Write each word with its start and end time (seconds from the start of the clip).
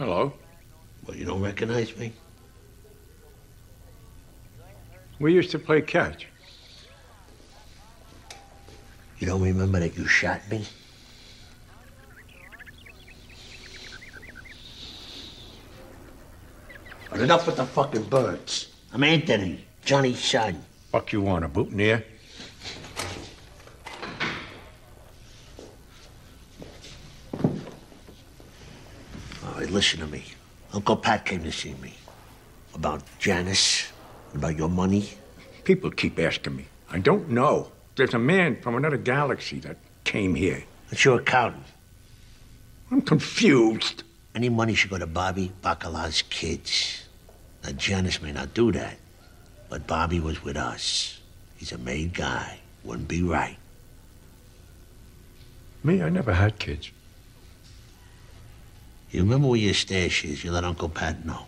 Hello. 0.00 0.32
Well, 1.06 1.14
you 1.14 1.26
don't 1.26 1.42
recognize 1.42 1.94
me? 1.94 2.14
We 5.18 5.34
used 5.34 5.50
to 5.50 5.58
play 5.58 5.82
catch. 5.82 6.26
You 9.18 9.26
don't 9.26 9.42
remember 9.42 9.78
that 9.78 9.98
you 9.98 10.06
shot 10.06 10.40
me? 10.50 10.64
But 17.10 17.20
enough 17.20 17.46
with 17.46 17.56
the 17.56 17.66
fucking 17.66 18.04
birds. 18.04 18.72
I'm 18.94 19.04
Anthony, 19.04 19.66
Johnny's 19.84 20.24
son. 20.24 20.64
Fuck 20.90 21.12
you 21.12 21.20
want, 21.20 21.44
a 21.44 21.48
boutonniere? 21.48 22.06
Listen 29.80 30.00
to 30.00 30.06
me. 30.06 30.22
Uncle 30.74 30.94
Pat 30.94 31.24
came 31.24 31.42
to 31.42 31.50
see 31.50 31.72
me. 31.80 31.94
About 32.74 33.02
Janice, 33.18 33.90
and 34.30 34.42
about 34.42 34.58
your 34.58 34.68
money. 34.68 35.08
People 35.64 35.90
keep 35.90 36.18
asking 36.18 36.54
me. 36.54 36.66
I 36.90 36.98
don't 36.98 37.30
know. 37.30 37.72
There's 37.96 38.12
a 38.12 38.18
man 38.18 38.60
from 38.60 38.74
another 38.74 38.98
galaxy 38.98 39.58
that 39.60 39.78
came 40.04 40.34
here. 40.34 40.64
It's 40.90 41.02
your 41.02 41.20
accountant. 41.20 41.64
I'm 42.90 43.00
confused. 43.00 44.02
Any 44.34 44.50
money 44.50 44.74
should 44.74 44.90
go 44.90 44.98
to 44.98 45.06
Bobby 45.06 45.50
Bacala's 45.64 46.24
kids. 46.28 47.08
Now, 47.64 47.72
Janice 47.72 48.20
may 48.20 48.32
not 48.32 48.52
do 48.52 48.72
that, 48.72 48.98
but 49.70 49.86
Bobby 49.86 50.20
was 50.20 50.44
with 50.44 50.58
us. 50.58 51.20
He's 51.56 51.72
a 51.72 51.78
made 51.78 52.12
guy. 52.12 52.58
Wouldn't 52.84 53.08
be 53.08 53.22
right. 53.22 53.56
Me, 55.82 56.02
I 56.02 56.10
never 56.10 56.34
had 56.34 56.58
kids. 56.58 56.90
You 59.10 59.22
remember 59.22 59.48
where 59.48 59.58
your 59.58 59.74
stash 59.74 60.24
is? 60.24 60.44
You 60.44 60.52
let 60.52 60.64
Uncle 60.64 60.88
Pat 60.88 61.26
know. 61.26 61.46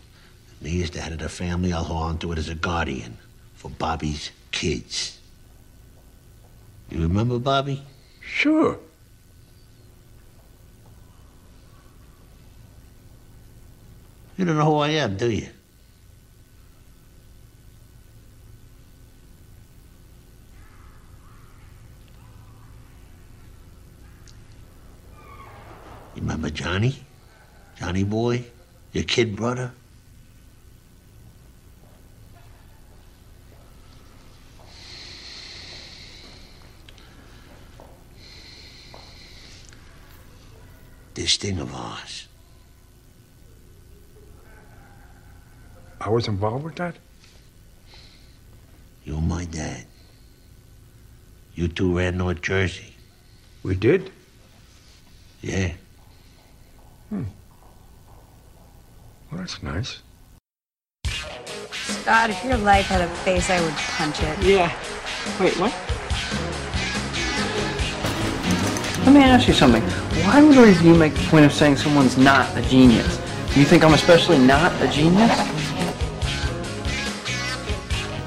Me, 0.60 0.82
as 0.82 0.90
the 0.90 1.00
head 1.00 1.12
of 1.12 1.18
the 1.18 1.28
family, 1.28 1.72
I'll 1.72 1.84
hold 1.84 2.02
on 2.02 2.18
to 2.18 2.32
it 2.32 2.38
as 2.38 2.48
a 2.48 2.54
guardian 2.54 3.18
for 3.54 3.70
Bobby's 3.70 4.30
kids. 4.50 5.18
You 6.90 7.00
remember 7.02 7.38
Bobby? 7.38 7.82
Sure. 8.20 8.78
You 14.36 14.44
don't 14.44 14.58
know 14.58 14.64
who 14.64 14.76
I 14.78 14.88
am, 14.90 15.16
do 15.16 15.30
you? 15.30 15.48
You 26.14 26.20
remember 26.22 26.50
Johnny? 26.50 27.06
Johnny 27.82 28.04
boy? 28.04 28.44
Your 28.92 29.02
kid 29.02 29.34
brother? 29.34 29.72
This 41.14 41.36
thing 41.36 41.58
of 41.58 41.74
ours. 41.74 42.28
I 46.00 46.08
was 46.08 46.28
involved 46.28 46.64
with 46.64 46.76
that? 46.76 46.94
You're 49.04 49.20
my 49.20 49.44
dad. 49.46 49.86
You 51.56 51.66
two 51.66 51.96
ran 51.96 52.16
North 52.18 52.42
Jersey. 52.42 52.94
We 53.64 53.74
did? 53.74 54.12
Yeah. 55.40 55.72
Hmm. 57.08 57.24
Well, 59.32 59.40
that's 59.40 59.62
nice. 59.62 60.02
Scott, 61.04 62.28
if 62.28 62.44
your 62.44 62.58
life 62.58 62.84
had 62.84 63.00
a 63.00 63.08
face, 63.24 63.48
I 63.48 63.62
would 63.62 63.72
punch 63.72 64.22
it. 64.22 64.38
Yeah. 64.42 64.68
Wait, 65.40 65.56
what? 65.58 65.72
Let 69.06 69.14
me 69.14 69.22
ask 69.22 69.48
you 69.48 69.54
something. 69.54 69.82
Why 70.26 70.42
would 70.42 70.58
always 70.58 70.82
you 70.82 70.94
make 70.94 71.14
the 71.14 71.22
point 71.28 71.46
of 71.46 71.52
saying 71.54 71.78
someone's 71.78 72.18
not 72.18 72.54
a 72.58 72.62
genius? 72.68 73.16
Do 73.54 73.60
you 73.60 73.64
think 73.64 73.84
I'm 73.84 73.94
especially 73.94 74.38
not 74.38 74.70
a 74.82 74.88
genius? 74.88 75.34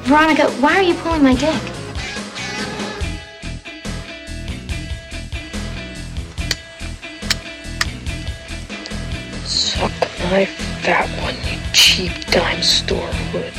Veronica, 0.06 0.50
why 0.54 0.78
are 0.78 0.82
you 0.82 0.96
pulling 0.96 1.22
my 1.22 1.36
dick? 1.36 1.62
Suck 9.46 9.92
my 10.32 10.65
fat 10.86 11.10
one, 11.24 11.34
you 11.52 11.60
cheap 11.74 12.12
dime 12.28 12.62
store 12.62 13.08
hood. 13.08 13.54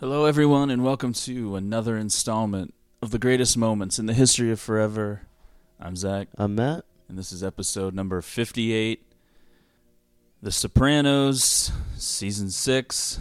Hello, 0.00 0.24
everyone, 0.24 0.68
and 0.68 0.82
welcome 0.82 1.12
to 1.12 1.54
another 1.54 1.96
installment 1.96 2.74
of 3.00 3.12
the 3.12 3.20
greatest 3.20 3.56
moments 3.56 4.00
in 4.00 4.06
the 4.06 4.14
history 4.14 4.50
of 4.50 4.58
forever. 4.58 5.22
I'm 5.78 5.94
Zach, 5.94 6.26
I'm 6.36 6.56
Matt. 6.56 6.84
and 7.08 7.16
this 7.16 7.30
is 7.30 7.44
episode 7.44 7.94
number 7.94 8.20
58 8.20 9.00
The 10.42 10.50
Sopranos, 10.50 11.70
Season 11.96 12.50
6, 12.50 13.20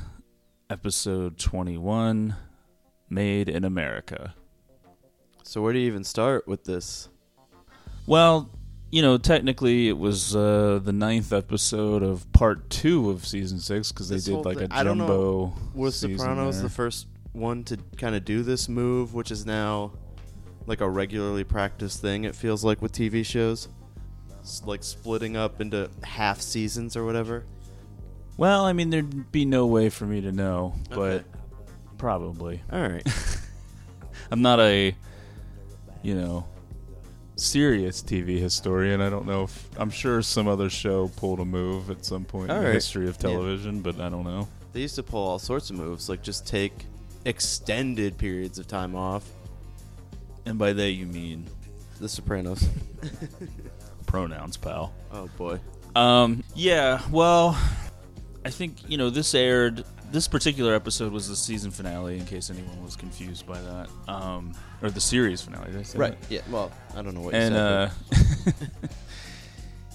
Episode 0.74 1.38
21 1.38 2.36
Made 3.08 3.48
in 3.48 3.64
America. 3.64 4.34
So 5.44 5.62
where 5.62 5.72
do 5.72 5.78
you 5.78 5.86
even 5.86 6.04
start 6.04 6.48
with 6.48 6.64
this? 6.64 7.10
Well, 8.08 8.50
you 8.90 9.04
know, 9.04 9.20
technically 9.20 9.88
it 9.88 10.00
was 10.00 10.36
uh, 10.36 10.80
the 10.84 10.92
ninth 10.92 11.32
episode 11.32 12.02
of 12.02 12.30
part 12.34 12.72
two 12.72 13.12
of 13.12 13.24
season 13.24 13.60
six 13.60 13.92
because 13.92 14.10
they 14.10 14.18
did 14.18 14.44
like 14.44 14.58
thing- 14.58 14.72
a 14.72 14.76
I 14.76 14.84
don't 14.84 14.98
jumbo. 14.98 15.14
know. 15.14 15.54
Was 15.76 15.96
Sopranos 15.96 16.56
there. 16.56 16.64
the 16.64 16.74
first 16.74 17.06
one 17.34 17.64
to 17.66 17.78
kind 17.98 18.16
of 18.16 18.26
do 18.26 18.42
this 18.42 18.68
move, 18.68 19.14
which 19.14 19.30
is 19.30 19.46
now 19.46 19.92
like 20.66 20.82
a 20.82 20.90
regularly 20.90 21.44
practiced 21.44 22.02
thing? 22.02 22.24
It 22.24 22.34
feels 22.34 22.64
like 22.64 22.82
with 22.82 22.94
TV 22.94 23.24
shows, 23.24 23.68
it's 24.40 24.64
like 24.64 24.84
splitting 24.84 25.38
up 25.38 25.62
into 25.62 25.92
half 26.02 26.42
seasons 26.42 26.98
or 26.98 27.06
whatever. 27.06 27.46
Well, 28.38 28.66
I 28.66 28.74
mean, 28.74 28.90
there'd 28.90 29.32
be 29.32 29.46
no 29.46 29.66
way 29.68 29.90
for 29.90 30.06
me 30.06 30.22
to 30.22 30.32
know, 30.32 30.74
but 30.90 30.98
Okay. 30.98 31.24
probably. 31.98 32.62
All 32.72 32.82
right. 32.82 33.06
I'm 34.32 34.42
not 34.42 34.60
a, 34.60 34.96
you 36.02 36.16
know, 36.16 36.46
serious 37.36 38.02
TV 38.02 38.40
historian. 38.40 39.02
I 39.02 39.10
don't 39.10 39.26
know 39.28 39.44
if 39.44 39.68
I'm 39.78 39.90
sure 39.92 40.22
some 40.22 40.48
other 40.48 40.70
show 40.70 41.10
pulled 41.10 41.40
a 41.40 41.46
move 41.46 41.90
at 41.92 42.04
some 42.06 42.26
point 42.26 42.50
in 42.52 42.62
the 42.64 42.72
history 42.72 43.08
of 43.08 43.16
Yeah. 43.22 43.30
television, 43.30 43.82
but 43.82 44.00
I 44.00 44.10
don't 44.10 44.24
know. 44.24 44.48
they 44.74 44.82
used 44.82 44.96
to 44.96 45.04
pull 45.04 45.22
all 45.28 45.38
sorts 45.40 45.70
of 45.70 45.76
moves, 45.78 46.10
like 46.10 46.24
just 46.24 46.48
take 46.48 46.74
extended 47.26 48.18
periods 48.18 48.58
of 48.58 48.68
time 48.68 48.96
off. 48.96 49.24
And 50.46 50.58
by 50.58 50.74
they 50.74 50.90
you 50.90 51.06
mean 51.06 51.46
The 52.00 52.10
Sopranos. 52.10 52.68
pronouns, 54.08 54.58
pal. 54.58 54.94
oh 55.12 55.28
boy. 55.38 55.60
Um, 55.96 56.44
yeah, 56.56 57.02
well, 57.12 57.56
I 58.46 58.50
think, 58.50 58.78
you 58.90 58.98
know, 58.98 59.09
this 59.09 59.34
aired, 59.34 59.86
this 60.12 60.28
particular 60.28 60.74
episode 60.76 61.12
was 61.14 61.28
the 61.30 61.36
season 61.36 61.72
finale, 61.72 62.18
in 62.18 62.26
case 62.26 62.50
anyone 62.50 62.84
was 62.84 62.96
confused 62.96 63.48
by 63.48 63.59
that. 63.62 63.90
Um, 64.08 64.54
or 64.81 64.90
the 64.90 65.00
series 65.02 65.42
finale, 65.42 65.72
did 65.72 65.80
I 65.80 65.84
say 65.84 65.98
Right. 65.98 66.22
that? 66.22 66.31
Yeah. 66.31 66.42
Well, 66.52 66.72
I 66.96 67.02
don't 67.02 67.14
know 67.16 67.22
what 67.22 67.34
And, 67.34 67.56
you 67.56 67.59
uh, 67.62 67.90
said. 68.12 68.56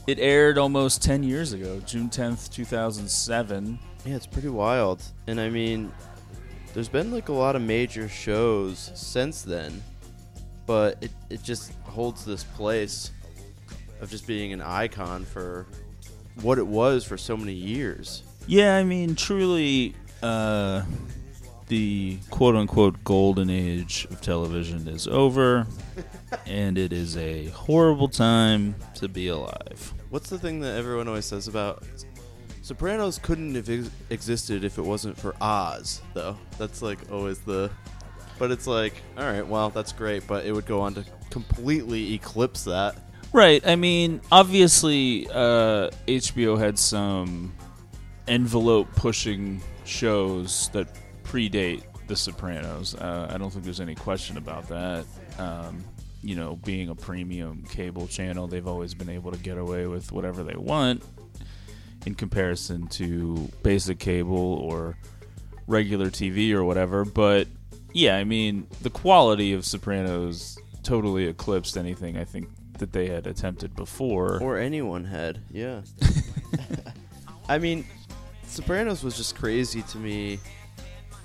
it 0.07 0.19
aired 0.19 0.57
almost 0.59 1.03
10 1.03 1.23
years 1.23 1.53
ago, 1.53 1.81
June 1.87 2.09
10th, 2.09 2.51
2007. 2.53 3.79
Yeah, 4.07 4.17
it's 4.17 4.27
pretty 4.27 4.49
wild. 4.49 5.03
And 5.27 5.39
I 5.41 5.51
mean, 5.51 5.93
there's 6.73 6.89
been 6.89 7.13
like 7.13 7.29
a 7.29 7.33
lot 7.35 7.55
of 7.57 7.63
major 7.63 8.09
shows 8.09 8.91
since 8.95 9.43
then, 9.43 9.83
but 10.67 10.97
it, 11.03 11.11
it 11.29 11.43
just 11.43 11.73
holds 11.85 12.25
this 12.25 12.45
place 12.45 13.11
of 14.01 14.11
just 14.11 14.27
being 14.27 14.53
an 14.53 14.63
icon 14.63 15.25
for 15.25 15.67
what 16.43 16.57
it 16.59 16.67
was 16.67 17.05
for 17.05 17.19
so 17.19 17.37
many 17.37 17.53
years. 17.53 18.23
Yeah, 18.49 18.77
I 18.77 18.83
mean, 18.83 19.15
truly, 19.15 19.95
uh, 20.23 20.83
the 21.67 22.19
quote 22.31 22.57
unquote 22.57 23.05
golden 23.05 23.51
age 23.51 24.07
of 24.11 24.23
television 24.23 24.89
is 24.89 25.07
over, 25.07 25.67
and 26.47 26.79
it 26.79 26.91
is 26.91 27.15
a 27.19 27.49
horrible 27.49 28.09
time 28.09 28.75
to 28.95 29.07
be 29.07 29.29
alive. 29.29 29.93
What's 30.09 30.31
the 30.31 30.39
thing 30.39 30.61
that 30.61 30.79
everyone 30.79 31.09
always 31.09 31.27
says 31.27 31.47
about 31.47 31.85
Sopranos 32.63 33.19
couldn't 33.19 33.55
have 33.55 33.69
ex- 33.69 33.91
existed 34.09 34.65
if 34.65 34.79
it 34.79 34.83
wasn't 34.83 35.19
for 35.19 35.35
Oz, 35.43 36.01
though. 36.15 36.37
That's 36.57 36.81
like 36.81 36.99
always 37.13 37.41
the. 37.41 37.71
But 38.39 38.51
it's 38.51 38.67
like, 38.67 38.95
all 39.19 39.25
right, 39.25 39.47
well, 39.47 39.69
that's 39.69 39.93
great, 39.93 40.27
but 40.27 40.47
it 40.47 40.53
would 40.53 40.65
go 40.67 40.81
on 40.81 40.95
to 40.95 41.05
completely 41.29 42.15
eclipse 42.15 42.65
that. 42.65 42.97
Right. 43.33 43.67
I 43.67 43.77
mean, 43.77 44.23
obviously, 44.33 45.27
uh, 45.29 45.91
HBO 46.07 46.59
had 46.59 46.79
some 46.79 47.53
envelope 48.29 48.89
pushing 48.95 49.61
shows 49.85 50.69
that 50.73 50.89
predate 51.25 51.83
The 52.07 52.17
Sopranos. 52.17 52.95
Uh, 52.95 53.31
I 53.33 53.39
don't 53.39 53.51
think 53.51 53.65
there's 53.65 53.81
any 53.81 53.95
question 53.95 54.37
about 54.37 54.69
that. 54.69 55.05
Um, 55.39 55.85
you 56.23 56.35
know, 56.35 56.57
being 56.57 56.89
a 56.89 56.95
premium 56.95 57.65
cable 57.69 58.07
channel, 58.07 58.47
they've 58.47 58.67
always 58.67 58.95
been 58.95 59.09
able 59.09 59.31
to 59.33 59.39
get 59.39 59.57
away 59.57 59.87
with 59.87 60.13
whatever 60.13 60.43
they 60.43 60.57
want 60.57 61.03
in 62.07 62.15
comparison 62.15 62.87
to 62.89 63.49
basic 63.63 63.99
cable 63.99 64.37
or 64.37 64.97
regular 65.67 66.07
TV 66.07 66.53
or 66.53 66.65
whatever. 66.65 67.05
But 67.05 67.47
yeah, 67.93 68.17
I 68.17 68.25
mean, 68.25 68.67
the 68.83 68.91
quality 68.91 69.53
of 69.53 69.65
Sopranos 69.65 70.59
totally 70.83 71.27
eclipsed 71.27 71.77
anything 71.77 72.17
I 72.17 72.25
think 72.25 72.49
that 72.79 72.93
they 72.93 73.09
had 73.09 73.27
attempted 73.27 73.77
before. 73.77 74.43
Or 74.43 74.59
anyone 74.59 75.05
had, 75.05 75.41
yeah. 75.53 75.83
I 77.49 77.59
mean, 77.59 77.85
Sopranos 78.49 79.05
was 79.05 79.17
just 79.17 79.37
crazy 79.37 79.83
to 79.83 79.99
me. 79.99 80.39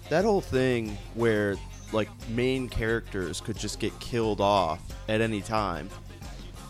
That 0.10 0.26
whole 0.26 0.42
thing 0.42 0.98
where 1.16 1.56
like 1.92 2.10
main 2.30 2.68
characters 2.68 3.40
could 3.40 3.58
just 3.58 3.80
get 3.80 3.98
killed 4.00 4.42
off 4.42 4.82
at 5.08 5.22
any 5.22 5.42
time. 5.42 5.90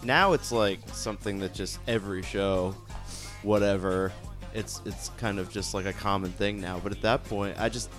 Now 0.03 0.33
it's 0.33 0.51
like 0.51 0.79
something 0.91 1.39
that 1.39 1.53
just 1.53 1.79
every 1.88 2.21
show, 2.21 2.75
whatever, 3.41 4.11
it's 4.53 4.81
it's 4.85 5.09
kind 5.17 5.39
of 5.39 5.50
just 5.50 5.73
like 5.73 5.85
a 5.85 5.94
common 5.94 6.31
thing 6.31 6.61
now. 6.61 6.79
But 6.79 6.91
at 6.91 7.01
that 7.01 7.23
point, 7.23 7.59
I 7.59 7.69
just 7.69 7.89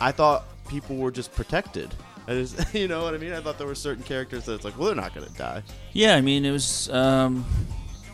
I 0.00 0.12
thought 0.12 0.44
people 0.68 0.96
were 0.96 1.10
just 1.10 1.32
protected. 1.34 1.94
I 2.28 2.34
just, 2.34 2.72
you 2.72 2.86
know 2.86 3.02
what 3.02 3.14
I 3.14 3.18
mean? 3.18 3.32
I 3.32 3.40
thought 3.40 3.58
there 3.58 3.66
were 3.66 3.74
certain 3.74 4.04
characters 4.04 4.44
that 4.44 4.54
it's 4.54 4.64
like, 4.64 4.78
well, 4.78 4.86
they're 4.86 4.94
not 4.94 5.12
gonna 5.12 5.28
die. 5.36 5.62
Yeah, 5.92 6.14
I 6.14 6.20
mean, 6.20 6.44
it 6.44 6.52
was 6.52 6.88
um, 6.90 7.44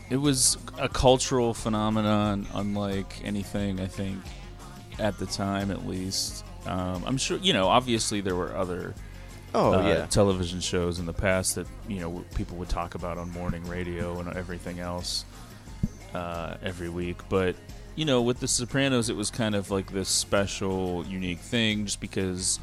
it 0.09 0.17
was 0.17 0.57
a 0.77 0.89
cultural 0.89 1.53
phenomenon 1.53 2.47
unlike 2.53 3.23
anything 3.23 3.79
I 3.79 3.87
think 3.87 4.19
at 4.97 5.17
the 5.17 5.25
time, 5.25 5.71
at 5.71 5.87
least. 5.87 6.45
Um, 6.65 7.03
I'm 7.05 7.17
sure 7.17 7.37
you 7.37 7.53
know. 7.53 7.67
Obviously, 7.67 8.21
there 8.21 8.35
were 8.35 8.55
other 8.55 8.93
Oh 9.53 9.73
uh, 9.73 9.87
yeah, 9.87 10.05
television 10.05 10.59
shows 10.59 10.99
in 10.99 11.05
the 11.05 11.13
past 11.13 11.55
that 11.55 11.67
you 11.87 11.99
know 11.99 12.23
people 12.35 12.57
would 12.57 12.69
talk 12.69 12.95
about 12.95 13.17
on 13.17 13.31
morning 13.31 13.65
radio 13.67 14.19
and 14.19 14.31
everything 14.35 14.79
else 14.79 15.25
uh, 16.13 16.57
every 16.61 16.89
week. 16.89 17.17
But 17.29 17.55
you 17.95 18.05
know, 18.05 18.21
with 18.21 18.39
The 18.39 18.47
Sopranos, 18.47 19.09
it 19.09 19.15
was 19.15 19.31
kind 19.31 19.55
of 19.55 19.71
like 19.71 19.91
this 19.91 20.09
special, 20.09 21.05
unique 21.07 21.39
thing, 21.39 21.85
just 21.85 21.99
because 21.99 22.59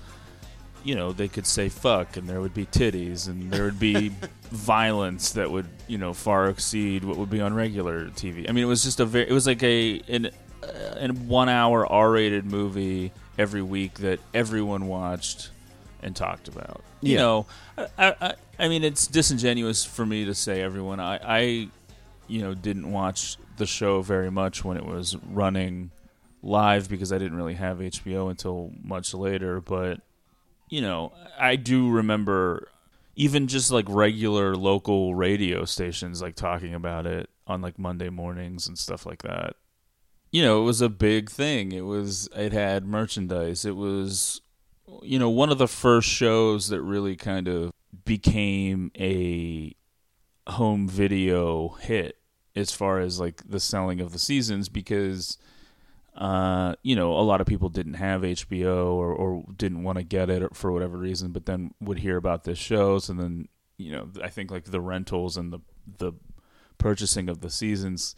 you 0.87 0.95
know 0.95 1.13
they 1.13 1.27
could 1.29 1.47
say 1.47 1.69
fuck 1.69 2.17
and 2.17 2.29
there 2.29 2.41
would 2.41 2.55
be 2.55 2.65
titties 2.67 3.27
and 3.29 3.51
there 3.51 3.65
would 3.65 3.81
be 3.81 4.13
violence 4.51 5.33
that 5.33 5.51
would 5.51 5.67
you 5.89 5.99
know 5.99 6.13
far 6.15 6.49
exceed 6.49 7.03
what 7.05 7.17
would 7.17 7.31
be 7.31 7.41
on 7.41 7.53
regular 7.55 8.07
TV. 8.11 8.49
I 8.49 8.53
mean, 8.53 8.63
it 8.65 8.69
was 8.69 8.85
just 8.85 9.01
a 9.01 9.05
very 9.05 9.29
it 9.29 9.33
was 9.33 9.47
like 9.47 9.63
a 9.63 10.01
an 10.09 10.27
uh, 10.63 10.67
an 10.99 11.29
one 11.29 11.49
hour 11.49 11.85
R 11.87 12.11
rated 12.13 12.45
movie 12.47 13.11
every 13.37 13.63
week 13.63 13.95
that 13.95 14.21
everyone 14.33 14.87
watched 14.87 15.51
and 16.03 16.15
talked 16.15 16.47
about. 16.49 16.83
You 17.01 17.15
Yeah. 17.15 17.21
know, 17.21 17.47
I, 17.99 18.15
I 18.21 18.35
I 18.59 18.69
mean 18.69 18.85
it's 18.85 19.07
disingenuous 19.09 19.85
for 19.85 20.07
me 20.07 20.25
to 20.27 20.35
say 20.35 20.63
everyone. 20.63 21.01
I 21.01 21.19
I 21.23 21.69
you 22.29 22.43
know 22.43 22.55
didn't 22.55 22.91
watch 22.93 23.37
the 23.57 23.67
show 23.67 24.03
very 24.03 24.31
much 24.31 24.65
when 24.65 24.77
it 24.77 24.87
was 24.87 25.17
running 25.33 25.91
live 26.43 26.89
because 26.89 27.13
I 27.13 27.19
didn't 27.19 27.37
really 27.37 27.55
have 27.55 27.79
HBO 27.79 28.31
until 28.31 28.71
much 28.85 29.13
later, 29.15 29.61
but 29.61 30.01
you 30.69 30.81
know, 30.81 31.13
I 31.39 31.57
do 31.57 31.91
remember 31.91 32.69
even 33.15 33.47
just 33.47 33.71
like 33.71 33.87
regular 33.89 34.57
local 34.57 35.15
radio 35.15 35.65
stations 35.65 36.21
like 36.21 36.35
talking 36.35 36.75
about 36.75 37.07
it 37.07 37.31
on 37.47 37.63
like 37.63 37.79
Monday 37.79 38.11
mornings 38.11 38.67
and 38.67 38.79
stuff 38.79 39.07
like 39.07 39.23
that. 39.23 39.55
You 40.31 40.43
know, 40.43 40.61
it 40.61 40.65
was 40.65 40.81
a 40.81 40.89
big 40.89 41.31
thing. 41.31 41.73
It 41.73 41.87
was 41.87 42.29
it 42.37 42.53
had 42.53 42.87
merchandise. 42.87 43.65
It 43.65 43.77
was 43.77 44.41
you 45.03 45.19
know, 45.19 45.31
one 45.31 45.51
of 45.51 45.59
the 45.59 45.69
first 45.69 46.09
shows 46.09 46.69
that 46.69 46.81
really 46.81 47.17
kind 47.17 47.49
of 47.49 47.73
became 48.05 48.91
a 48.99 49.75
home 50.49 50.89
video 50.89 51.71
hit 51.81 52.19
as 52.55 52.73
far 52.73 53.01
as 53.01 53.19
like 53.19 53.43
the 53.49 53.61
selling 53.61 54.01
of 54.01 54.13
the 54.13 54.19
seasons 54.19 54.69
because 54.69 55.39
uh, 56.17 56.75
you 56.83 56.97
know, 56.97 57.13
a 57.13 57.21
lot 57.21 57.41
of 57.41 57.47
people 57.47 57.69
didn't 57.69 57.95
have 57.95 58.23
HBO 58.23 58.87
or, 58.95 59.13
or 59.13 59.45
didn't 59.57 59.83
want 59.83 59.99
to 59.99 60.05
get 60.05 60.31
it 60.31 60.57
for 60.57 60.73
whatever 60.73 60.97
reason, 60.97 61.31
but 61.33 61.47
then 61.47 61.73
would 61.81 61.99
hear 61.99 62.17
about 62.17 62.45
this 62.45 62.59
shows, 62.59 63.09
and 63.09 63.21
then 63.21 63.49
you 63.79 63.93
know, 63.93 64.09
I 64.23 64.29
think 64.31 64.51
like 64.51 64.65
the 64.65 64.81
rentals 64.81 65.37
and 65.37 65.53
the 65.53 65.59
the 65.99 66.13
purchasing 66.79 67.29
of 67.29 67.41
the 67.41 67.51
seasons 67.51 68.15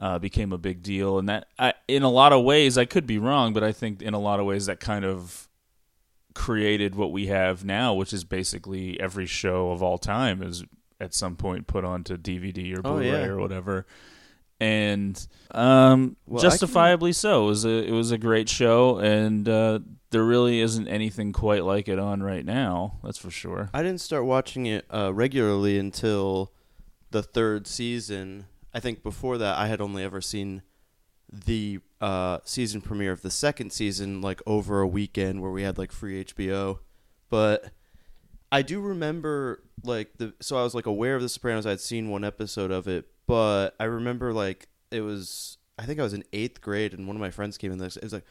uh, 0.00 0.18
became 0.18 0.52
a 0.52 0.58
big 0.58 0.82
deal, 0.82 1.18
and 1.18 1.28
that 1.28 1.46
I, 1.58 1.74
in 1.86 2.02
a 2.02 2.10
lot 2.10 2.32
of 2.32 2.42
ways, 2.44 2.76
I 2.76 2.84
could 2.84 3.06
be 3.06 3.18
wrong, 3.18 3.52
but 3.52 3.62
I 3.62 3.70
think 3.72 4.02
in 4.02 4.14
a 4.14 4.18
lot 4.18 4.40
of 4.40 4.46
ways 4.46 4.66
that 4.66 4.80
kind 4.80 5.04
of 5.04 5.48
created 6.34 6.94
what 6.94 7.12
we 7.12 7.26
have 7.26 7.64
now, 7.64 7.94
which 7.94 8.12
is 8.12 8.24
basically 8.24 8.98
every 9.00 9.26
show 9.26 9.70
of 9.70 9.82
all 9.82 9.98
time 9.98 10.42
is 10.42 10.64
at 11.00 11.14
some 11.14 11.34
point 11.36 11.66
put 11.66 11.84
onto 11.84 12.16
DVD 12.16 12.76
or 12.76 12.80
Oh, 12.84 12.92
Blu-ray 12.94 13.06
yeah. 13.08 13.26
or 13.26 13.38
whatever. 13.38 13.86
And 14.60 15.26
um, 15.52 16.16
Well, 16.26 16.42
justifiably 16.42 17.12
so. 17.12 17.44
It 17.44 17.46
was 17.46 17.64
a 17.64 17.88
it 17.88 17.92
was 17.92 18.10
a 18.10 18.18
great 18.18 18.48
show, 18.48 18.98
and 18.98 19.48
uh, 19.48 19.80
there 20.10 20.24
really 20.24 20.60
isn't 20.60 20.86
anything 20.86 21.32
quite 21.32 21.64
like 21.64 21.88
it 21.88 21.98
on 21.98 22.22
right 22.22 22.44
now. 22.44 22.98
That's 23.02 23.18
for 23.18 23.30
sure. 23.30 23.70
I 23.72 23.82
didn't 23.82 24.02
start 24.02 24.26
watching 24.26 24.66
it 24.66 24.84
uh, 24.92 25.12
regularly 25.14 25.78
until 25.78 26.52
the 27.10 27.22
third 27.22 27.66
season. 27.66 28.46
I 28.74 28.80
think 28.80 29.02
before 29.02 29.38
that, 29.38 29.58
I 29.58 29.66
had 29.66 29.80
only 29.80 30.04
ever 30.04 30.20
seen 30.20 30.62
the 31.32 31.80
uh, 32.00 32.38
season 32.44 32.80
premiere 32.80 33.12
of 33.12 33.22
the 33.22 33.30
second 33.30 33.72
season, 33.72 34.20
like 34.20 34.42
over 34.46 34.80
a 34.80 34.86
weekend 34.86 35.40
where 35.42 35.50
we 35.50 35.62
had 35.62 35.78
like 35.78 35.92
free 35.92 36.24
HBO. 36.24 36.80
But 37.28 37.70
I 38.52 38.62
do 38.62 38.80
remember 38.80 39.62
like 39.84 40.18
the 40.18 40.34
so 40.40 40.58
I 40.58 40.62
was 40.62 40.74
like 40.74 40.86
aware 40.86 41.16
of 41.16 41.22
The 41.22 41.28
Sopranos. 41.28 41.66
I'd 41.66 41.80
seen 41.80 42.08
one 42.10 42.24
episode 42.24 42.70
of 42.70 42.88
it, 42.88 43.06
but 43.30 43.76
I 43.78 43.84
remember 43.84 44.32
like 44.32 44.66
it 44.90 45.02
was 45.02 45.56
I 45.78 45.84
think 45.86 46.00
I 46.00 46.02
was 46.02 46.14
in 46.14 46.24
eighth 46.32 46.60
grade, 46.60 46.92
and 46.92 47.06
one 47.06 47.14
of 47.14 47.20
my 47.20 47.30
friends 47.30 47.56
came 47.56 47.70
in. 47.70 47.78
This 47.78 47.96
it 47.96 48.02
was 48.02 48.12
like, 48.12 48.24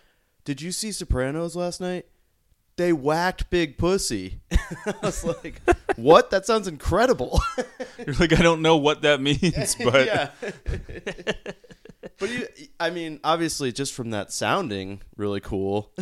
"Did 0.43 0.61
you 0.61 0.73
see 0.73 0.91
Sopranos 0.91 1.55
last 1.55 1.79
night?" 1.79 2.05
They 2.75 2.91
whacked 2.91 3.49
Big 3.49 3.77
Pussy. 3.77 4.41
I 4.51 4.93
was 5.01 5.23
like, 5.23 5.61
"What? 5.95 6.31
That 6.31 6.45
sounds 6.45 6.67
incredible." 6.67 7.39
You're 8.05 8.15
like, 8.15 8.33
I 8.33 8.41
don't 8.41 8.61
know 8.61 8.75
what 8.75 9.03
that 9.03 9.21
means, 9.21 9.75
but 9.83 10.05
yeah. 10.05 10.31
but 12.17 12.29
you, 12.29 12.47
I 12.77 12.89
mean, 12.89 13.21
obviously, 13.23 13.71
just 13.71 13.93
from 13.93 14.09
that 14.09 14.33
sounding 14.33 15.01
really 15.15 15.39
cool. 15.39 15.93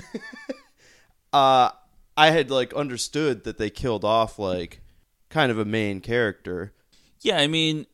uh, 1.31 1.69
I 2.17 2.31
had 2.31 2.49
like 2.49 2.73
understood 2.73 3.43
that 3.43 3.59
they 3.59 3.69
killed 3.69 4.03
off 4.03 4.39
like 4.39 4.81
kind 5.29 5.51
of 5.51 5.59
a 5.59 5.65
main 5.65 6.01
character. 6.01 6.73
Yeah, 7.21 7.37
I 7.37 7.47
mean, 7.47 7.85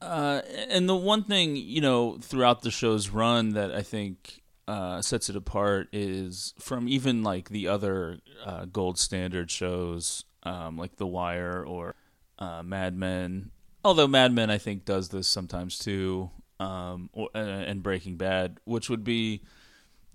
uh, 0.00 0.42
and 0.68 0.88
the 0.88 0.96
one 0.96 1.24
thing 1.24 1.56
you 1.56 1.80
know 1.80 2.18
throughout 2.20 2.62
the 2.62 2.70
show's 2.70 3.10
run 3.10 3.50
that 3.50 3.72
I 3.72 3.82
think 3.82 4.42
uh, 4.68 5.02
sets 5.02 5.28
it 5.28 5.36
apart 5.36 5.88
is 5.92 6.54
from 6.58 6.88
even 6.88 7.22
like 7.22 7.48
the 7.48 7.66
other 7.68 8.18
uh, 8.44 8.66
gold 8.66 8.98
standard 8.98 9.50
shows, 9.50 10.24
um, 10.44 10.76
like 10.76 10.96
The 10.96 11.06
Wire 11.06 11.64
or 11.64 11.96
uh, 12.38 12.62
Mad 12.62 12.96
Men. 12.96 13.50
Although 13.84 14.06
Mad 14.06 14.32
Men, 14.32 14.50
I 14.50 14.58
think, 14.58 14.84
does 14.84 15.08
this 15.08 15.26
sometimes 15.26 15.78
too, 15.78 16.30
um, 16.60 17.10
or, 17.12 17.30
uh, 17.34 17.38
and 17.38 17.82
Breaking 17.82 18.16
Bad, 18.16 18.60
which 18.64 18.88
would 18.88 19.02
be 19.02 19.42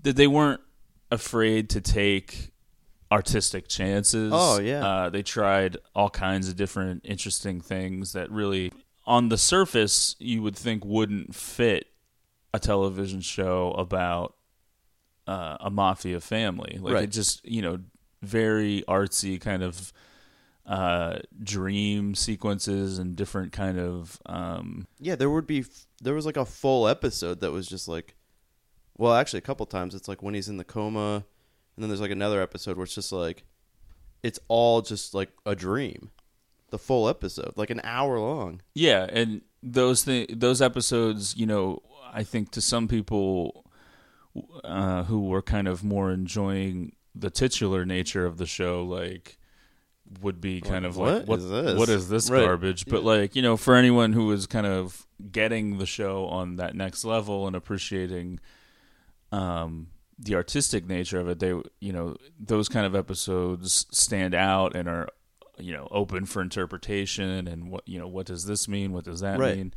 that 0.03 0.15
they 0.15 0.27
weren't 0.27 0.61
afraid 1.11 1.69
to 1.71 1.81
take 1.81 2.51
artistic 3.11 3.67
chances. 3.67 4.31
Oh, 4.33 4.59
yeah. 4.59 4.85
Uh, 4.85 5.09
they 5.09 5.23
tried 5.23 5.77
all 5.93 6.09
kinds 6.09 6.47
of 6.47 6.55
different 6.55 7.01
interesting 7.03 7.59
things 7.59 8.13
that 8.13 8.31
really, 8.31 8.71
on 9.07 9.29
the 9.29 9.38
surface, 9.38 10.15
you 10.19 10.41
would 10.41 10.55
think 10.55 10.83
wouldn't 10.85 11.35
fit 11.35 11.88
a 12.53 12.59
television 12.59 13.21
show 13.21 13.71
about 13.71 14.35
uh, 15.27 15.57
a 15.59 15.69
mafia 15.69 16.19
family. 16.19 16.77
Like 16.81 16.93
Right. 16.93 17.03
it 17.03 17.12
just, 17.12 17.45
you 17.45 17.62
know, 17.62 17.79
very 18.21 18.83
artsy 18.88 19.39
kind 19.39 19.62
of 19.63 19.91
uh, 20.65 21.19
dream 21.43 22.15
sequences 22.15 22.97
and 22.97 23.15
different 23.15 23.51
kind 23.51 23.77
of 23.79 24.19
um, 24.25 24.88
Yeah, 25.00 25.15
there 25.15 25.29
would 25.29 25.45
be 25.45 25.59
f- 25.59 25.85
there 26.01 26.13
was 26.15 26.25
like 26.25 26.38
a 26.38 26.45
full 26.45 26.88
episode 26.88 27.39
that 27.41 27.51
was 27.51 27.67
just 27.67 27.88
like, 27.88 28.15
well, 28.97 29.13
actually, 29.13 29.39
a 29.39 29.41
couple 29.41 29.65
times 29.65 29.93
it's 29.93 30.07
like 30.07 30.24
when 30.24 30.33
he's 30.33 30.47
in 30.50 30.57
the 30.57 30.63
coma, 30.63 31.15
and 31.75 31.83
then 31.83 31.89
there's 31.89 32.01
like 32.01 32.12
another 32.12 32.41
episode 32.41 32.77
where 32.77 32.85
it's 32.85 32.95
just 32.95 33.12
like, 33.12 33.43
it's 34.24 34.39
all 34.47 34.81
just 34.81 35.13
like 35.13 35.29
a 35.45 35.53
dream. 35.55 36.09
The 36.75 36.79
full 36.79 37.08
episode, 37.08 37.53
like 37.55 37.70
an 37.70 37.79
hour 37.86 38.20
long. 38.20 38.62
Yeah, 38.74 39.08
and 39.10 39.44
those 39.63 40.03
th- 40.03 40.29
those 40.34 40.62
episodes, 40.62 41.34
you 41.38 41.46
know, 41.46 41.82
I 42.13 42.24
think 42.24 42.51
to 42.51 42.60
some 42.60 42.89
people 42.89 43.65
uh, 44.65 45.03
who 45.03 45.22
were 45.29 45.41
kind 45.41 45.70
of 45.70 45.86
more 45.86 46.12
enjoying 46.12 46.91
the 47.15 47.29
titular 47.29 47.86
nature 47.86 48.25
of 48.25 48.36
the 48.38 48.46
show, 48.46 48.84
like 48.84 49.38
would 50.22 50.41
be 50.41 50.60
kind 50.60 50.86
of 50.86 50.98
like, 50.98 51.25
what 51.29 51.39
is 51.39 51.50
this? 51.50 51.79
What 51.79 51.88
is 51.88 52.10
this 52.10 52.29
Right. 52.29 52.44
garbage? 52.46 52.86
But 52.88 53.03
like, 53.05 53.38
you 53.38 53.41
know, 53.41 53.55
for 53.55 53.75
anyone 53.75 54.12
who 54.12 54.25
was 54.25 54.46
kind 54.46 54.67
of 54.67 55.08
getting 55.32 55.77
the 55.77 55.86
show 55.86 56.25
on 56.27 56.58
that 56.58 56.75
next 56.75 57.05
level 57.05 57.48
and 57.48 57.55
appreciating, 57.55 58.41
um, 59.32 59.88
the 60.20 60.36
artistic 60.36 60.86
nature 60.88 61.22
of 61.22 61.29
it, 61.29 61.39
they 61.39 61.53
you 61.79 61.94
know 61.94 62.17
those 62.38 62.67
kind 62.67 62.86
of 62.86 62.96
episodes 62.96 63.86
stand 63.91 64.36
out 64.36 64.75
and 64.75 64.89
are 64.89 65.08
you 65.59 65.74
know 65.74 65.88
open 65.91 66.25
for 66.25 66.41
interpretation 66.41 67.47
and 67.47 67.69
what 67.71 67.88
you 67.88 68.00
know 68.00 68.07
what 68.07 68.25
does 68.25 68.45
this 68.45 68.67
mean? 68.67 68.91
What 68.91 69.05
does 69.05 69.21
that 69.21 69.39
Right. 69.39 69.57
mean? 69.57 69.74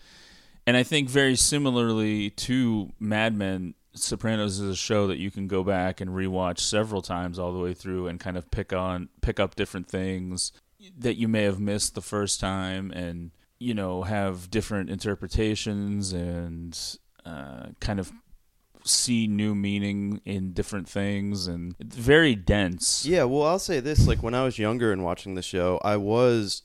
And 0.66 0.76
I 0.76 0.82
think 0.82 1.08
very 1.08 1.34
similarly 1.36 2.30
to 2.30 2.92
Mad 3.00 3.34
Men, 3.34 3.74
Sopranos 3.94 4.60
is 4.60 4.68
a 4.70 4.76
show 4.76 5.06
that 5.06 5.16
you 5.18 5.30
can 5.30 5.48
go 5.48 5.64
back 5.64 6.00
and 6.00 6.10
rewatch 6.10 6.58
several 6.58 7.00
times 7.00 7.38
all 7.38 7.52
the 7.52 7.58
way 7.58 7.72
through 7.74 8.06
and 8.08 8.20
kind 8.20 8.36
of 8.36 8.50
pick 8.50 8.72
on 8.72 9.08
pick 9.22 9.40
up 9.40 9.54
different 9.56 9.88
things 9.88 10.52
that 10.96 11.16
you 11.16 11.26
may 11.26 11.42
have 11.42 11.58
missed 11.58 11.94
the 11.94 12.02
first 12.02 12.38
time 12.38 12.90
and 12.92 13.30
you 13.58 13.74
know 13.74 14.02
have 14.02 14.50
different 14.50 14.90
interpretations 14.90 16.12
and 16.12 16.78
uh, 17.24 17.66
kind 17.80 17.98
of 17.98 18.12
see 18.88 19.26
new 19.26 19.54
meaning 19.54 20.20
in 20.24 20.52
different 20.52 20.88
things 20.88 21.46
and 21.46 21.74
it's 21.78 21.96
very 21.96 22.34
dense. 22.34 23.04
Yeah, 23.06 23.24
well, 23.24 23.44
I'll 23.44 23.58
say 23.58 23.80
this: 23.80 24.06
like 24.06 24.22
when 24.22 24.34
I 24.34 24.44
was 24.44 24.58
younger 24.58 24.92
and 24.92 25.04
watching 25.04 25.34
the 25.34 25.42
show, 25.42 25.80
I 25.84 25.96
was 25.96 26.62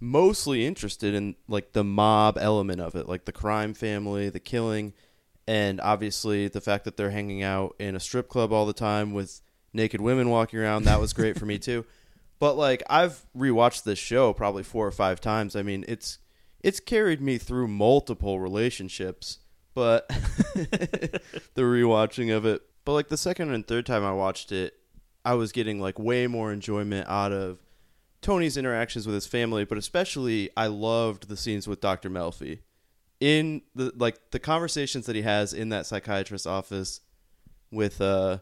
mostly 0.00 0.66
interested 0.66 1.14
in 1.14 1.34
like 1.48 1.72
the 1.72 1.84
mob 1.84 2.36
element 2.38 2.80
of 2.80 2.94
it, 2.94 3.08
like 3.08 3.24
the 3.24 3.32
crime 3.32 3.74
family, 3.74 4.28
the 4.28 4.40
killing, 4.40 4.92
and 5.46 5.80
obviously 5.80 6.48
the 6.48 6.60
fact 6.60 6.84
that 6.84 6.96
they're 6.96 7.10
hanging 7.10 7.42
out 7.42 7.74
in 7.78 7.96
a 7.96 8.00
strip 8.00 8.28
club 8.28 8.52
all 8.52 8.66
the 8.66 8.72
time 8.72 9.12
with 9.12 9.40
naked 9.72 10.00
women 10.00 10.28
walking 10.30 10.58
around. 10.58 10.84
That 10.84 11.00
was 11.00 11.12
great 11.12 11.38
for 11.38 11.46
me 11.46 11.58
too. 11.58 11.84
But 12.40 12.56
like 12.58 12.82
I've 12.90 13.24
rewatched 13.34 13.84
this 13.84 13.98
show 13.98 14.32
probably 14.32 14.64
four 14.64 14.86
or 14.86 14.90
five 14.90 15.20
times. 15.20 15.54
I 15.54 15.62
mean, 15.62 15.84
it's 15.88 16.18
it's 16.62 16.80
carried 16.80 17.22
me 17.22 17.38
through 17.38 17.68
multiple 17.68 18.40
relationships, 18.40 19.38
but 19.74 20.08
the 20.54 21.62
rewatching 21.62 22.34
of 22.34 22.46
it. 22.46 22.62
But 22.84 22.92
like 22.92 23.08
the 23.08 23.16
second 23.16 23.52
and 23.52 23.66
third 23.66 23.86
time 23.86 24.04
I 24.04 24.12
watched 24.12 24.52
it, 24.52 24.74
I 25.24 25.34
was 25.34 25.52
getting 25.52 25.80
like 25.80 25.98
way 25.98 26.26
more 26.26 26.52
enjoyment 26.52 27.08
out 27.08 27.32
of 27.32 27.58
Tony's 28.20 28.56
interactions 28.56 29.06
with 29.06 29.14
his 29.14 29.26
family, 29.26 29.64
but 29.64 29.78
especially 29.78 30.50
I 30.56 30.66
loved 30.68 31.28
the 31.28 31.36
scenes 31.36 31.66
with 31.66 31.80
Dr. 31.80 32.10
Melfi. 32.10 32.60
In 33.20 33.62
the 33.74 33.92
like 33.96 34.18
the 34.32 34.38
conversations 34.38 35.06
that 35.06 35.16
he 35.16 35.22
has 35.22 35.52
in 35.52 35.70
that 35.70 35.86
psychiatrist's 35.86 36.46
office 36.46 37.00
with 37.70 38.00
uh 38.00 38.38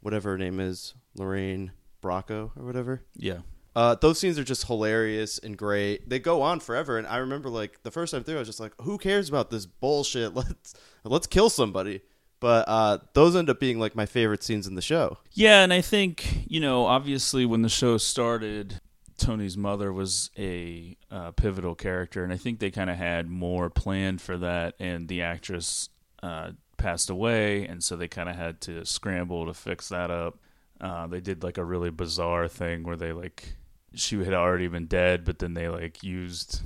whatever 0.00 0.30
her 0.30 0.38
name 0.38 0.58
is, 0.58 0.94
Lorraine 1.14 1.72
Bracco 2.02 2.50
or 2.56 2.64
whatever. 2.64 3.02
Yeah. 3.14 3.38
Uh, 3.74 3.94
those 3.94 4.18
scenes 4.18 4.38
are 4.38 4.44
just 4.44 4.66
hilarious 4.66 5.38
and 5.38 5.56
great. 5.56 6.08
They 6.08 6.18
go 6.18 6.42
on 6.42 6.60
forever, 6.60 6.98
and 6.98 7.06
I 7.06 7.18
remember 7.18 7.48
like 7.48 7.82
the 7.82 7.90
first 7.90 8.12
time 8.12 8.22
through, 8.22 8.36
I 8.36 8.40
was 8.40 8.48
just 8.48 8.60
like, 8.60 8.72
"Who 8.82 8.98
cares 8.98 9.28
about 9.28 9.50
this 9.50 9.66
bullshit? 9.66 10.34
Let's 10.34 10.74
let's 11.04 11.26
kill 11.26 11.48
somebody." 11.48 12.02
But 12.40 12.68
uh, 12.68 12.98
those 13.14 13.36
end 13.36 13.48
up 13.48 13.60
being 13.60 13.78
like 13.78 13.94
my 13.94 14.04
favorite 14.04 14.42
scenes 14.42 14.66
in 14.66 14.74
the 14.74 14.82
show. 14.82 15.18
Yeah, 15.30 15.62
and 15.62 15.72
I 15.72 15.80
think 15.80 16.44
you 16.50 16.60
know, 16.60 16.86
obviously, 16.86 17.46
when 17.46 17.62
the 17.62 17.68
show 17.68 17.98
started, 17.98 18.80
Tony's 19.16 19.56
mother 19.56 19.92
was 19.92 20.30
a 20.36 20.96
uh, 21.10 21.30
pivotal 21.30 21.74
character, 21.74 22.24
and 22.24 22.32
I 22.32 22.36
think 22.36 22.58
they 22.58 22.70
kind 22.70 22.90
of 22.90 22.96
had 22.96 23.28
more 23.28 23.70
planned 23.70 24.20
for 24.20 24.36
that. 24.38 24.74
And 24.80 25.08
the 25.08 25.22
actress 25.22 25.88
uh, 26.22 26.50
passed 26.76 27.08
away, 27.08 27.64
and 27.66 27.82
so 27.82 27.96
they 27.96 28.08
kind 28.08 28.28
of 28.28 28.36
had 28.36 28.60
to 28.62 28.84
scramble 28.84 29.46
to 29.46 29.54
fix 29.54 29.88
that 29.88 30.10
up. 30.10 30.38
Uh, 30.80 31.06
they 31.06 31.20
did 31.20 31.44
like 31.44 31.58
a 31.58 31.64
really 31.64 31.90
bizarre 31.90 32.48
thing 32.48 32.82
where 32.82 32.96
they 32.96 33.12
like 33.12 33.54
she 33.94 34.18
had 34.22 34.34
already 34.34 34.68
been 34.68 34.86
dead, 34.86 35.24
but 35.24 35.38
then 35.38 35.54
they 35.54 35.68
like 35.68 36.02
used 36.02 36.62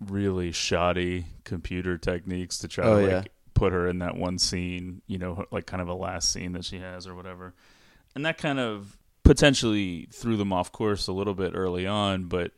really 0.00 0.50
shoddy 0.52 1.26
computer 1.44 1.96
techniques 1.98 2.58
to 2.58 2.68
try 2.68 2.84
Oh, 2.84 2.96
to 2.98 3.02
like 3.02 3.24
yeah. 3.26 3.32
put 3.54 3.72
her 3.72 3.86
in 3.88 3.98
that 4.00 4.16
one 4.16 4.38
scene, 4.38 5.02
you 5.06 5.18
know, 5.18 5.44
like 5.50 5.66
kind 5.66 5.80
of 5.82 5.88
a 5.88 5.94
last 5.94 6.32
scene 6.32 6.52
that 6.52 6.64
she 6.64 6.78
has 6.78 7.06
or 7.06 7.14
whatever. 7.14 7.54
And 8.14 8.24
that 8.26 8.38
kind 8.38 8.58
of 8.58 8.96
potentially 9.22 10.08
threw 10.12 10.36
them 10.36 10.52
off 10.52 10.72
course 10.72 11.06
a 11.06 11.12
little 11.12 11.34
bit 11.34 11.52
early 11.54 11.86
on, 11.86 12.24
but 12.24 12.52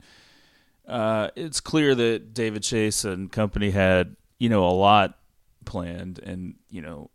uh, 0.89 1.29
it's 1.37 1.61
clear 1.61 1.95
that 1.95 2.35
David 2.35 2.63
Chase 2.63 3.05
and 3.05 3.31
company 3.31 3.71
had, 3.71 4.17
you 4.39 4.49
know, 4.49 4.67
a 4.67 4.73
lot 4.73 5.19
planned 5.65 6.19
and, 6.19 6.55
you 6.71 6.81
know, 6.83 7.11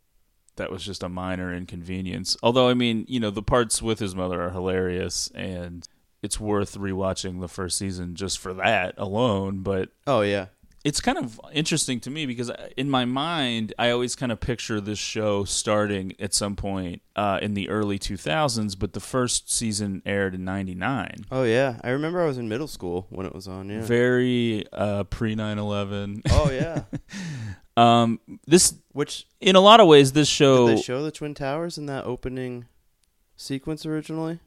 that 0.55 0.71
was 0.71 0.83
just 0.83 1.03
a 1.03 1.09
minor 1.09 1.53
inconvenience. 1.53 2.35
Although, 2.43 2.67
I 2.69 2.73
mean, 2.73 3.05
you 3.07 3.19
know, 3.19 3.29
the 3.31 3.41
parts 3.41 3.81
with 3.81 3.99
his 3.99 4.13
mother 4.15 4.41
are 4.41 4.49
hilarious 4.49 5.31
and 5.33 5.87
it's 6.21 6.39
worth 6.39 6.77
rewatching 6.77 7.41
the 7.41 7.47
first 7.47 7.77
season 7.77 8.15
just 8.15 8.39
for 8.39 8.53
that 8.55 8.93
alone, 8.97 9.59
but 9.59 9.89
Oh 10.07 10.21
yeah, 10.21 10.47
it's 10.83 11.01
kind 11.01 11.17
of 11.17 11.39
interesting 11.53 11.99
to 12.01 12.09
me 12.09 12.25
because 12.25 12.51
in 12.77 12.89
my 12.89 13.03
mind, 13.05 13.73
I 13.77 13.89
always 13.91 14.15
kind 14.15 14.31
of 14.31 14.39
picture 14.39 14.79
this 14.79 14.99
show 14.99 15.43
starting 15.43 16.13
at 16.19 16.33
some 16.33 16.55
point 16.55 17.01
uh, 17.15 17.39
in 17.41 17.53
the 17.53 17.69
early 17.69 17.99
2000s, 17.99 18.79
but 18.79 18.93
the 18.93 18.99
first 19.01 19.51
season 19.51 20.01
aired 20.05 20.35
in 20.35 20.45
99. 20.45 21.25
oh 21.31 21.43
yeah. 21.43 21.79
I 21.83 21.89
remember 21.89 22.21
I 22.21 22.25
was 22.25 22.38
in 22.38 22.47
middle 22.47 22.67
school 22.67 23.07
when 23.09 23.25
it 23.25 23.35
was 23.35 23.47
on. 23.47 23.69
Yeah. 23.69 23.81
Very 23.81 24.65
uh, 24.71 25.03
pre 25.03 25.35
9 25.35 25.57
11. 25.57 26.21
oh 26.31 26.49
yeah. 26.51 26.83
Um, 27.77 28.19
this, 28.45 28.75
Which 28.91 29.25
in 29.39 29.55
a 29.55 29.61
lot 29.61 29.79
of 29.79 29.88
ways, 29.88 30.11
this 30.11 30.27
did 30.27 30.33
show. 30.33 30.67
they 30.67 30.81
show 30.81 31.01
the 31.01 31.11
twin 31.11 31.33
towers 31.33 31.77
in 31.77 31.85
that 31.85 32.03
opening 32.03 32.65
sequence 33.38 33.85
originally? 33.85 34.39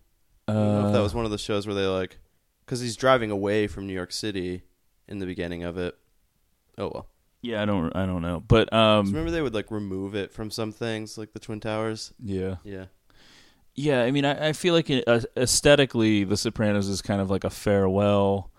I 0.49 0.53
don't 0.53 0.73
know 0.83 0.87
if 0.89 0.93
that 0.93 1.01
uh, 1.01 1.03
was 1.03 1.15
one 1.15 1.25
of 1.25 1.31
the 1.31 1.39
shows 1.39 1.67
where 1.67 1.75
they 1.75 1.87
like, 1.87 2.19
because 2.65 2.81
he's 2.81 2.97
driving 2.97 3.31
away 3.31 3.67
from 3.67 3.87
New 3.87 3.93
York 3.93 4.13
City 4.13 4.63
in 5.09 5.19
the 5.19 5.27
beginning 5.27 5.63
of 5.63 5.77
it. 5.79 5.97
Oh 6.79 6.91
well. 6.93 7.07
yeah, 7.43 7.63
I 7.63 7.65
don't, 7.65 7.95
I 7.95 8.07
don't 8.07 8.23
know, 8.23 8.41
but 8.47 8.71
'Cause 8.71 9.07
um, 9.07 9.07
remember 9.13 9.31
they 9.31 9.43
would 9.43 9.55
like 9.55 9.71
remove 9.71 10.15
it 10.15 10.33
from 10.33 10.51
some 10.51 10.73
things, 10.73 11.17
like 11.19 11.33
the 11.33 11.39
twin 11.39 11.61
towers. 11.61 12.13
yeah, 12.23 12.57
Yeah. 12.65 12.87
yeah. 13.75 14.03
I 14.03 14.11
mean, 14.11 14.25
I, 14.25 14.49
I 14.49 14.53
feel 14.53 14.75
like 14.75 14.91
it, 14.91 15.05
uh, 15.07 15.21
aesthetically, 15.37 16.25
The 16.25 16.37
Sopranos 16.37 16.89
is 16.89 17.03
kind 17.03 17.21
of 17.21 17.31
like 17.31 17.45
a 17.45 17.51
farewell 17.51 18.51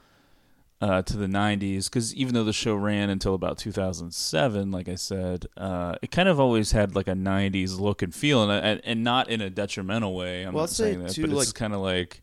uh, 0.84 1.02
to 1.02 1.16
the 1.16 1.28
90s 1.28 1.86
because 1.86 2.14
even 2.14 2.34
though 2.34 2.44
the 2.44 2.52
show 2.52 2.76
ran 2.76 3.10
until 3.10 3.34
about 3.36 3.58
2007 3.58 4.70
like 4.72 4.90
i 4.90 4.96
said 4.96 5.46
uh, 5.56 5.96
it 6.02 6.12
kind 6.12 6.28
of 6.28 6.40
always 6.40 6.74
had 6.74 6.94
like 6.96 7.08
a 7.08 7.14
90s 7.14 7.80
look 7.80 8.02
and 8.02 8.14
feel 8.14 8.44
and, 8.44 8.52
and, 8.66 8.82
and 8.84 9.04
not 9.04 9.30
in 9.30 9.40
a 9.40 9.50
detrimental 9.50 10.14
way 10.14 10.44
i'm 10.44 10.54
Well, 10.54 10.64
not 10.64 10.70
saying 10.72 11.02
that 11.04 11.12
too, 11.12 11.22
but 11.28 11.30
it's 11.38 11.48
like- 11.48 11.56
kind 11.56 11.74
of 11.74 11.80
like 11.80 12.22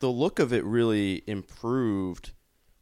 the 0.00 0.10
look 0.10 0.38
of 0.40 0.52
it 0.52 0.64
really 0.64 1.22
improved, 1.26 2.32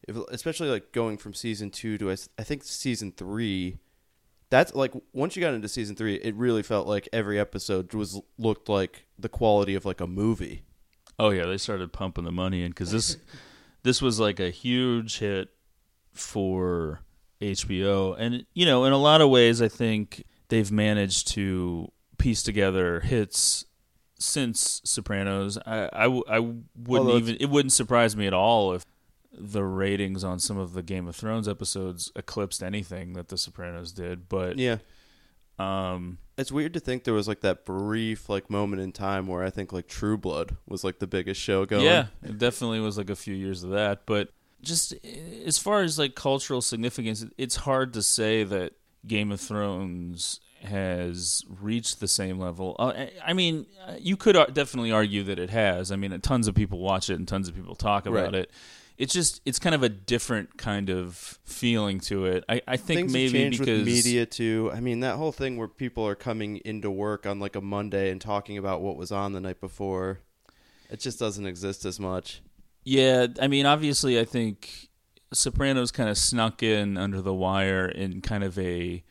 if, 0.09 0.17
especially 0.31 0.69
like 0.71 0.91
going 0.93 1.17
from 1.19 1.35
season 1.35 1.71
two 1.71 1.97
to 1.99 2.11
i 2.11 2.17
think 2.43 2.65
season 2.65 3.13
three. 3.13 3.77
That's 4.49 4.75
like 4.75 4.93
once 5.13 5.37
you 5.37 5.43
got 5.43 5.55
into 5.55 5.69
season 5.69 5.95
three, 5.95 6.15
it 6.17 6.35
really 6.35 6.65
felt 6.65 6.89
like 6.89 7.09
every 7.13 7.39
episode 7.39 7.95
was 7.95 8.21
looked 8.37 8.69
like 8.69 9.05
the 9.17 9.29
quality 9.29 9.77
of 9.77 9.85
like 9.85 10.01
a 10.01 10.09
movie. 10.09 10.65
oh 11.21 11.31
yeah 11.31 11.45
they 11.47 11.59
started 11.59 11.93
pumping 11.93 12.25
the 12.25 12.33
money 12.33 12.63
in 12.65 12.71
because 12.71 12.91
this 12.91 13.17
this 13.83 14.01
was 14.03 14.21
like 14.21 14.41
a 14.41 14.51
huge 14.51 15.19
hit 15.19 15.49
for 16.13 17.01
hbo 17.41 18.15
and 18.19 18.45
you 18.53 18.67
know 18.67 18.85
in 18.85 18.93
a 18.93 18.99
lot 18.99 19.21
of 19.21 19.31
ways 19.31 19.63
i 19.63 19.69
think 19.69 20.25
they've 20.49 20.71
managed 20.73 21.29
to 21.29 21.91
piece 22.19 22.43
together 22.43 23.01
hits 23.01 23.65
since 24.21 24.81
Sopranos. 24.85 25.59
I, 25.67 25.89
I 25.93 26.07
wouldn't 26.07 26.67
Although 26.89 27.17
even 27.17 27.37
it 27.41 27.51
wouldn't 27.51 27.73
surprise 27.73 28.15
me 28.15 28.27
at 28.27 28.35
all 28.35 28.75
if 28.75 28.85
the 29.33 29.65
ratings 29.65 30.23
on 30.23 30.39
some 30.39 30.59
of 30.59 30.75
the 30.75 30.83
Game 30.83 31.09
of 31.09 31.17
Thrones 31.17 31.49
episodes 31.49 32.13
eclipsed 32.15 32.63
anything 32.63 33.15
that 33.15 33.29
the 33.29 33.39
Sopranos 33.39 33.93
did. 33.93 34.29
But 34.29 34.59
Yeah, 34.59 34.79
um, 35.61 36.19
it's 36.39 36.51
weird 36.51 36.73
to 36.75 36.81
think 36.81 37.05
there 37.05 37.15
was 37.15 37.29
like 37.29 37.41
that 37.41 37.65
brief 37.65 38.29
like 38.29 38.49
moment 38.51 38.81
in 38.83 38.93
time 38.93 39.27
where 39.27 39.45
I 39.45 39.51
think 39.51 39.73
like 39.73 39.87
True 39.89 40.17
Blood 40.17 40.57
was 40.67 40.83
like 40.85 40.99
the 40.99 41.07
biggest 41.07 41.41
show 41.41 41.67
going. 41.67 41.85
yeah, 41.85 42.07
it 42.23 42.39
definitely 42.39 42.81
was 42.81 42.97
like 42.97 43.11
a 43.11 43.17
few 43.17 43.35
years 43.35 43.63
of 43.63 43.71
that. 43.71 44.07
But 44.07 44.31
just 44.63 44.95
as 45.47 45.59
far 45.59 45.83
as 45.83 45.99
like 45.99 46.15
cultural 46.15 46.61
significance, 46.63 47.25
it's 47.39 47.57
hard 47.57 47.93
to 47.95 48.03
say 48.03 48.43
that 48.45 48.73
Game 49.07 49.33
of 49.33 49.41
Thrones 49.41 50.41
has 50.63 51.43
reached 51.61 52.01
the 52.01 52.09
same 52.09 52.39
level. 52.39 52.77
Uh, 52.79 52.87
I- 52.97 53.13
I 53.29 53.33
mean, 53.33 53.65
uh, 53.87 53.95
you 53.99 54.17
could 54.17 54.35
definitely 54.53 54.93
argue 54.93 55.23
that 55.25 55.39
it 55.39 55.49
has. 55.51 55.91
I 55.91 55.97
mean, 55.97 56.19
tons 56.21 56.49
of 56.49 56.55
people 56.55 56.79
watch 56.81 57.09
it 57.09 57.15
and 57.15 57.27
tons 57.27 57.49
of 57.49 57.55
people 57.55 57.75
talk 57.75 58.05
about 58.07 58.33
Right. 58.33 58.35
it. 58.35 58.51
It's 59.01 59.15
just 59.15 59.41
it's 59.47 59.59
kind 59.59 59.75
of 59.75 59.83
a 59.83 59.89
different 59.89 60.59
kind 60.59 60.91
of 60.91 61.39
feeling 61.45 62.01
to 62.01 62.27
it. 62.27 62.45
I, 62.51 62.61
I 62.69 62.77
think 62.77 62.99
Things 62.99 63.13
maybe 63.15 63.45
have 63.45 63.53
because 63.53 63.79
with 63.79 63.87
media 63.87 64.27
too. 64.27 64.71
I 64.75 64.81
mean, 64.81 65.01
that 65.01 65.17
whole 65.17 65.33
thing 65.33 65.57
where 65.57 65.69
people 65.69 66.07
are 66.07 66.15
coming 66.15 66.59
into 66.67 66.91
work 66.91 67.25
on 67.25 67.41
like 67.41 67.57
a 67.57 67.63
Monday 67.63 68.11
and 68.11 68.21
talking 68.21 68.59
about 68.59 68.83
what 68.83 68.99
was 68.99 69.11
on 69.11 69.33
the 69.33 69.41
night 69.41 69.59
before, 69.59 70.21
it 70.91 71.01
just 71.01 71.19
doesn't 71.19 71.47
exist 71.47 71.87
as 71.87 71.99
much. 71.99 72.43
Yeah, 72.85 73.29
I 73.41 73.49
mean, 73.49 73.65
obviously, 73.65 74.21
I 74.21 74.27
think 74.27 74.91
Sopranos 75.33 75.91
kind 75.91 76.11
of 76.11 76.19
snuck 76.19 76.63
in 76.63 76.99
under 76.99 77.23
the 77.23 77.33
wire 77.33 77.89
in 77.89 78.21
kind 78.21 78.45
of 78.45 78.59
a 78.59 79.03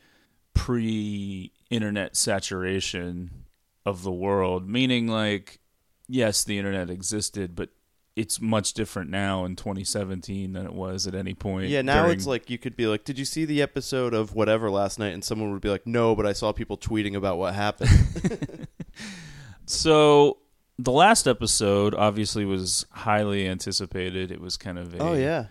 pre-internet 0.54 2.16
saturation 2.16 3.44
of 3.84 4.04
the 4.04 4.12
world, 4.12 4.68
meaning 4.68 5.08
like, 5.08 5.58
yes, 6.06 6.44
the 6.44 6.58
internet 6.58 6.90
existed, 6.90 7.56
but 7.56 7.70
it's 8.16 8.40
much 8.40 8.74
different 8.74 9.08
now 9.10 9.44
in 9.44 9.56
2017 9.56 10.52
than 10.52 10.66
it 10.66 10.72
was 10.74 11.06
at 11.06 11.14
any 11.14 11.32
point. 11.34 11.68
Yeah, 11.68 11.82
now 11.82 12.02
during- 12.02 12.16
it's 12.18 12.26
like 12.26 12.50
you 12.50 12.58
could 12.58 12.76
be 12.76 12.86
like, 12.86 13.04
"Did 13.04 13.18
you 13.18 13.24
see 13.24 13.44
the 13.44 13.62
episode 13.62 14.12
of 14.14 14.34
whatever 14.34 14.70
last 14.70 14.98
night?" 14.98 15.14
And 15.14 15.24
someone 15.24 15.52
would 15.52 15.62
be 15.62 15.70
like, 15.70 15.86
"No, 15.86 16.14
but 16.16 16.26
I 16.26 16.32
saw 16.32 16.52
people 16.52 16.76
tweeting 16.76 17.14
about 17.14 17.38
what 17.38 17.54
happened." 17.54 18.66
So 19.66 20.38
the 20.78 20.90
last 20.92 21.28
episode 21.28 21.94
obviously 21.94 22.44
was 22.44 22.86
highly 22.90 23.46
anticipated. 23.46 24.30
It 24.32 24.40
was 24.40 24.56
kind 24.56 24.78
of 24.78 24.94
a 24.94 24.98
Oh 24.98 25.12
yeah. 25.14 25.46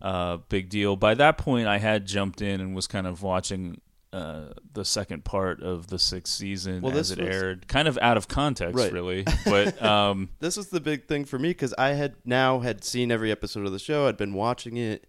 uh, 0.00 0.38
big 0.48 0.68
deal. 0.70 0.96
By 0.96 1.14
that 1.14 1.36
point, 1.38 1.66
I 1.66 1.78
had 1.78 2.06
jumped 2.06 2.40
in 2.40 2.60
and 2.60 2.74
was 2.74 2.86
kind 2.86 3.06
of 3.06 3.22
watching 3.22 3.80
uh, 4.12 4.52
the 4.72 4.84
second 4.84 5.24
part 5.24 5.62
of 5.62 5.86
the 5.86 5.98
sixth 5.98 6.34
season 6.34 6.82
Well, 6.82 6.96
as 6.98 7.10
it 7.12 7.18
was- 7.20 7.28
aired, 7.28 7.68
kind 7.68 7.86
of 7.88 7.96
out 8.02 8.16
of 8.16 8.26
context, 8.28 8.76
Right. 8.76 8.92
really. 8.92 9.24
But 9.44 9.80
um, 9.82 10.30
This 10.40 10.56
was 10.56 10.68
the 10.68 10.80
big 10.80 11.06
thing 11.06 11.24
for 11.24 11.38
me 11.38 11.50
because 11.50 11.72
I 11.78 11.90
had 11.90 12.14
now 12.24 12.58
had 12.60 12.82
seen 12.84 13.10
every 13.12 13.30
episode 13.30 13.66
of 13.66 13.72
the 13.72 13.78
show. 13.78 14.08
I'd 14.08 14.16
been 14.16 14.34
watching 14.34 14.76
it. 14.76 15.06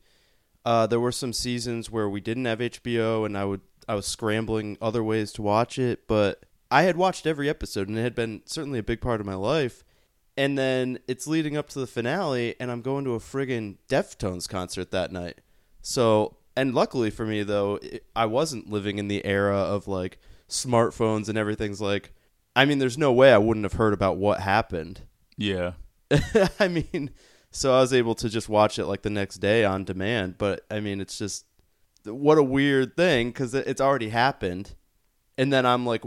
Uh, 0.64 0.86
there 0.86 1.00
were 1.00 1.12
some 1.12 1.34
seasons 1.34 1.90
where 1.90 2.08
we 2.08 2.22
didn't 2.22 2.46
have 2.46 2.60
HBO, 2.60 3.26
and 3.26 3.36
I 3.38 3.46
would 3.46 3.62
I 3.88 3.96
was 3.96 4.06
scrambling 4.06 4.78
other 4.80 5.04
ways 5.04 5.32
to 5.34 5.42
watch 5.42 5.80
it. 5.80 6.08
But 6.08 6.46
I 6.70 6.84
had 6.84 6.96
watched 6.96 7.26
every 7.26 7.50
episode, 7.50 7.90
and 7.90 7.98
it 7.98 8.04
had 8.04 8.14
been 8.14 8.44
certainly 8.46 8.78
a 8.78 8.84
big 8.84 9.02
part 9.02 9.20
of 9.20 9.26
my 9.26 9.34
life. 9.34 9.84
And 10.38 10.58
then 10.58 11.00
it's 11.08 11.26
leading 11.28 11.58
up 11.58 11.68
to 11.70 11.80
the 11.80 11.88
finale, 11.88 12.56
and 12.60 12.70
I'm 12.72 12.82
going 12.84 13.04
to 13.06 13.16
a 13.16 13.20
friggin' 13.20 13.78
Deftones 13.90 14.48
concert 14.48 14.92
that 14.92 15.12
night. 15.12 15.42
So, 15.82 16.38
and 16.56 16.74
luckily 16.74 17.10
for 17.10 17.26
me 17.26 17.44
though, 17.44 17.80
it, 17.82 18.06
I 18.16 18.26
wasn't 18.26 18.70
living 18.70 18.98
in 18.98 19.08
the 19.08 19.26
era 19.26 19.58
of 19.58 19.88
like 19.88 20.20
smartphones 20.50 21.30
and 21.30 21.38
everything's 21.38 21.82
like. 21.82 22.14
I 22.54 22.66
mean, 22.66 22.80
there's 22.80 22.98
no 22.98 23.14
way 23.14 23.32
I 23.32 23.38
wouldn't 23.38 23.64
have 23.64 23.74
heard 23.74 23.94
about 23.94 24.18
what 24.18 24.42
happened. 24.42 25.02
yeah, 25.38 25.72
I 26.60 26.68
mean, 26.68 27.12
so 27.50 27.74
I 27.74 27.80
was 27.80 27.94
able 27.94 28.14
to 28.16 28.28
just 28.28 28.50
watch 28.50 28.78
it 28.78 28.86
like 28.88 29.04
the 29.04 29.10
next 29.10 29.38
day 29.38 29.64
on 29.64 29.86
demand. 29.86 30.38
But 30.38 30.66
I 30.70 30.82
mean, 30.82 31.00
it's 31.00 31.18
just 31.18 31.46
what 32.04 32.38
a 32.38 32.44
weird 32.44 32.98
thing 32.98 33.30
because 33.30 33.54
it's 33.54 33.80
already 33.80 34.10
happened, 34.10 34.76
and 35.38 35.52
then 35.54 35.66
I'm 35.66 35.86
like 35.86 36.04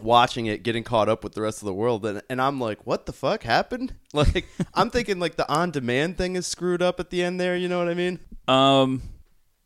watching 0.00 0.46
it, 0.46 0.62
getting 0.62 0.84
caught 0.84 1.08
up 1.08 1.24
with 1.24 1.32
the 1.34 1.40
rest 1.40 1.62
of 1.62 1.66
the 1.66 1.74
world, 1.74 2.04
and, 2.06 2.22
and 2.30 2.40
I'm 2.40 2.60
like, 2.60 2.86
what 2.86 3.06
the 3.06 3.12
fuck 3.12 3.42
happened? 3.42 3.94
Like, 4.12 4.46
I'm 4.72 4.88
thinking 4.88 5.18
like 5.18 5.36
the 5.36 5.46
on 5.52 5.72
demand 5.72 6.16
thing 6.16 6.36
is 6.36 6.46
screwed 6.46 6.80
up 6.80 7.00
at 7.00 7.10
the 7.10 7.22
end 7.22 7.38
there. 7.38 7.54
You 7.54 7.68
know 7.68 7.78
what 7.78 7.88
I 7.88 7.94
mean? 7.94 8.18
um, 8.48 9.02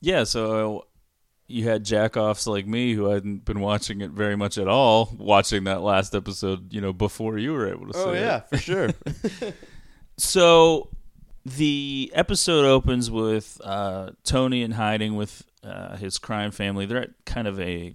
yeah. 0.01 0.25
So 0.25 0.87
you 1.47 1.69
had 1.69 1.85
jackoffs 1.85 2.47
like 2.47 2.67
me 2.67 2.95
who 2.95 3.07
hadn't 3.07 3.45
been 3.45 3.59
watching 3.61 4.01
it 4.03 4.11
very 4.13 4.37
much 4.37 4.57
at 4.57 4.69
all, 4.69 5.13
watching 5.19 5.65
that 5.65 5.83
last 5.83 6.15
episode, 6.15 6.73
you 6.73 6.81
know, 6.81 6.93
before 6.93 7.39
you 7.39 7.53
were 7.53 7.69
able 7.69 7.89
to. 7.91 7.99
Oh 7.99 8.13
see 8.13 8.19
it. 8.19 8.23
yeah, 8.23 8.41
for 8.41 8.57
sure. 8.59 8.91
So 10.17 10.91
the 11.47 12.13
episode 12.15 12.67
opens 12.67 13.11
with 13.11 13.59
uh, 13.65 14.11
Tony 14.23 14.63
in 14.63 14.73
hiding 14.73 15.17
with 15.17 15.43
uh, 15.65 15.97
his 15.97 16.19
crime 16.19 16.51
family. 16.51 16.85
They're 16.87 17.03
at 17.05 17.25
kind 17.25 17.49
of 17.49 17.59
a 17.59 17.95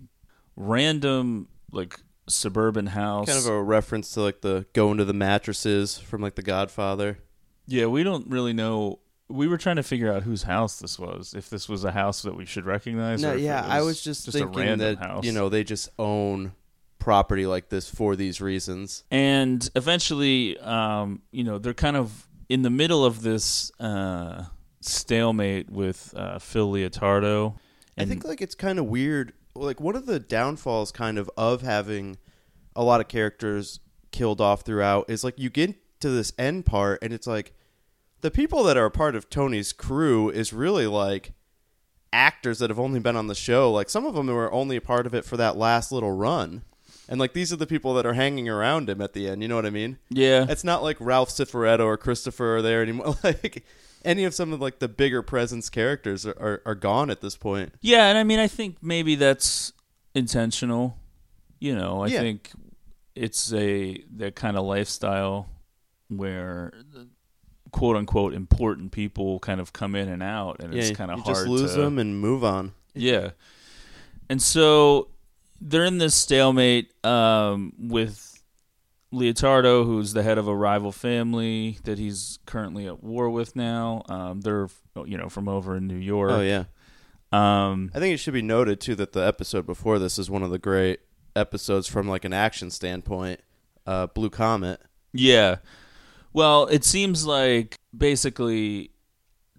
random, 0.55 1.47
like 1.71 1.99
suburban 2.27 2.87
house. 2.87 3.27
kind 3.27 3.37
of 3.37 3.45
a 3.45 3.61
reference 3.61 4.09
to 4.11 4.21
like 4.21 4.41
the 4.41 4.65
going 4.73 4.97
to 4.97 5.05
the 5.05 5.13
mattresses 5.13 5.97
from 5.99 6.21
like 6.21 6.33
The 6.35 6.41
Godfather. 6.41 7.19
yeah, 7.67 7.85
we 7.85 8.03
don't 8.03 8.27
really 8.29 8.53
know. 8.53 8.99
We 9.27 9.47
were 9.47 9.57
trying 9.57 9.77
to 9.77 9.83
figure 9.83 10.13
out 10.13 10.23
whose 10.23 10.43
house 10.43 10.79
this 10.79 10.99
was. 10.99 11.33
If 11.35 11.49
this 11.49 11.67
was 11.67 11.83
a 11.83 11.91
house 11.91 12.21
that 12.21 12.35
we 12.35 12.45
should 12.45 12.65
recognize. 12.65 13.21
No, 13.21 13.33
yeah, 13.33 13.65
it 13.65 13.69
I 13.69 13.81
was 13.81 14.01
just, 14.03 14.27
a 14.27 14.31
thinking 14.31 14.59
random 14.59 14.79
that 14.79 14.97
house. 14.99 15.25
you 15.25 15.31
know 15.31 15.49
they 15.49 15.63
just 15.63 15.89
own 15.97 16.53
property 16.99 17.45
like 17.45 17.69
this 17.69 17.89
for 17.89 18.15
these 18.15 18.41
reasons. 18.41 19.03
and 19.11 19.69
eventually, 19.75 20.57
um, 20.59 21.21
you 21.31 21.43
know, 21.43 21.57
they're 21.57 21.73
kind 21.73 21.97
of 21.97 22.27
in 22.49 22.61
the 22.61 22.69
middle 22.69 23.03
of 23.05 23.21
this 23.21 23.71
uh, 23.79 24.45
stalemate 24.81 25.69
with 25.69 26.13
uh, 26.15 26.39
Phil 26.39 26.71
Leotardo. 26.71 27.57
I 27.97 28.05
think 28.05 28.25
like 28.25 28.41
it's 28.41 28.55
kind 28.55 28.77
of 28.77 28.85
weird. 28.85 29.33
Like 29.55 29.79
one 29.79 29.95
of 29.95 30.05
the 30.05 30.19
downfalls, 30.19 30.91
kind 30.91 31.17
of, 31.17 31.29
of 31.37 31.61
having 31.61 32.17
a 32.75 32.83
lot 32.83 32.99
of 32.99 33.07
characters 33.07 33.79
killed 34.11 34.41
off 34.41 34.61
throughout 34.61 35.09
is 35.09 35.23
like 35.23 35.39
you 35.39 35.49
get 35.49 35.75
to 36.01 36.09
this 36.09 36.33
end 36.37 36.65
part, 36.65 36.99
and 37.01 37.13
it's 37.13 37.25
like 37.27 37.53
the 38.25 38.31
people 38.31 38.63
that 38.63 38.75
are 38.75 38.85
a 38.85 38.91
part 38.91 39.15
of 39.15 39.29
Tony's 39.29 39.71
crew 39.71 40.31
is 40.31 40.51
really 40.51 40.87
like 40.87 41.33
actors 42.11 42.57
that 42.57 42.71
have 42.71 42.79
only 42.79 42.99
been 42.99 43.15
on 43.15 43.27
the 43.27 43.35
show. 43.35 43.71
Like 43.71 43.87
some 43.87 44.03
of 44.05 44.15
them 44.15 44.25
were 44.25 44.51
only 44.51 44.75
a 44.77 44.81
part 44.81 45.05
of 45.05 45.13
it 45.13 45.25
for 45.25 45.37
that 45.37 45.57
last 45.57 45.91
little 45.91 46.11
run. 46.11 46.63
And 47.07 47.19
like 47.19 47.33
these 47.33 47.53
are 47.53 47.55
the 47.57 47.67
people 47.67 47.93
that 47.93 48.05
are 48.05 48.13
hanging 48.13 48.49
around 48.49 48.89
him 48.89 48.99
at 48.99 49.13
the 49.13 49.27
end. 49.29 49.43
You 49.43 49.47
know 49.47 49.55
what 49.55 49.65
I 49.67 49.69
mean? 49.69 49.99
Yeah, 50.09 50.47
It's 50.49 50.63
not 50.63 50.81
like 50.81 50.97
Ralph 50.99 51.29
Cifaretto 51.29 51.81
or 51.85 51.97
Christopher 51.97 52.57
are 52.57 52.61
there 52.63 52.81
anymore. 52.81 53.15
Like 53.23 53.63
any 54.03 54.23
of 54.23 54.33
some 54.33 54.51
of 54.53 54.59
like 54.59 54.79
the 54.79 54.87
bigger 54.87 55.21
presence 55.21 55.69
characters 55.69 56.25
are, 56.25 56.37
are, 56.39 56.61
are 56.65 56.75
gone 56.75 57.11
at 57.11 57.21
this 57.21 57.37
point. 57.37 57.73
Yeah, 57.81 58.07
and 58.07 58.17
I 58.17 58.23
mean, 58.23 58.39
I 58.39 58.47
think 58.47 58.77
maybe 58.81 59.13
that's 59.15 59.71
intentional. 60.15 60.97
You 61.59 61.75
know, 61.75 62.03
I 62.03 62.07
Yeah. 62.07 62.21
think 62.21 62.49
it's 63.15 63.53
a 63.53 64.03
that 64.17 64.35
kind 64.35 64.57
of 64.57 64.65
lifestyle 64.65 65.47
where 66.07 66.71
quote 67.75 67.97
unquote 67.97 68.33
important 68.33 68.93
people 68.93 69.37
kind 69.39 69.59
of 69.59 69.73
come 69.73 69.95
in 69.95 70.07
and 70.07 70.23
out, 70.23 70.61
and 70.61 70.73
it's 70.73 70.95
kind 70.95 71.11
of 71.11 71.19
hard 71.19 71.35
just 71.35 71.45
lose 71.47 71.73
to 71.73 71.81
them 71.81 71.99
and 71.99 72.17
move 72.17 72.41
on. 72.41 72.71
yeah. 72.93 73.31
And 74.29 74.41
so 74.41 75.09
they're 75.59 75.83
in 75.83 75.97
this 75.97 76.15
stalemate 76.15 76.93
um, 77.05 77.73
with 77.77 78.41
Leotardo, 79.13 79.85
who's 79.85 80.13
the 80.13 80.23
head 80.23 80.37
of 80.37 80.47
a 80.47 80.55
rival 80.55 80.93
family 80.93 81.77
that 81.83 81.99
he's 81.99 82.39
currently 82.45 82.87
at 82.87 83.03
war 83.03 83.29
with 83.29 83.57
now. 83.57 84.03
Um, 84.07 84.39
they're 84.39 84.69
you 85.05 85.17
know 85.17 85.27
from 85.27 85.49
over 85.49 85.75
in 85.75 85.85
New 85.85 85.97
York. 85.97 86.31
Oh 86.31 86.39
yeah, 86.41 86.63
Um, 87.33 87.91
I 87.93 87.99
think 87.99 88.13
it 88.13 88.17
should 88.17 88.33
be 88.33 88.41
noted 88.41 88.79
too 88.79 88.95
that 88.95 89.11
the 89.11 89.19
episode 89.19 89.65
before 89.65 89.99
this 89.99 90.17
is 90.17 90.29
one 90.29 90.43
of 90.43 90.49
the 90.49 90.59
great 90.59 91.01
episodes 91.35 91.87
from 91.89 92.07
like 92.07 92.23
an 92.23 92.31
action 92.33 92.71
standpoint. 92.71 93.41
Uh, 93.85 94.07
Blue 94.07 94.29
Comet. 94.29 94.81
Yeah. 95.13 95.57
Well, 96.35 96.65
it 96.65 96.83
seems 96.83 97.25
like 97.25 97.79
basically 97.97 98.91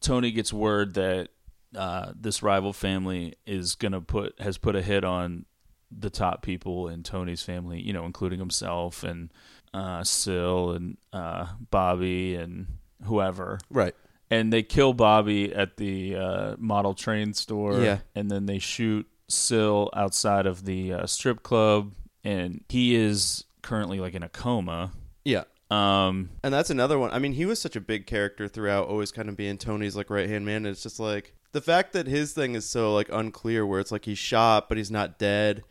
Tony 0.01 0.31
gets 0.31 0.53
word 0.53 0.93
that 0.95 1.31
uh, 1.75 2.12
this 2.15 2.43
rival 2.43 2.75
family 2.75 3.37
is 3.47 3.77
gonna 3.77 4.03
put 4.03 4.39
has 4.39 4.59
put 4.59 4.77
a 4.77 4.83
hit 4.83 5.03
on 5.03 5.47
the 5.91 6.11
top 6.11 6.43
people 6.43 6.89
in 6.89 7.03
Tony's 7.03 7.43
family, 7.43 7.81
you 7.81 7.95
know, 7.95 8.05
including 8.05 8.39
himself 8.39 9.05
and 9.05 9.33
uh, 9.73 10.05
Sil 10.05 10.77
and 10.77 10.99
uh, 11.15 11.47
Bobby 11.71 12.35
and 12.35 12.67
whoever. 13.05 13.59
Right. 13.71 13.95
And 14.31 14.53
they 14.53 14.62
kill 14.62 14.93
Bobby 14.93 15.55
at 15.55 15.79
the 15.79 16.17
uh, 16.17 16.57
model 16.59 16.93
train 16.93 17.33
store. 17.33 17.81
Yeah. 17.81 18.01
And 18.15 18.31
then 18.31 18.45
they 18.45 18.59
shoot 18.59 19.09
Sil 19.33 19.89
outside 19.95 20.45
of 20.45 20.67
the 20.67 20.93
uh, 20.93 21.07
strip 21.07 21.43
club, 21.43 21.95
and 22.23 22.62
he 22.69 22.95
is 22.95 23.45
currently 23.62 23.99
like 23.99 24.12
in 24.15 24.23
a 24.23 24.29
coma. 24.29 24.93
Yeah. 25.25 25.45
Um, 25.71 26.31
And 26.43 26.55
that's 26.55 26.71
another 26.71 26.99
one. 26.99 27.11
I 27.11 27.19
mean, 27.19 27.33
he 27.33 27.45
was 27.47 27.61
such 27.61 27.77
a 27.77 27.81
big 27.81 28.07
character 28.07 28.47
throughout, 28.49 28.89
always 28.89 29.11
kind 29.11 29.29
of 29.29 29.37
being 29.37 29.59
Tony's 29.59 29.97
like 29.97 30.11
right 30.11 30.29
hand 30.29 30.47
man. 30.47 30.59
And 30.59 30.69
it's 30.69 30.83
just 30.83 31.01
like 31.01 31.35
the 31.53 31.61
fact 31.61 31.93
that 31.95 32.07
his 32.07 32.33
thing 32.33 32.55
is 32.55 32.69
so 32.69 32.95
like 32.95 33.09
unclear, 33.13 33.67
where 33.67 33.81
it's 33.81 33.91
like 33.93 34.05
he's 34.05 34.19
shot 34.19 34.69
but 34.69 34.79
he's 34.79 34.91
not 34.91 35.19
dead, 35.19 35.65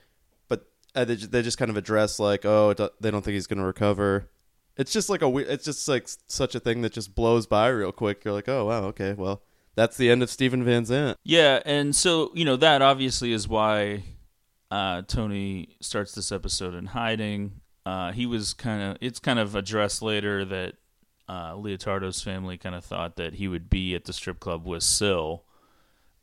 but 0.50 0.68
uh, 0.96 1.06
they, 1.06 1.16
they 1.16 1.42
just 1.42 1.58
kind 1.58 1.72
of 1.72 1.78
address 1.78 2.20
like, 2.20 2.44
oh, 2.46 2.74
they 3.00 3.12
don't 3.12 3.24
think 3.24 3.34
he's 3.36 3.48
gonna 3.48 3.66
recover. 3.66 4.30
It's 4.78 4.92
just 4.92 5.10
like 5.10 5.22
a 5.22 5.30
we- 5.30 5.46
it's 5.46 5.64
just 5.64 5.88
like 5.88 6.10
such 6.28 6.54
a 6.56 6.60
thing 6.60 6.82
that 6.82 6.92
just 6.92 7.16
blows 7.16 7.48
by 7.48 7.68
real 7.70 7.94
quick. 7.94 8.26
You're 8.26 8.34
like, 8.34 8.50
oh 8.50 8.66
wow, 8.66 8.84
okay, 8.88 9.14
well 9.14 9.42
that's 9.76 9.96
the 9.96 10.10
end 10.10 10.22
of 10.24 10.30
Steven 10.30 10.64
Van 10.66 10.84
Zandt. 10.86 11.18
Yeah, 11.24 11.62
and 11.66 11.96
so 11.96 12.32
you 12.34 12.44
know 12.44 12.58
that 12.58 12.82
obviously 12.82 13.32
is 13.32 13.48
why 13.48 14.04
uh, 14.72 15.04
Tony 15.08 15.78
starts 15.80 16.12
this 16.14 16.32
episode 16.34 16.74
in 16.74 16.88
hiding. 16.88 17.62
Uh, 17.86 18.12
he 18.12 18.26
was 18.26 18.54
kind 18.54 18.82
of 18.82 18.98
it's 19.02 19.20
kind 19.20 19.38
of 19.40 19.56
addressed 19.56 20.02
later 20.02 20.44
that 20.46 20.74
uh, 21.30 21.52
Leotardo's 21.54 22.22
family 22.22 22.58
kind 22.58 22.76
of 22.76 22.84
thought 22.84 23.16
that 23.18 23.34
he 23.36 23.48
would 23.48 23.70
be 23.70 23.94
at 23.96 24.06
the 24.06 24.14
strip 24.14 24.40
club 24.40 24.66
with 24.66 24.84
Sil, 24.84 25.46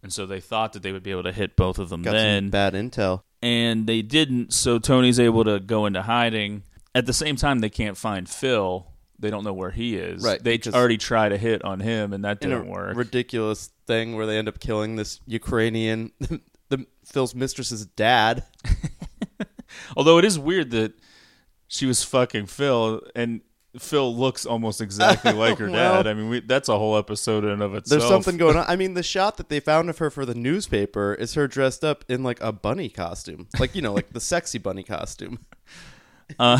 and 0.02 0.12
so 0.12 0.26
they 0.26 0.40
thought 0.40 0.72
that 0.72 0.82
they 0.82 0.92
would 0.92 1.02
be 1.02 1.10
able 1.12 1.22
to 1.24 1.32
hit 1.32 1.54
both 1.56 1.78
of 1.78 1.88
them 1.88 2.02
Got 2.02 2.12
then, 2.12 2.44
some 2.44 2.50
bad 2.50 2.74
intel. 2.74 3.22
and 3.40 3.86
they 3.86 4.02
didn't. 4.02 4.52
So 4.52 4.78
Tony's 4.78 5.20
able 5.20 5.44
to 5.44 5.60
go 5.60 5.86
into 5.86 6.02
hiding. 6.02 6.64
At 6.94 7.06
the 7.06 7.12
same 7.12 7.36
time, 7.36 7.60
they 7.60 7.70
can't 7.70 7.96
find 7.96 8.28
Phil. 8.28 8.86
They 9.18 9.30
don't 9.30 9.44
know 9.44 9.52
where 9.52 9.70
he 9.70 9.96
is. 9.96 10.22
Right, 10.24 10.42
They 10.42 10.56
because- 10.56 10.74
already 10.74 10.98
tried 10.98 11.28
to 11.30 11.38
hit 11.38 11.64
on 11.64 11.78
him, 11.80 12.12
and 12.12 12.24
that 12.24 12.42
in 12.42 12.50
didn't 12.50 12.66
a 12.66 12.70
work. 12.70 12.96
ridiculous 12.96 13.70
thing 13.86 14.16
where 14.16 14.26
they 14.26 14.36
end 14.36 14.48
up 14.48 14.58
killing 14.58 14.96
this 14.96 15.20
Ukrainian, 15.26 16.10
the 16.68 16.86
Phil's 17.06 17.34
mistress's 17.34 17.86
dad. 17.86 18.42
Although 19.96 20.18
it 20.18 20.24
is 20.24 20.38
weird 20.38 20.70
that 20.72 20.92
she 21.72 21.86
was 21.86 22.04
fucking 22.04 22.46
Phil, 22.46 23.00
and 23.14 23.40
Phil 23.78 24.14
looks 24.14 24.44
almost 24.44 24.82
exactly 24.82 25.32
like 25.44 25.56
her 25.56 25.70
Well- 25.70 26.02
dad. 26.02 26.06
I 26.06 26.12
mean, 26.12 26.28
we, 26.28 26.40
that's 26.40 26.68
a 26.68 26.76
whole 26.76 26.98
episode 26.98 27.44
in 27.44 27.50
and 27.50 27.62
of 27.62 27.74
itself. 27.74 28.00
There's 28.00 28.10
something 28.10 28.36
going 28.36 28.58
on. 28.58 28.66
I 28.68 28.76
mean, 28.82 28.92
the 28.92 29.02
shot 29.02 29.38
that 29.38 29.48
they 29.48 29.58
found 29.58 29.88
of 29.88 29.96
her 29.96 30.10
for 30.10 30.26
the 30.26 30.34
newspaper 30.34 31.14
is 31.14 31.32
her 31.32 31.48
dressed 31.48 31.82
up 31.82 32.04
in 32.08 32.22
like 32.22 32.38
a 32.42 32.52
bunny 32.52 32.90
costume, 32.90 33.48
like 33.58 33.74
you 33.74 33.80
know, 33.80 33.94
like 33.94 34.12
the 34.12 34.20
sexy 34.20 34.58
bunny 34.58 34.82
costume. 34.82 35.38
Uh, 36.38 36.56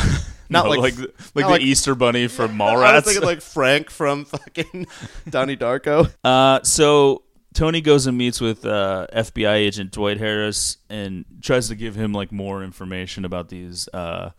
Not 0.51 0.65
no, 0.65 0.71
like- 0.71 0.81
like 0.81 0.95
the- 0.97 1.13
like 1.35 1.47
the 1.47 1.51
like- 1.53 1.63
Easter 1.63 1.95
Bunny 1.95 2.27
from 2.29 2.59
Mallrats. 2.59 2.85
I 2.85 2.95
was 2.97 3.05
thinking 3.05 3.23
like 3.25 3.41
Frank 3.41 3.89
from 3.89 4.27
fucking 4.27 4.87
Donnie 5.31 5.57
Darko. 5.57 6.13
Uh, 6.23 6.61
so 6.63 7.23
Tony 7.55 7.81
goes 7.81 8.07
and 8.07 8.19
meets 8.19 8.39
with 8.39 8.67
uh, 8.67 9.07
FBI 9.15 9.55
agent 9.55 9.91
Dwight 9.93 10.19
Harris 10.19 10.77
and 10.91 11.25
tries 11.41 11.69
to 11.69 11.75
give 11.75 11.95
him 11.95 12.13
like 12.13 12.33
more 12.33 12.63
information 12.63 13.25
about 13.25 13.49
these 13.49 13.89
uh, 13.95 14.31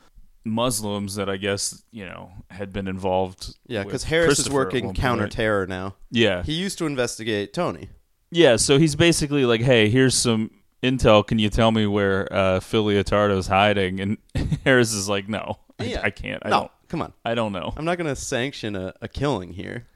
Muslims 0.46 1.16
that 1.16 1.30
I 1.30 1.38
guess 1.38 1.84
you 1.92 2.06
know 2.06 2.32
had 2.50 2.74
been 2.74 2.88
involved. 2.88 3.56
Yeah, 3.68 3.84
because 3.84 4.04
Harris 4.04 4.40
is 4.40 4.50
working 4.50 4.94
counter-terror 4.94 5.68
now. 5.68 5.96
Yeah, 6.12 6.44
He 6.44 6.54
used 6.54 6.78
to 6.80 6.86
investigate 6.86 7.54
Tony. 7.54 7.90
yeah. 8.32 8.56
So 8.58 8.78
he's 8.78 8.96
basically 8.96 9.46
like, 9.46 9.62
"Hey, 9.62 9.90
here's 9.90 10.16
some 10.16 10.52
intel. 10.82 11.26
Can 11.26 11.40
you 11.40 11.50
tell 11.50 11.72
me 11.72 11.86
where 11.88 12.32
uh, 12.34 12.60
Phil 12.60 12.86
Leotardo's 12.86 13.48
hiding?" 13.48 14.00
And 14.00 14.18
Harris 14.66 14.94
is 14.94 15.08
like, 15.08 15.30
"No, 15.30 15.60
I, 15.80 15.98
I 16.04 16.10
can't. 16.10 16.42
I 16.46 16.50
no, 16.50 16.60
don't. 16.60 16.72
come 16.90 17.02
on. 17.02 17.14
I 17.24 17.36
don't 17.36 17.54
know." 17.54 17.74
I'm 17.78 17.86
not 17.86 17.98
going 17.98 18.14
to 18.14 18.16
sanction 18.16 18.76
a, 18.76 18.94
a 19.02 19.08
killing 19.08 19.54
here. 19.54 19.88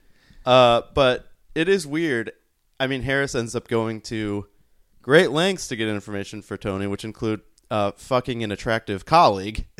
Uh, 0.45 0.81
but 0.93 1.29
it 1.55 1.67
is 1.67 1.85
weird. 1.85 2.31
I 2.79 2.87
mean, 2.87 3.01
Harris 3.01 3.35
ends 3.35 3.53
up 3.55 3.67
going 3.67 3.99
to 4.01 4.47
great 5.01 5.31
lengths 5.31 5.67
to 5.67 5.75
get 5.75 5.87
information 5.89 6.41
for 6.41 6.55
Tony, 6.57 6.87
which 6.87 7.03
include 7.03 7.41
uh, 7.69 7.91
fucking 7.97 8.43
an 8.43 8.51
attractive 8.51 9.05
colleague. 9.05 9.65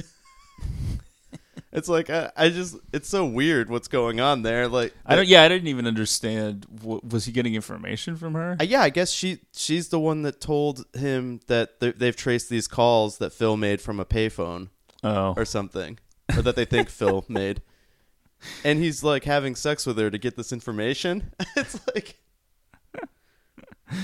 it's 1.71 1.89
like 1.89 2.09
I, 2.09 2.31
I 2.35 2.49
just 2.49 2.77
it's 2.93 3.09
so 3.09 3.25
weird 3.25 3.69
what's 3.69 3.87
going 3.87 4.19
on 4.19 4.41
there. 4.41 4.67
Like 4.67 4.93
I 5.05 5.15
don't. 5.15 5.27
Yeah, 5.27 5.43
I 5.43 5.47
didn't 5.49 5.67
even 5.67 5.85
understand. 5.85 6.65
W- 6.77 7.01
was 7.07 7.25
he 7.25 7.31
getting 7.31 7.55
information 7.55 8.15
from 8.15 8.35
her? 8.35 8.55
Uh, 8.59 8.63
yeah, 8.63 8.81
I 8.81 8.89
guess 8.89 9.11
she 9.11 9.39
she's 9.53 9.89
the 9.89 9.99
one 9.99 10.21
that 10.21 10.39
told 10.39 10.85
him 10.95 11.41
that 11.47 11.79
th- 11.79 11.95
they've 11.97 12.15
traced 12.15 12.49
these 12.49 12.67
calls 12.67 13.17
that 13.17 13.33
Phil 13.33 13.57
made 13.57 13.81
from 13.81 13.99
a 13.99 14.05
payphone 14.05 14.69
oh, 15.03 15.33
or 15.35 15.43
something, 15.43 15.99
or 16.35 16.41
that 16.41 16.55
they 16.55 16.65
think 16.65 16.89
Phil 16.89 17.25
made. 17.29 17.61
And 18.63 18.79
he's 18.79 19.03
like 19.03 19.25
having 19.25 19.55
sex 19.55 19.85
with 19.85 19.97
her 19.97 20.09
to 20.09 20.17
get 20.17 20.37
this 20.37 20.53
information. 20.53 21.33
it's 21.57 21.79
like 21.93 22.15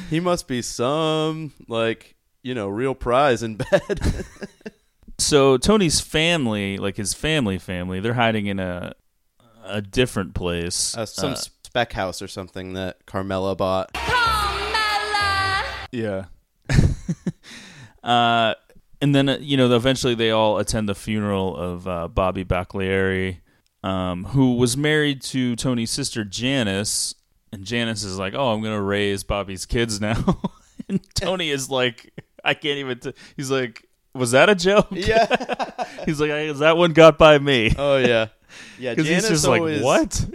he 0.10 0.20
must 0.20 0.48
be 0.48 0.62
some 0.62 1.54
like 1.68 2.16
you 2.42 2.54
know 2.54 2.68
real 2.68 2.96
prize 2.96 3.42
in 3.42 3.56
bed. 3.56 4.02
so 5.18 5.58
Tony's 5.58 6.00
family, 6.02 6.78
like 6.78 6.98
his 6.98 7.14
family, 7.14 7.58
family, 7.58 8.00
they're 8.00 8.14
hiding 8.14 8.48
in 8.48 8.60
a 8.60 8.94
a 9.66 9.82
different 9.82 10.34
place. 10.34 10.96
uh, 10.98 11.06
some 11.06 11.34
Uh, 11.34 11.36
spec 11.36 11.94
house 11.94 12.22
or 12.22 12.28
something 12.28 12.74
that 12.74 13.06
Carmela 13.06 13.56
bought. 13.56 13.90
Yeah. 15.92 16.26
uh, 18.04 18.56
and 19.02 19.14
then 19.14 19.30
uh, 19.30 19.38
you 19.40 19.58
know 19.58 19.74
eventually 19.76 20.16
they 20.16 20.32
all 20.32 20.58
attend 20.58 20.90
the 20.90 20.96
funeral 20.96 21.56
of 21.56 21.88
uh, 21.88 22.08
Bobby 22.08 22.44
Baccalieri, 22.44 23.42
um, 23.84 24.26
who 24.26 24.56
was 24.56 24.76
married 24.76 25.22
to 25.24 25.56
Tony's 25.56 25.92
sister 25.92 26.24
Janice, 26.24 27.14
and 27.52 27.64
Janice 27.64 28.04
is 28.04 28.18
like, 28.18 28.34
"Oh, 28.34 28.54
I'm 28.54 28.62
gonna 28.62 28.82
raise 28.82 29.24
Bobby's 29.24 29.66
kids 29.66 30.02
now," 30.02 30.42
and 30.90 31.00
Tony 31.16 31.50
is 31.50 31.70
like, 31.70 32.12
"I 32.44 32.54
can't 32.54 32.80
even." 32.80 33.00
T-. 33.00 33.14
He's 33.38 33.52
like, 33.52 33.86
"Was 34.14 34.32
that 34.32 34.50
a 34.50 34.56
joke?" 34.56 34.88
Yeah. 34.92 35.26
He's 36.06 36.20
like, 36.22 36.32
"I- 36.32 36.52
"That 36.54 36.78
one 36.78 36.94
got 36.94 37.18
by 37.18 37.38
me." 37.40 37.74
oh 37.78 37.98
yeah. 37.98 38.28
Yeah. 38.80 38.92
Because 38.96 39.08
he's 39.08 39.24
Janice 39.24 39.30
just 39.30 39.46
always, 39.48 39.82
like, 39.82 39.84
"What?" 39.84 40.26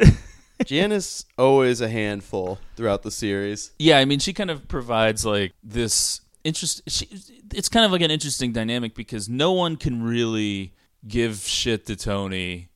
Janice 0.66 1.24
always 1.38 1.80
a 1.80 1.88
handful 1.88 2.58
throughout 2.76 3.02
the 3.02 3.10
series. 3.12 3.70
Yeah, 3.78 3.98
I 3.98 4.04
mean, 4.04 4.18
she 4.18 4.32
kind 4.32 4.50
of 4.50 4.66
provides 4.66 5.24
like 5.24 5.52
this 5.62 6.20
interest. 6.42 6.82
She, 6.88 7.06
it's 7.54 7.68
kind 7.68 7.86
of 7.86 7.92
like 7.92 8.00
an 8.00 8.10
interesting 8.10 8.52
dynamic 8.52 8.94
because 8.96 9.28
no 9.28 9.52
one 9.52 9.76
can 9.76 10.02
really 10.02 10.74
give 11.06 11.38
shit 11.38 11.86
to 11.86 11.94
Tony 11.96 12.70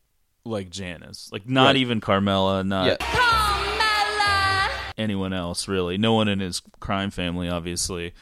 like 0.44 0.70
Janice. 0.70 1.28
Like, 1.32 1.48
not 1.48 1.66
Right. 1.66 1.76
even 1.76 2.00
Carmela, 2.00 2.62
not 2.62 2.86
Yeah. 2.86 4.68
anyone 4.98 5.32
else 5.32 5.66
really. 5.68 5.98
No 5.98 6.14
one 6.14 6.28
in 6.28 6.40
his 6.40 6.62
crime 6.80 7.10
family, 7.10 7.48
obviously. 7.48 8.12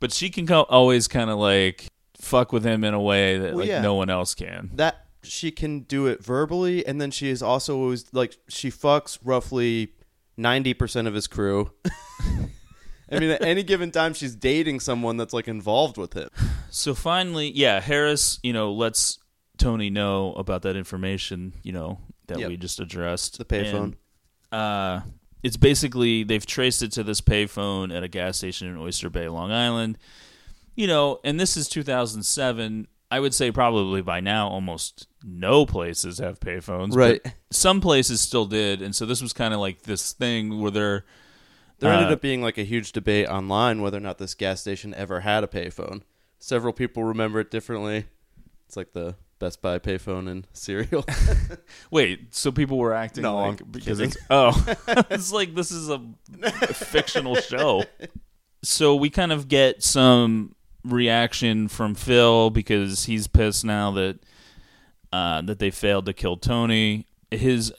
But 0.00 0.12
she 0.12 0.30
can 0.30 0.46
co- 0.46 0.62
always 0.64 1.08
kind 1.08 1.30
of 1.30 1.38
like 1.38 1.88
fuck 2.20 2.52
with 2.52 2.64
him 2.64 2.84
in 2.84 2.94
a 2.94 3.00
way 3.00 3.38
that 3.38 3.50
Well, 3.50 3.58
like 3.60 3.68
yeah. 3.68 3.80
no 3.80 3.94
one 3.94 4.10
else 4.10 4.34
can. 4.34 4.70
that 4.74 5.06
she 5.22 5.50
can 5.50 5.80
do 5.80 6.06
it 6.06 6.22
verbally 6.22 6.86
and 6.86 7.00
then 7.00 7.10
she 7.10 7.28
is 7.28 7.42
also 7.42 7.76
always 7.76 8.06
like 8.12 8.36
she 8.48 8.70
fucks 8.70 9.18
roughly 9.24 9.92
90% 10.38 11.06
of 11.08 11.14
his 11.14 11.26
crew 11.26 11.72
i 13.10 13.18
mean 13.18 13.30
at 13.30 13.42
any 13.42 13.62
given 13.62 13.90
time 13.90 14.14
she's 14.14 14.34
dating 14.36 14.80
someone 14.80 15.16
that's 15.16 15.32
like 15.34 15.48
involved 15.48 15.96
with 15.96 16.12
him 16.14 16.28
So 16.70 16.94
finally, 16.94 17.50
yeah, 17.50 17.80
Harris, 17.80 18.38
you 18.42 18.52
know, 18.52 18.72
lets 18.72 19.18
Tony 19.56 19.88
know 19.90 20.34
about 20.34 20.62
that 20.62 20.76
information, 20.76 21.54
you 21.62 21.72
know, 21.72 21.98
that 22.26 22.38
Yep. 22.38 22.48
we 22.50 22.56
just 22.58 22.78
addressed. 22.78 23.38
The 23.38 23.44
payphone. 23.46 23.94
Uh, 24.52 25.00
it's 25.42 25.56
basically 25.56 26.24
they've 26.24 26.44
traced 26.44 26.82
it 26.82 26.92
to 26.92 27.02
this 27.02 27.22
payphone 27.22 27.94
at 27.96 28.02
a 28.02 28.08
gas 28.08 28.36
station 28.36 28.68
in 28.68 28.76
Oyster 28.76 29.08
Bay, 29.08 29.28
Long 29.28 29.50
Island. 29.50 29.96
You 30.78 30.86
know, 30.86 31.18
and 31.24 31.40
this 31.40 31.56
is 31.56 31.68
2007. 31.68 32.86
I 33.10 33.18
would 33.20 33.34
say 33.34 33.50
probably 33.50 34.00
by 34.02 34.20
now 34.20 34.48
almost 34.48 35.08
no 35.24 35.66
places 35.66 36.18
have 36.18 36.38
payphones. 36.40 36.90
but 36.90 36.96
Right. 37.24 37.34
some 37.50 37.80
places 37.80 38.20
still 38.20 38.44
did, 38.46 38.80
and 38.82 38.94
so 38.94 39.04
this 39.06 39.20
was 39.20 39.32
kind 39.32 39.52
of 39.54 39.60
like 39.60 39.82
this 39.82 40.12
thing 40.12 40.60
where 40.60 40.70
they're 40.70 41.04
there 41.80 41.90
ended 41.92 42.10
Uh, 42.10 42.12
up 42.12 42.20
being 42.20 42.42
like 42.42 42.58
a 42.58 42.62
huge 42.64 42.92
debate 42.92 43.26
online 43.28 43.80
whether 43.82 43.96
or 43.96 44.00
not 44.00 44.18
this 44.18 44.34
gas 44.34 44.60
station 44.60 44.92
ever 44.94 45.20
had 45.20 45.42
a 45.44 45.46
payphone 45.46 46.02
several 46.40 46.72
people 46.72 47.02
remember 47.04 47.38
it 47.40 47.50
differently 47.52 48.04
it's 48.66 48.76
like 48.76 48.92
the 48.94 49.14
best 49.38 49.62
buy 49.62 49.78
payphone 49.78 50.28
in 50.28 50.44
cereal. 50.52 51.04
Wait, 51.90 52.34
so 52.34 52.50
people 52.52 52.78
were 52.78 52.92
acting 52.92 53.22
No, 53.22 53.36
like 53.36 53.60
I'm 53.62 53.68
because 53.70 53.98
kidding. 53.98 54.10
it's 54.12 54.16
oh, 54.30 54.74
it's 55.10 55.32
like 55.32 55.54
this 55.54 55.70
is 55.72 55.88
a 55.88 56.00
fictional 56.74 57.36
show. 57.36 57.84
So 58.62 58.94
we 58.96 59.08
kind 59.10 59.30
of 59.32 59.46
get 59.48 59.82
some 59.84 60.54
reaction 60.84 61.68
from 61.68 61.94
Phil 61.94 62.50
because 62.50 63.04
he's 63.04 63.26
pissed 63.26 63.64
now 63.64 63.90
that 63.92 64.18
uh, 65.12 65.42
that 65.42 65.58
they 65.58 65.70
failed 65.70 66.06
to 66.06 66.12
kill 66.12 66.36
Tony. 66.36 67.06
His 67.30 67.72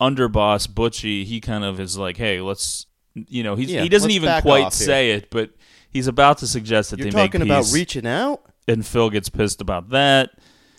underboss 0.00 0.66
Butchie, 0.68 1.24
he 1.24 1.40
kind 1.40 1.64
of 1.64 1.80
is 1.80 1.96
like, 1.98 2.16
"Hey, 2.16 2.40
let's," 2.40 2.86
you 3.14 3.42
know, 3.42 3.54
he's, 3.54 3.70
Yeah, 3.70 3.82
he 3.82 3.88
doesn't 3.88 4.10
even 4.10 4.40
quite 4.42 4.72
say 4.72 5.12
it, 5.12 5.30
but 5.30 5.50
he's 5.90 6.06
about 6.06 6.38
to 6.38 6.46
suggest 6.46 6.90
that 6.90 6.98
you're 6.98 7.10
they 7.10 7.16
make 7.16 7.32
talking 7.32 7.42
about 7.42 7.70
reaching 7.72 8.06
out 8.06 8.44
and 8.66 8.84
Phil 8.84 9.10
gets 9.10 9.28
pissed 9.28 9.60
about 9.60 9.90
that. 9.90 10.30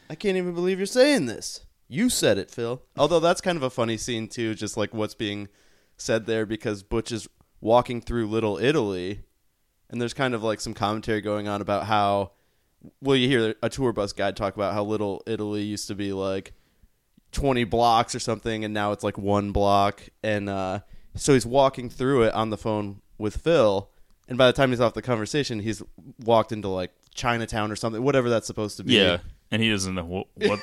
I 0.10 0.16
can't 0.16 0.38
even 0.38 0.54
believe 0.54 0.78
you're 0.78 0.86
saying 0.86 1.26
this. 1.26 1.66
You 1.88 2.10
said 2.10 2.38
it, 2.38 2.50
Phil. 2.50 2.82
Although 2.98 3.20
that's 3.20 3.42
kind 3.42 3.58
of 3.58 3.64
a 3.64 3.70
funny 3.70 3.98
scene 3.98 4.28
too, 4.28 4.56
just 4.56 4.78
like 4.78 4.94
what's 4.94 5.16
being 5.16 5.48
said 5.98 6.26
there 6.26 6.46
because 6.46 6.84
Butch 6.84 7.12
is 7.12 7.28
walking 7.62 8.02
through 8.02 8.28
Little 8.28 8.58
Italy 8.58 9.22
and 9.90 10.02
there's 10.02 10.14
kind 10.14 10.34
of 10.34 10.44
like 10.44 10.60
some 10.60 10.74
commentary 10.74 11.22
going 11.22 11.48
on 11.48 11.62
about 11.62 11.86
how 11.86 12.32
well 13.02 13.16
you 13.16 13.28
hear 13.28 13.56
a 13.64 13.70
tour 13.70 13.94
bus 13.94 14.14
guide 14.14 14.36
talk 14.36 14.56
about 14.56 14.74
how 14.74 14.84
Little 14.84 15.24
Italy 15.26 15.62
used 15.64 15.88
to 15.88 15.96
be 15.96 16.14
like 16.14 16.54
20 17.32 17.64
blocks 17.66 18.16
or 18.16 18.20
something 18.20 18.64
and 18.64 18.74
now 18.74 18.92
it's 18.92 19.04
like 19.04 19.18
one 19.18 19.52
block 19.52 20.04
and 20.24 20.50
uh 20.50 20.80
so 21.16 21.34
he's 21.34 21.46
walking 21.46 21.90
through 21.90 22.24
it 22.24 22.34
on 22.34 22.50
the 22.50 22.58
phone 22.58 23.02
with 23.18 23.38
Phil 23.38 23.90
and 24.28 24.38
by 24.38 24.48
the 24.48 24.54
time 24.54 24.70
he's 24.70 24.82
off 24.82 24.94
the 24.94 25.02
conversation 25.02 25.60
he's 25.60 25.82
walked 26.24 26.52
into 26.52 26.68
like 26.68 26.92
Chinatown 27.14 27.72
or 27.72 27.76
something 27.76 28.04
whatever 28.04 28.30
that's 28.30 28.48
supposed 28.48 28.78
to 28.78 28.84
be 28.84 28.94
Yeah, 28.94 29.18
and 29.52 29.62
he 29.62 29.70
doesn't 29.70 29.96
know 29.96 30.04
what. 30.04 30.28
what 30.36 30.60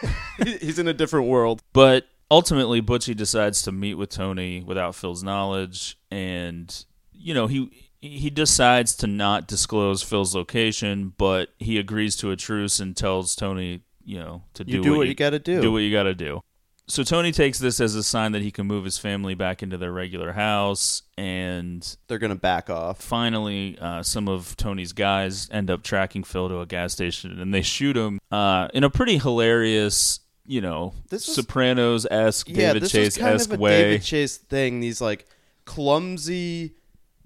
he's 0.60 0.78
in 0.78 0.86
a 0.86 0.92
different 0.92 1.28
world. 1.28 1.62
But 1.72 2.06
ultimately, 2.30 2.82
Butchie 2.82 3.16
decides 3.16 3.62
to 3.62 3.72
meet 3.72 3.94
with 3.94 4.10
Tony 4.10 4.62
without 4.62 4.94
Phil's 4.94 5.22
knowledge, 5.22 5.98
and 6.10 6.84
you 7.12 7.34
know 7.34 7.46
he 7.46 7.90
he 8.02 8.28
decides 8.30 8.94
to 8.96 9.06
not 9.06 9.46
disclose 9.46 10.02
Phil's 10.02 10.34
location, 10.34 11.14
but 11.16 11.50
he 11.58 11.78
agrees 11.78 12.16
to 12.16 12.30
a 12.32 12.36
truce 12.36 12.80
and 12.80 12.96
tells 12.96 13.36
Tony, 13.36 13.82
you 14.04 14.18
know, 14.18 14.42
to 14.54 14.64
do, 14.64 14.72
You 14.78 14.82
do 14.82 14.96
what 14.96 15.06
you 15.06 15.14
gotta 15.14 15.38
do. 15.38 15.62
Do 15.62 15.72
what 15.72 15.78
you 15.78 15.92
got 15.92 16.02
to 16.02 16.14
do. 16.14 16.42
So 16.88 17.04
Tony 17.04 17.30
takes 17.30 17.60
this 17.60 17.80
as 17.80 17.94
a 17.94 18.02
sign 18.02 18.32
that 18.32 18.42
he 18.42 18.50
can 18.50 18.66
move 18.66 18.84
his 18.84 18.98
family 18.98 19.34
back 19.36 19.62
into 19.62 19.78
their 19.78 19.92
regular 19.92 20.32
house, 20.32 21.02
and 21.16 21.96
They're 22.08 22.18
gonna 22.18 22.34
back 22.34 22.68
off. 22.68 23.00
finally, 23.00 23.78
uh, 23.80 24.02
some 24.02 24.28
of 24.28 24.56
Tony's 24.56 24.92
guys 24.92 25.48
end 25.52 25.70
up 25.70 25.84
tracking 25.84 26.24
Phil 26.24 26.48
to 26.48 26.58
a 26.60 26.66
gas 26.66 26.92
station, 26.92 27.40
and 27.40 27.54
they 27.54 27.62
shoot 27.62 27.96
him 27.96 28.18
uh, 28.32 28.66
in 28.74 28.82
a 28.82 28.90
pretty 28.90 29.18
hilarious, 29.18 30.18
you 30.44 30.60
know, 30.60 30.92
This 31.08 31.24
Sopranos 31.24 32.04
esque, 32.10 32.48
yeah, 32.48 32.72
David 32.72 32.82
this 32.82 32.92
Chase 32.92 33.18
esque 33.18 33.52
of 33.52 33.60
a 33.60 33.62
way. 33.62 33.82
David 33.82 34.02
Chase 34.02 34.36
thing. 34.36 34.80
These 34.80 35.00
like 35.00 35.24
clumsy, 35.64 36.74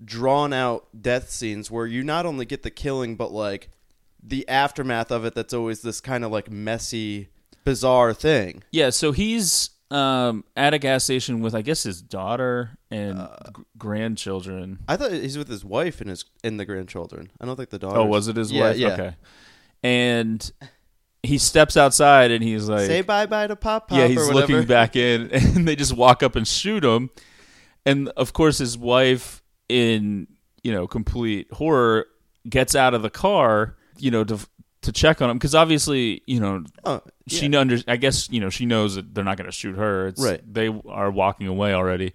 drawn 0.05 0.53
out 0.53 0.87
death 1.01 1.31
scenes 1.31 1.71
where 1.71 1.87
you 1.87 2.03
not 2.05 2.27
only 2.27 2.45
get 2.45 2.63
the 2.63 2.71
killing, 2.71 3.17
but 3.17 3.33
like 3.33 3.71
the 4.23 4.49
aftermath 4.49 5.11
of 5.11 5.25
it. 5.25 5.35
That's 5.35 5.55
always 5.55 5.83
this 5.83 6.01
kind 6.01 6.25
of 6.25 6.31
like 6.33 6.51
messy, 6.51 7.29
bizarre 7.65 8.13
thing. 8.13 8.63
Yeah, 8.73 8.91
so 8.91 9.13
he's 9.13 9.71
um, 9.91 10.45
at 10.57 10.75
a 10.75 10.79
gas 10.79 11.05
station 11.05 11.41
with, 11.41 11.55
I 11.55 11.63
guess, 11.63 11.85
his 11.85 12.03
daughter 12.03 12.77
and 12.91 13.19
Uh, 13.21 13.37
g- 13.57 13.63
grandchildren. 13.79 14.81
I 14.89 14.97
thought 14.97 15.13
he's 15.13 15.39
with 15.39 15.49
his 15.49 15.65
wife 15.65 16.01
and 16.01 16.11
his 16.11 16.25
and 16.43 16.59
the 16.59 16.65
grandchildren. 16.67 17.31
I 17.41 17.47
don't 17.47 17.57
think 17.57 17.71
the 17.71 17.79
daughter. 17.79 17.99
Oh, 18.01 18.05
was 18.05 18.27
it 18.29 18.37
his 18.37 18.51
yeah, 18.51 18.63
wife? 18.63 18.77
Yeah. 18.77 18.89
Okay. 18.95 19.15
And 19.83 20.51
he 21.23 21.39
steps 21.39 21.77
outside 21.77 22.31
and 22.31 22.43
he's 22.43 22.69
like, 22.69 22.87
Say 22.87 23.03
bye 23.03 23.27
bye 23.27 23.47
to 23.47 23.57
Pop 23.57 23.89
Pop. 23.89 23.99
yeah, 23.99 24.07
he's 24.07 24.29
looking 24.29 24.65
back 24.67 24.97
in, 24.97 25.31
and 25.33 25.67
they 25.69 25.77
just 25.77 25.93
walk 25.97 26.23
up 26.23 26.37
and 26.37 26.47
shoot 26.47 26.85
him. 26.85 27.11
And 27.85 28.09
of 28.11 28.33
course, 28.33 28.59
his 28.59 28.77
wife, 28.77 29.43
in 29.69 30.27
you 30.63 30.73
know 30.73 30.87
complete 30.87 31.53
horror, 31.53 32.07
gets 32.49 32.75
out 32.75 32.95
of 32.95 33.03
the 33.03 33.11
car, 33.11 33.77
you 33.99 34.11
know, 34.11 34.25
to 34.25 34.39
to 34.83 34.93
check 34.93 35.21
on 35.21 35.31
him 35.31 35.37
because 35.39 35.55
obviously, 35.55 36.23
you 36.27 36.39
know, 36.41 36.65
Oh, 36.85 37.01
she 37.27 37.55
under 37.57 37.79
I 37.89 37.97
guess 37.97 38.31
you 38.31 38.41
know 38.41 38.51
she 38.51 38.67
knows 38.67 38.95
that 38.97 39.15
they're 39.15 39.25
not 39.25 39.37
going 39.37 39.47
to 39.51 39.53
shoot 39.57 39.77
her. 39.77 40.09
It's, 40.09 40.23
Right. 40.23 40.41
They 40.53 40.69
are 40.89 41.11
walking 41.11 41.47
away 41.49 41.75
already, 41.75 42.15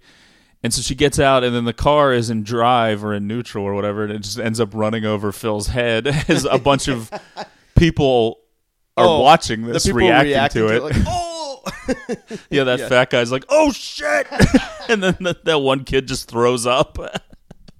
and 0.62 0.72
so 0.72 0.80
she 0.80 0.94
gets 0.94 1.18
out, 1.18 1.44
and 1.44 1.54
then 1.54 1.64
the 1.66 1.72
car 1.74 2.12
is 2.14 2.30
in 2.30 2.42
drive 2.44 3.04
or 3.04 3.12
in 3.12 3.26
neutral 3.26 3.64
or 3.64 3.74
whatever, 3.74 4.04
and 4.04 4.12
it 4.12 4.20
just 4.20 4.38
ends 4.38 4.58
up 4.60 4.70
running 4.74 5.04
over 5.04 5.32
Phil's 5.32 5.66
head 5.68 6.06
as 6.28 6.44
a 6.46 6.58
bunch 6.58 6.88
of 6.88 7.10
people 7.76 8.38
are 8.96 9.06
Oh, 9.06 9.20
watching 9.20 9.62
this, 9.66 9.86
reacting, 9.88 10.30
reacting 10.32 10.62
to 10.68 10.76
it. 10.76 10.82
like, 10.82 10.96
oh, 11.06 11.62
yeah, 12.50 12.64
that 12.64 12.78
yeah. 12.80 12.88
fat 12.88 13.10
guy's 13.10 13.32
like, 13.32 13.44
"Oh 13.48 13.72
shit!" 13.72 14.26
and 14.88 15.02
then 15.02 15.16
that, 15.20 15.44
that 15.44 15.58
one 15.58 15.84
kid 15.84 16.06
just 16.08 16.28
throws 16.28 16.66
up. 16.66 16.98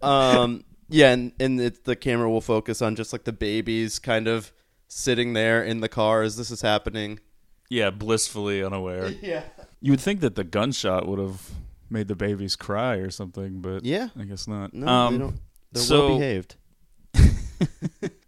Um, 0.03 0.65
yeah, 0.88 1.12
and 1.12 1.33
and 1.41 1.61
it, 1.61 1.85
the 1.85 1.97
camera 1.97 2.29
will 2.31 2.41
focus 2.41 2.83
on 2.83 2.97
just 2.97 3.12
like 3.12 3.25
the 3.25 3.33
babies 3.33 3.99
kind 3.99 4.29
of 4.29 4.53
sitting 4.88 5.33
there 5.33 5.62
in 5.62 5.81
the 5.81 5.88
car 5.88 6.23
as 6.23 6.37
this 6.37 6.51
is 6.51 6.61
happening. 6.62 7.19
yeah, 7.71 7.91
blissfully 7.91 8.62
unaware. 8.62 9.09
Yeah. 9.23 9.45
You 9.81 9.93
would 9.93 10.01
think 10.01 10.21
that 10.21 10.35
the 10.37 10.45
gunshot 10.45 11.09
would 11.09 11.19
have 11.19 11.51
made 11.91 12.07
the 12.09 12.15
babies 12.15 12.55
cry 12.57 12.97
or 12.97 13.11
something, 13.11 13.61
but 13.61 13.85
Yeah. 13.85 14.09
I 14.19 14.25
guess 14.25 14.47
not. 14.47 14.73
No, 14.75 14.87
Um, 14.87 15.12
they 15.15 15.19
don't. 15.19 15.41
They're 15.73 15.83
so- 15.83 16.09
well 16.11 16.19
behaved. 16.19 16.57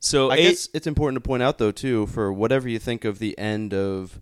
So 0.01 0.31
I 0.31 0.37
A- 0.37 0.43
guess 0.51 0.69
it's 0.75 0.87
important 0.87 1.23
to 1.23 1.27
point 1.27 1.43
out 1.43 1.59
though 1.59 1.71
too, 1.73 2.07
for 2.07 2.33
whatever 2.33 2.69
you 2.69 2.79
think 2.79 3.05
of 3.05 3.19
the 3.19 3.37
end 3.39 3.73
of 3.73 4.21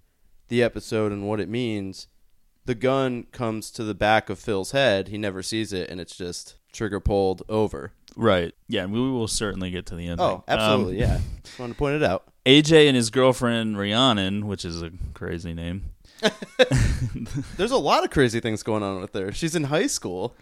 the 0.49 0.63
episode 0.63 1.11
and 1.13 1.27
what 1.29 1.41
it 1.41 1.49
means, 1.49 2.07
the 2.65 2.75
gun 2.75 3.25
comes 3.33 3.71
to 3.73 3.85
the 3.85 3.95
back 3.95 4.31
of 4.31 4.39
Phil's 4.39 4.71
head. 4.71 5.09
He 5.09 5.19
never 5.19 5.43
sees 5.43 5.73
it, 5.73 5.91
and 5.91 6.01
it's 6.01 6.17
just 6.17 6.55
trigger 6.73 7.01
pulled 7.01 7.43
over. 7.49 7.93
right, 8.17 8.55
yeah, 8.69 8.87
we 8.87 9.01
will 9.01 9.29
certainly 9.29 9.71
get 9.71 9.87
to 9.87 9.97
the 9.97 10.09
end. 10.09 10.21
Oh, 10.21 10.45
absolutely, 10.49 11.01
yeah. 11.01 11.21
Just 11.45 11.59
wanted 11.59 11.75
to 11.75 11.79
point 11.79 11.97
it 11.97 12.03
out. 12.03 12.25
AJ 12.47 12.89
and 12.89 12.97
his 12.97 13.11
girlfriend 13.11 13.79
Rhiannon, 13.79 14.47
which 14.47 14.65
is 14.65 14.83
a 14.83 14.91
crazy 15.15 15.55
name. 15.55 15.85
There's 17.57 17.71
a 17.71 17.77
lot 17.77 18.05
of 18.05 18.11
crazy 18.11 18.41
things 18.41 18.63
going 18.63 18.83
on 18.83 19.01
with 19.01 19.13
her. 19.15 19.33
She's 19.33 19.55
in 19.55 19.65
high 19.65 19.87
school. 19.87 20.35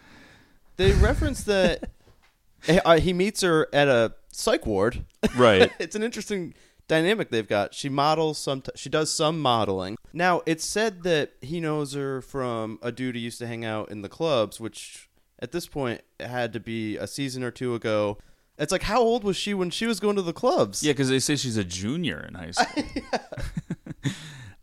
They 0.77 0.93
reference 0.93 1.43
that 1.43 1.89
eh, 2.67 2.79
uh, 2.83 2.99
he 2.99 3.13
meets 3.13 3.41
her 3.41 3.67
at 3.73 3.87
a 3.87 4.13
psych 4.31 4.65
ward. 4.65 5.05
Right. 5.35 5.71
it's 5.79 5.95
an 5.95 6.03
interesting 6.03 6.53
dynamic 6.87 7.29
they've 7.29 7.47
got. 7.47 7.73
She 7.73 7.89
models 7.89 8.37
some. 8.37 8.63
she 8.75 8.89
does 8.89 9.13
some 9.13 9.39
modeling. 9.39 9.97
Now 10.13 10.41
it's 10.45 10.65
said 10.65 11.03
that 11.03 11.33
he 11.41 11.59
knows 11.59 11.93
her 11.93 12.21
from 12.21 12.79
a 12.81 12.91
dude 12.91 13.15
who 13.15 13.21
used 13.21 13.39
to 13.39 13.47
hang 13.47 13.63
out 13.63 13.89
in 13.91 14.01
the 14.01 14.09
clubs, 14.09 14.59
which 14.59 15.07
at 15.41 15.51
this 15.51 15.67
point 15.67 16.01
it 16.19 16.27
had 16.27 16.53
to 16.53 16.59
be 16.59 16.97
a 16.97 17.07
season 17.07 17.43
or 17.43 17.51
two 17.51 17.75
ago. 17.75 18.17
It's 18.57 18.71
like 18.71 18.83
how 18.83 19.01
old 19.01 19.23
was 19.23 19.37
she 19.37 19.53
when 19.53 19.69
she 19.69 19.87
was 19.87 19.99
going 19.99 20.15
to 20.15 20.21
the 20.21 20.33
clubs? 20.33 20.83
Yeah, 20.83 20.91
because 20.93 21.09
they 21.09 21.19
say 21.19 21.35
she's 21.35 21.57
a 21.57 21.63
junior 21.63 22.25
in 22.27 22.35
high 22.35 22.51
school. 22.51 22.83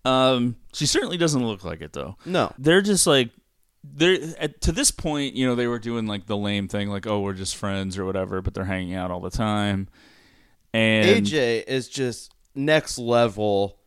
um, 0.05 0.57
she 0.73 0.87
certainly 0.87 1.17
doesn't 1.17 1.45
look 1.45 1.65
like 1.65 1.81
it 1.81 1.93
though. 1.93 2.17
No. 2.25 2.53
They're 2.59 2.83
just 2.83 3.07
like 3.07 3.31
they're 3.85 4.19
at, 4.39 4.61
to 4.63 4.73
this 4.73 4.91
point, 4.91 5.35
you 5.35 5.47
know, 5.47 5.55
they 5.55 5.67
were 5.67 5.79
doing 5.79 6.07
like 6.07 6.27
the 6.27 6.37
lame 6.37 6.69
thing, 6.69 6.89
like 6.89 7.07
oh, 7.07 7.21
we're 7.21 7.33
just 7.35 7.57
friends 7.57 7.99
or 7.99 8.05
whatever, 8.05 8.41
but 8.43 8.55
they're 8.55 8.65
hanging 8.65 8.95
out 8.95 9.11
all 9.11 9.21
the 9.21 9.31
time. 9.31 9.89
And 10.73 11.27
AJ 11.27 11.65
is 11.67 11.89
just 11.89 12.33
next 12.55 12.99
level 12.99 13.79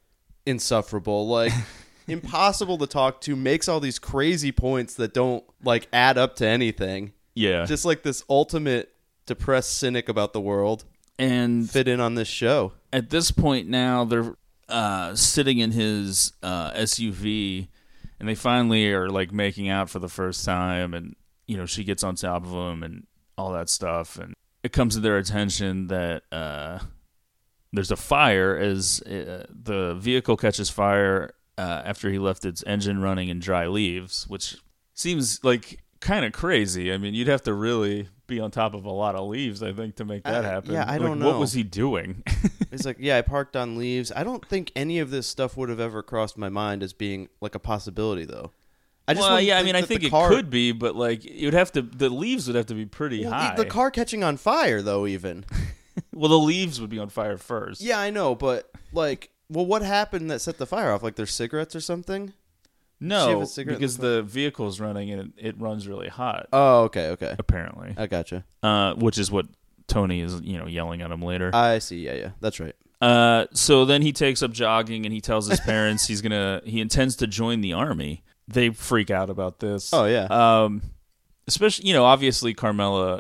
insufferable. 0.45 1.27
Like 1.27 1.53
impossible 2.07 2.77
to 2.79 2.87
talk 2.87 3.21
to, 3.21 3.35
makes 3.35 3.67
all 3.67 3.79
these 3.79 3.99
crazy 3.99 4.51
points 4.51 4.95
that 4.95 5.13
don't 5.13 5.43
like 5.63 5.87
add 5.93 6.17
up 6.17 6.35
to 6.37 6.47
anything. 6.47 7.13
yeah, 7.35 7.65
Just 7.65 7.85
like 7.85 8.03
this 8.03 8.23
ultimate 8.29 8.93
depressed 9.25 9.77
cynic 9.77 10.09
about 10.09 10.33
the 10.33 10.41
world 10.41 10.83
and 11.19 11.69
fit 11.69 11.87
in 11.87 11.99
on 11.99 12.15
this 12.15 12.27
show. 12.27 12.73
at 12.91 13.09
this 13.11 13.29
point 13.31 13.67
now 13.67 14.03
they're 14.03 14.35
uh, 14.67 15.13
sitting 15.15 15.59
in 15.59 15.71
his 15.71 16.33
uh, 16.41 16.71
SUV, 16.71 17.67
and 18.19 18.27
they 18.27 18.35
finally 18.35 18.91
are 18.91 19.09
like 19.09 19.31
making 19.31 19.69
out 19.69 19.89
for 19.89 19.99
the 19.99 20.07
first 20.09 20.43
time, 20.45 20.93
and 20.93 21.15
you 21.47 21.57
know 21.57 21.65
she 21.65 21.83
gets 21.83 22.03
on 22.03 22.15
top 22.15 22.45
of 22.45 22.51
him 22.51 22.81
and 22.81 23.05
all 23.37 23.51
that 23.51 23.69
stuff, 23.69 24.17
and 24.17 24.33
it 24.63 24.71
comes 24.71 24.95
to 24.95 25.01
their 25.01 25.17
attention 25.17 25.87
that 25.87 26.23
uh, 26.31 26.79
there's 27.73 27.91
a 27.91 27.95
fire 27.97 28.55
as 28.57 29.01
uh, 29.01 29.45
the 29.49 29.95
vehicle 29.95 30.37
catches 30.37 30.69
fire 30.69 31.33
uh, 31.57 31.81
after 31.85 32.09
he 32.09 32.17
left 32.19 32.45
its 32.45 32.63
engine 32.67 33.01
running 33.01 33.29
in 33.29 33.39
dry 33.39 33.67
leaves, 33.67 34.25
which 34.27 34.57
seems 34.93 35.43
like 35.43 35.79
kind 35.99 36.25
of 36.25 36.31
crazy. 36.33 36.91
I 36.91 36.97
mean, 36.97 37.13
you'd 37.13 37.27
have 37.27 37.43
to 37.43 37.53
really 37.53 38.07
be 38.27 38.39
on 38.39 38.49
top 38.51 38.73
of 38.73 38.85
a 38.85 38.91
lot 38.91 39.15
of 39.15 39.27
leaves, 39.27 39.61
I 39.61 39.73
think, 39.73 39.95
to 39.97 40.05
make 40.05 40.23
that 40.23 40.45
I- 40.45 40.47
happen. 40.47 40.73
yeah, 40.73 40.85
I 40.87 40.93
Like, 40.93 41.01
don't 41.01 41.19
know. 41.19 41.27
What 41.27 41.39
was 41.39 41.53
he 41.53 41.63
doing? 41.63 42.23
It's 42.73 42.85
like, 42.85 42.95
yeah, 43.01 43.17
I 43.17 43.21
parked 43.21 43.57
on 43.57 43.75
leaves. 43.77 44.13
I 44.15 44.23
don't 44.23 44.47
think 44.47 44.71
any 44.77 44.99
of 44.99 45.09
this 45.11 45.27
stuff 45.27 45.57
would 45.57 45.67
have 45.67 45.81
ever 45.81 46.01
crossed 46.01 46.37
my 46.37 46.47
mind 46.47 46.83
as 46.83 46.93
being 46.93 47.27
like 47.41 47.53
a 47.53 47.59
possibility, 47.59 48.23
though. 48.23 48.53
I 49.09 49.13
well, 49.13 49.41
yeah, 49.41 49.57
I 49.59 49.63
mean, 49.63 49.75
I 49.75 49.81
think 49.81 50.03
it 50.05 50.09
car- 50.09 50.29
could 50.29 50.49
be, 50.49 50.71
but 50.71 50.95
like 50.95 51.25
you'd 51.25 51.53
have 51.53 51.73
to. 51.73 51.81
The 51.81 52.09
leaves 52.09 52.47
would 52.47 52.55
have 52.55 52.67
to 52.67 52.73
be 52.73 52.85
pretty 52.85 53.23
Well, 53.25 53.33
high. 53.33 53.55
The 53.57 53.65
car 53.65 53.91
catching 53.91 54.23
on 54.23 54.37
fire, 54.37 54.81
though, 54.81 55.05
even. 55.05 55.43
well, 56.13 56.29
the 56.29 56.39
leaves 56.39 56.79
would 56.79 56.89
be 56.89 56.97
on 56.97 57.09
fire 57.09 57.37
first. 57.37 57.81
yeah, 57.81 57.99
I 57.99 58.09
know, 58.09 58.35
but 58.35 58.71
like, 58.93 59.31
well, 59.51 59.65
what 59.65 59.81
happened 59.81 60.31
that 60.31 60.39
set 60.39 60.57
the 60.57 60.65
fire 60.65 60.91
off? 60.91 61.03
Like 61.03 61.15
their 61.15 61.25
cigarettes 61.25 61.75
or 61.75 61.81
something? 61.81 62.33
she 63.01 63.07
have 63.07 63.29
no, 63.29 63.41
a 63.41 63.45
cigarette 63.47 63.75
in 63.75 63.79
because 63.79 63.97
the 63.97 64.07
the 64.07 64.23
vehicle's 64.23 64.79
running 64.79 65.09
and 65.09 65.33
it, 65.37 65.47
it 65.47 65.59
runs 65.59 65.87
really 65.87 66.07
hot. 66.07 66.47
Oh, 66.53 66.83
okay, 66.83 67.09
okay. 67.09 67.35
apparently, 67.37 67.95
I 67.97 68.07
gotcha. 68.07 68.45
uh, 68.61 68.93
which 68.93 69.17
is 69.17 69.31
what 69.31 69.47
Tony 69.87 70.21
is, 70.21 70.39
you 70.41 70.57
know, 70.57 70.67
yelling 70.67 71.01
at 71.01 71.11
him 71.11 71.21
later. 71.21 71.49
I 71.53 71.79
see. 71.79 72.05
Yeah, 72.05 72.13
yeah, 72.13 72.29
that's 72.39 72.59
right. 72.59 72.75
Uh, 73.01 73.47
so 73.53 73.85
then 73.85 74.03
he 74.03 74.13
takes 74.13 74.43
up 74.43 74.51
jogging 74.51 75.05
and 75.05 75.13
he 75.13 75.19
tells 75.19 75.47
his 75.47 75.59
parents 75.59 76.05
he's 76.07 76.21
gonna 76.21 76.61
he 76.65 76.79
intends 76.79 77.15
to 77.17 77.27
join 77.27 77.61
the 77.61 77.73
army. 77.73 78.23
They 78.47 78.69
freak 78.69 79.09
out 79.09 79.29
about 79.29 79.59
this. 79.59 79.91
Oh, 79.93 80.05
yeah. 80.05 80.25
Um, 80.25 80.83
especially 81.47 81.87
you 81.87 81.93
know 81.93 82.05
obviously 82.05 82.53
Carmela 82.53 83.19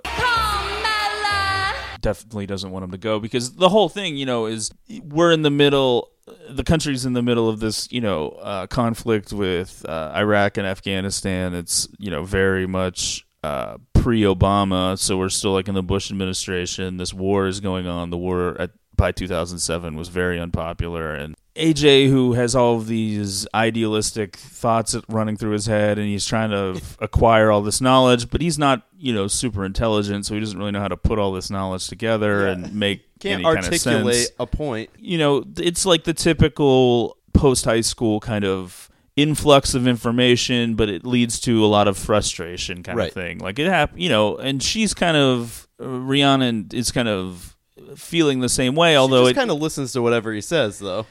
definitely 2.01 2.45
doesn't 2.45 2.71
want 2.71 2.83
him 2.83 2.91
to 2.91 2.97
go 2.97 3.19
because 3.19 3.53
the 3.55 3.69
whole 3.69 3.89
thing 3.89 4.17
you 4.17 4.25
know 4.25 4.45
is 4.45 4.71
we're 5.03 5.31
in 5.31 5.41
the 5.41 5.51
middle 5.51 6.11
the 6.49 6.63
country's 6.63 7.05
in 7.05 7.13
the 7.13 7.21
middle 7.21 7.49
of 7.49 7.59
this 7.59 7.91
you 7.91 8.01
know 8.01 8.29
uh, 8.29 8.67
conflict 8.67 9.33
with 9.33 9.85
uh, 9.87 10.11
Iraq 10.15 10.57
and 10.57 10.67
Afghanistan. 10.67 11.53
It's 11.53 11.87
you 11.97 12.11
know 12.11 12.23
very 12.23 12.67
much 12.67 13.25
uh, 13.43 13.77
pre-Obama 13.93 14.97
so 14.97 15.17
we're 15.17 15.29
still 15.29 15.53
like 15.53 15.67
in 15.67 15.75
the 15.75 15.83
Bush 15.83 16.11
administration. 16.11 16.97
This 16.97 17.13
war 17.13 17.47
is 17.47 17.59
going 17.59 17.87
on. 17.87 18.09
The 18.09 18.17
war 18.17 18.59
at 18.59 18.71
by 18.95 19.11
2007 19.11 19.95
was 19.95 20.09
very 20.09 20.39
unpopular 20.39 21.13
and 21.13 21.35
AJ 21.55 22.07
who 22.09 22.33
has 22.33 22.55
all 22.55 22.75
of 22.77 22.87
these 22.87 23.45
idealistic 23.53 24.35
thoughts 24.37 24.95
running 25.09 25.35
through 25.35 25.51
his 25.51 25.65
head 25.65 25.97
and 25.97 26.07
he's 26.07 26.25
trying 26.25 26.49
to 26.51 26.81
acquire 26.99 27.51
all 27.51 27.61
this 27.61 27.81
knowledge 27.81 28.29
but 28.29 28.39
he's 28.41 28.57
not 28.57 28.83
you 28.97 29.13
know 29.13 29.27
super 29.27 29.65
intelligent 29.65 30.25
so 30.25 30.33
he 30.33 30.39
doesn't 30.39 30.57
really 30.57 30.71
know 30.71 30.79
how 30.79 30.87
to 30.87 30.95
put 30.97 31.19
all 31.19 31.31
this 31.33 31.49
knowledge 31.49 31.87
together 31.87 32.47
and 32.47 32.73
make 32.73 33.03
Can't 33.19 33.35
any 33.35 33.43
kind 33.43 33.57
of 33.59 33.65
articulate 33.65 34.15
sense 34.15 34.31
a 34.39 34.47
point. 34.47 34.89
you 34.97 35.17
know, 35.17 35.43
it's 35.57 35.85
like 35.85 36.05
the 36.05 36.13
typical 36.13 37.17
post 37.33 37.65
high 37.65 37.81
school 37.81 38.19
kind 38.19 38.43
of 38.43 38.89
influx 39.15 39.75
of 39.75 39.85
information, 39.87 40.73
but 40.75 40.89
it 40.89 41.05
leads 41.05 41.39
to 41.41 41.63
a 41.63 41.67
lot 41.67 41.87
of 41.87 41.97
frustration 41.97 42.81
kind 42.81 42.97
Right. 42.97 43.09
of 43.09 43.13
thing. 43.13 43.37
Like 43.39 43.59
it 43.59 43.67
happened, 43.67 44.01
you 44.01 44.09
know, 44.09 44.37
and 44.37 44.63
she's 44.63 44.93
kind 44.95 45.17
of 45.17 45.67
uh, 45.79 45.87
Rhiannon 45.87 46.69
is 46.73 46.91
kind 46.91 47.07
of 47.07 47.55
feeling 47.95 48.39
the 48.39 48.49
same 48.49 48.73
way. 48.73 48.97
Although 48.97 49.25
she 49.25 49.31
it, 49.31 49.35
kind 49.35 49.51
of 49.51 49.61
listens 49.61 49.91
to 49.93 50.01
whatever 50.01 50.33
he 50.33 50.41
says, 50.41 50.79
though. 50.79 51.05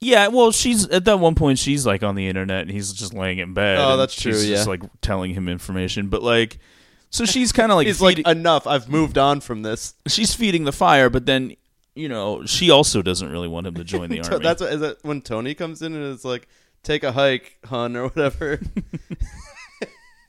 Yeah, 0.00 0.28
well, 0.28 0.50
she's 0.50 0.88
at 0.88 1.04
that 1.04 1.18
one 1.18 1.34
point 1.34 1.58
she's 1.58 1.84
like 1.86 2.02
on 2.02 2.14
the 2.14 2.26
internet 2.26 2.62
and 2.62 2.70
he's 2.70 2.92
just 2.92 3.12
laying 3.12 3.38
in 3.38 3.52
bed. 3.54 3.78
Oh, 3.78 3.96
that's 3.96 4.14
she's 4.14 4.22
true, 4.22 4.32
Just 4.32 4.66
yeah. 4.66 4.70
like 4.70 4.82
telling 5.02 5.34
him 5.34 5.48
information, 5.48 6.08
but 6.08 6.22
like. 6.22 6.58
So 7.10 7.24
she's 7.24 7.50
kind 7.52 7.72
of 7.72 7.76
like 7.76 7.86
He's 7.88 8.00
like, 8.00 8.18
enough. 8.20 8.66
I've 8.66 8.88
moved 8.88 9.18
on 9.18 9.40
from 9.40 9.62
this. 9.62 9.94
she's 10.06 10.32
feeding 10.34 10.64
the 10.64 10.72
fire, 10.72 11.10
but 11.10 11.26
then 11.26 11.54
you 11.94 12.08
know 12.08 12.46
she 12.46 12.70
also 12.70 13.02
doesn't 13.02 13.28
really 13.30 13.48
want 13.48 13.66
him 13.66 13.74
to 13.74 13.84
join 13.84 14.08
the 14.08 14.20
army. 14.22 14.38
That's 14.42 14.62
what, 14.62 14.72
is 14.72 14.80
that 14.80 14.98
when 15.02 15.20
Tony 15.20 15.54
comes 15.54 15.82
in 15.82 15.92
and 15.94 16.04
is 16.04 16.24
like, 16.24 16.48
"Take 16.82 17.02
a 17.02 17.12
hike, 17.12 17.58
hun," 17.64 17.96
or 17.96 18.08
whatever. 18.08 18.60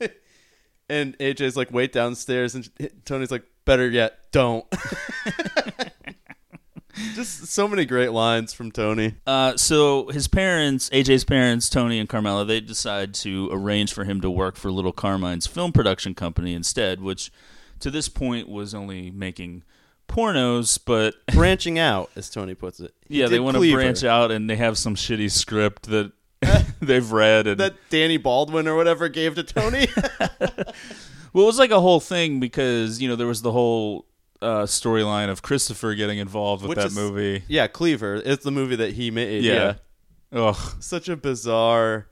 and 0.88 1.16
AJ's 1.18 1.56
like, 1.56 1.70
"Wait 1.72 1.92
downstairs," 1.92 2.54
and 2.54 2.68
Tony's 3.04 3.30
like, 3.30 3.44
"Better 3.64 3.88
yet, 3.88 4.18
don't." 4.32 4.66
Just 7.14 7.46
so 7.46 7.66
many 7.66 7.84
great 7.84 8.12
lines 8.12 8.52
from 8.52 8.70
Tony. 8.70 9.14
Uh, 9.26 9.56
so 9.56 10.08
his 10.08 10.28
parents, 10.28 10.90
AJ's 10.90 11.24
parents, 11.24 11.68
Tony 11.68 11.98
and 11.98 12.08
Carmela, 12.08 12.44
they 12.44 12.60
decide 12.60 13.14
to 13.14 13.48
arrange 13.52 13.92
for 13.92 14.04
him 14.04 14.20
to 14.20 14.30
work 14.30 14.56
for 14.56 14.70
Little 14.70 14.92
Carmine's 14.92 15.46
film 15.46 15.72
production 15.72 16.14
company 16.14 16.54
instead, 16.54 17.00
which 17.00 17.30
to 17.80 17.90
this 17.90 18.08
point 18.08 18.48
was 18.48 18.74
only 18.74 19.10
making 19.10 19.62
pornos, 20.08 20.78
but 20.84 21.14
Branching 21.32 21.78
out, 21.78 22.10
as 22.14 22.28
Tony 22.28 22.54
puts 22.54 22.80
it. 22.80 22.94
He 23.08 23.20
yeah, 23.20 23.28
they 23.28 23.40
want 23.40 23.56
to 23.56 23.72
branch 23.72 24.04
out 24.04 24.30
and 24.30 24.48
they 24.48 24.56
have 24.56 24.76
some 24.76 24.94
shitty 24.94 25.30
script 25.30 25.88
that 25.88 26.12
they've 26.80 27.10
read 27.10 27.46
and 27.46 27.58
That 27.60 27.74
Danny 27.88 28.16
Baldwin 28.18 28.68
or 28.68 28.76
whatever 28.76 29.08
gave 29.08 29.34
to 29.36 29.42
Tony. 29.42 29.86
well, 31.32 31.44
it 31.44 31.46
was 31.46 31.58
like 31.58 31.70
a 31.70 31.80
whole 31.80 32.00
thing 32.00 32.40
because 32.40 33.00
you 33.00 33.08
know 33.08 33.16
there 33.16 33.26
was 33.26 33.42
the 33.42 33.52
whole 33.52 34.06
uh, 34.42 34.66
storyline 34.66 35.28
of 35.30 35.40
Christopher 35.42 35.94
getting 35.94 36.18
involved 36.18 36.62
with 36.62 36.70
Which 36.70 36.78
that 36.78 36.86
is- 36.86 36.94
movie. 36.96 37.44
yeah, 37.48 37.66
Cleaver. 37.68 38.16
It's 38.16 38.44
the 38.44 38.50
movie 38.50 38.76
that 38.76 38.92
he 38.94 39.10
made. 39.10 39.44
Yeah. 39.44 39.74
Yeah. 40.32 40.40
Ugh. 40.40 40.56
such 40.80 41.08
a 41.08 41.16
bizarre 41.16 42.08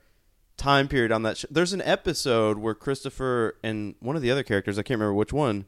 time 0.57 0.87
period 0.87 1.11
on 1.11 1.23
that 1.23 1.37
show. 1.37 1.47
There's 1.49 1.73
an 1.73 1.81
episode 1.81 2.57
where 2.59 2.75
Christopher 2.75 3.57
and 3.63 3.95
one 3.99 4.15
of 4.15 4.21
the 4.21 4.29
other 4.31 4.43
characters, 4.43 4.77
I 4.77 4.83
can't 4.83 4.99
remember 4.99 5.15
which 5.15 5.33
one, 5.33 5.65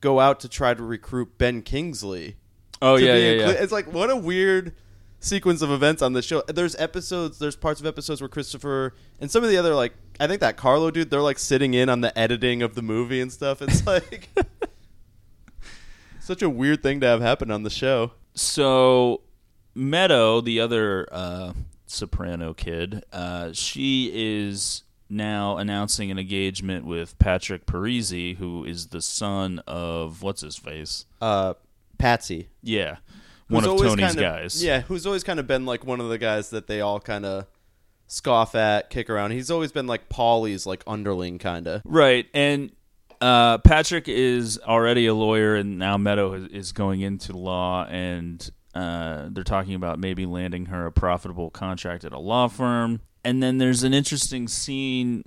go 0.00 0.18
out 0.18 0.40
to 0.40 0.48
try 0.48 0.74
to 0.74 0.82
recruit 0.82 1.38
Ben 1.38 1.62
Kingsley. 1.62 2.36
Oh 2.80 2.96
to 2.98 3.04
yeah, 3.04 3.14
be 3.14 3.20
yeah, 3.20 3.32
inclu- 3.34 3.54
yeah. 3.54 3.62
It's 3.62 3.70
like 3.72 3.92
what 3.92 4.10
a 4.10 4.16
weird 4.16 4.74
sequence 5.20 5.62
of 5.62 5.70
events 5.70 6.02
on 6.02 6.12
the 6.14 6.22
show. 6.22 6.42
There's 6.48 6.74
episodes, 6.74 7.38
there's 7.38 7.54
parts 7.54 7.78
of 7.80 7.86
episodes 7.86 8.20
where 8.20 8.28
Christopher 8.28 8.94
and 9.20 9.30
some 9.30 9.44
of 9.44 9.50
the 9.50 9.56
other 9.58 9.72
like 9.76 9.92
I 10.18 10.26
think 10.26 10.40
that 10.40 10.56
Carlo 10.56 10.90
dude, 10.90 11.08
they're 11.10 11.20
like 11.22 11.38
sitting 11.38 11.74
in 11.74 11.88
on 11.88 12.00
the 12.00 12.16
editing 12.18 12.62
of 12.62 12.74
the 12.74 12.82
movie 12.82 13.20
and 13.20 13.32
stuff. 13.32 13.62
It's 13.62 13.86
like 13.86 14.28
such 16.22 16.42
a 16.42 16.48
weird 16.50 16.82
thing 16.82 17.00
to 17.00 17.06
have 17.06 17.20
happen 17.20 17.50
on 17.50 17.62
the 17.62 17.70
show. 17.70 18.12
So 18.34 19.22
Meadow, 19.74 20.40
the 20.40 20.60
other 20.60 21.08
uh, 21.10 21.52
soprano 21.86 22.54
kid, 22.54 23.04
uh, 23.12 23.52
she 23.52 24.10
is 24.14 24.84
now 25.10 25.56
announcing 25.58 26.10
an 26.10 26.18
engagement 26.18 26.86
with 26.86 27.18
Patrick 27.18 27.66
Parisi, 27.66 28.36
who 28.36 28.64
is 28.64 28.88
the 28.88 29.02
son 29.02 29.60
of 29.66 30.22
what's 30.22 30.40
his 30.40 30.56
face? 30.56 31.04
Uh, 31.20 31.54
Patsy, 31.98 32.48
Yeah, 32.62 32.96
one 33.48 33.64
who's 33.64 33.72
of 33.82 33.88
Tony's 33.88 34.06
kind 34.06 34.16
of- 34.18 34.22
guys. 34.22 34.64
Yeah, 34.64 34.80
who's 34.82 35.06
always 35.06 35.22
kind 35.22 35.38
of 35.38 35.46
been 35.46 35.66
like 35.66 35.84
one 35.86 36.00
of 36.00 36.08
the 36.08 36.18
guys 36.18 36.50
that 36.50 36.66
they 36.66 36.80
all 36.80 36.98
kind 36.98 37.24
of 37.26 37.46
scoff 38.06 38.54
at, 38.54 38.90
kick 38.90 39.08
around. 39.10 39.30
He's 39.32 39.50
always 39.50 39.70
been 39.72 39.86
like 39.86 40.08
Paulie's 40.08 40.66
like 40.66 40.82
underling 40.86 41.38
kind 41.38 41.66
of. 41.68 41.82
Right, 41.84 42.26
and 42.34 42.72
uh, 43.22 43.58
Patrick 43.58 44.08
is 44.08 44.58
already 44.58 45.06
a 45.06 45.14
lawyer, 45.14 45.54
and 45.54 45.78
now 45.78 45.96
Meadow 45.96 46.32
is, 46.32 46.72
going 46.72 47.02
into 47.02 47.36
law, 47.36 47.86
and 47.86 48.50
uh, 48.74 49.28
they're 49.30 49.44
talking 49.44 49.74
about 49.74 50.00
maybe 50.00 50.26
landing 50.26 50.66
her 50.66 50.86
a 50.86 50.92
profitable 50.92 51.48
contract 51.48 52.04
at 52.04 52.12
a 52.12 52.18
law 52.18 52.48
firm. 52.48 53.00
And 53.24 53.40
then 53.40 53.58
there's 53.58 53.84
an 53.84 53.94
interesting 53.94 54.48
scene 54.48 55.22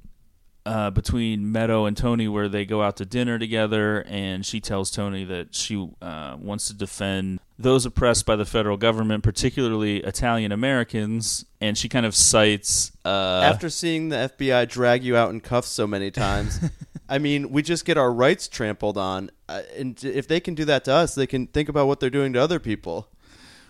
uh, 0.66 0.90
between 0.90 1.52
Meadow 1.52 1.86
and 1.86 1.96
Tony 1.96 2.28
where 2.28 2.50
they 2.50 2.66
go 2.66 2.82
out 2.82 2.98
to 2.98 3.06
dinner 3.06 3.38
together, 3.38 4.04
and 4.08 4.46
she 4.46 4.60
tells 4.60 4.90
Tony 4.92 5.24
that 5.26 5.54
she 5.54 5.90
uh, 6.02 6.38
wants 6.40 6.68
to 6.68 6.74
defend 6.74 7.40
those 7.58 7.86
oppressed 7.86 8.26
by 8.26 8.36
the 8.36 8.46
federal 8.46 8.76
government, 8.76 9.24
particularly 9.24 9.98
Italian 9.98 10.52
Americans, 10.52 11.46
and 11.62 11.78
she 11.78 11.88
kind 11.88 12.06
of 12.06 12.16
cites 12.16 12.92
uh, 13.06 13.42
After 13.46 13.70
seeing 13.70 14.10
the 14.10 14.32
FBI 14.38 14.68
drag 14.68 15.04
you 15.04 15.16
out 15.16 15.30
in 15.30 15.40
cuffs 15.40 15.70
so 15.70 15.88
many 15.88 16.12
times, 16.12 16.60
I 17.10 17.20
mean, 17.20 17.52
we 17.52 17.62
just 17.62 17.86
get 17.86 17.98
our 17.98 18.12
rights 18.12 18.48
trampled 18.48 18.98
on. 18.98 19.30
Uh, 19.48 19.62
and 19.78 20.04
if 20.04 20.28
they 20.28 20.40
can 20.40 20.56
do 20.56 20.66
that 20.66 20.84
to 20.86 20.94
us, 20.94 21.16
they 21.16 21.28
can 21.28 21.48
think 21.48 21.70
about 21.70 21.88
what 21.88 22.00
they're 22.00 22.10
doing 22.10 22.34
to 22.34 22.42
other 22.42 22.60
people. 22.60 23.08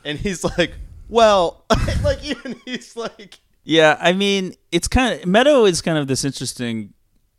And 0.04 0.18
he's 0.18 0.44
like, 0.44 0.74
well, 1.10 1.66
like 2.04 2.24
even 2.24 2.60
he's 2.66 2.96
like, 2.96 3.40
Yeah, 3.66 3.98
I 4.00 4.14
mean, 4.14 4.54
it's 4.72 4.88
kind 4.88 5.20
of 5.20 5.28
Meadow 5.28 5.66
is 5.66 5.82
kind 5.82 5.98
of 5.98 6.08
this 6.08 6.24
interesting 6.24 6.94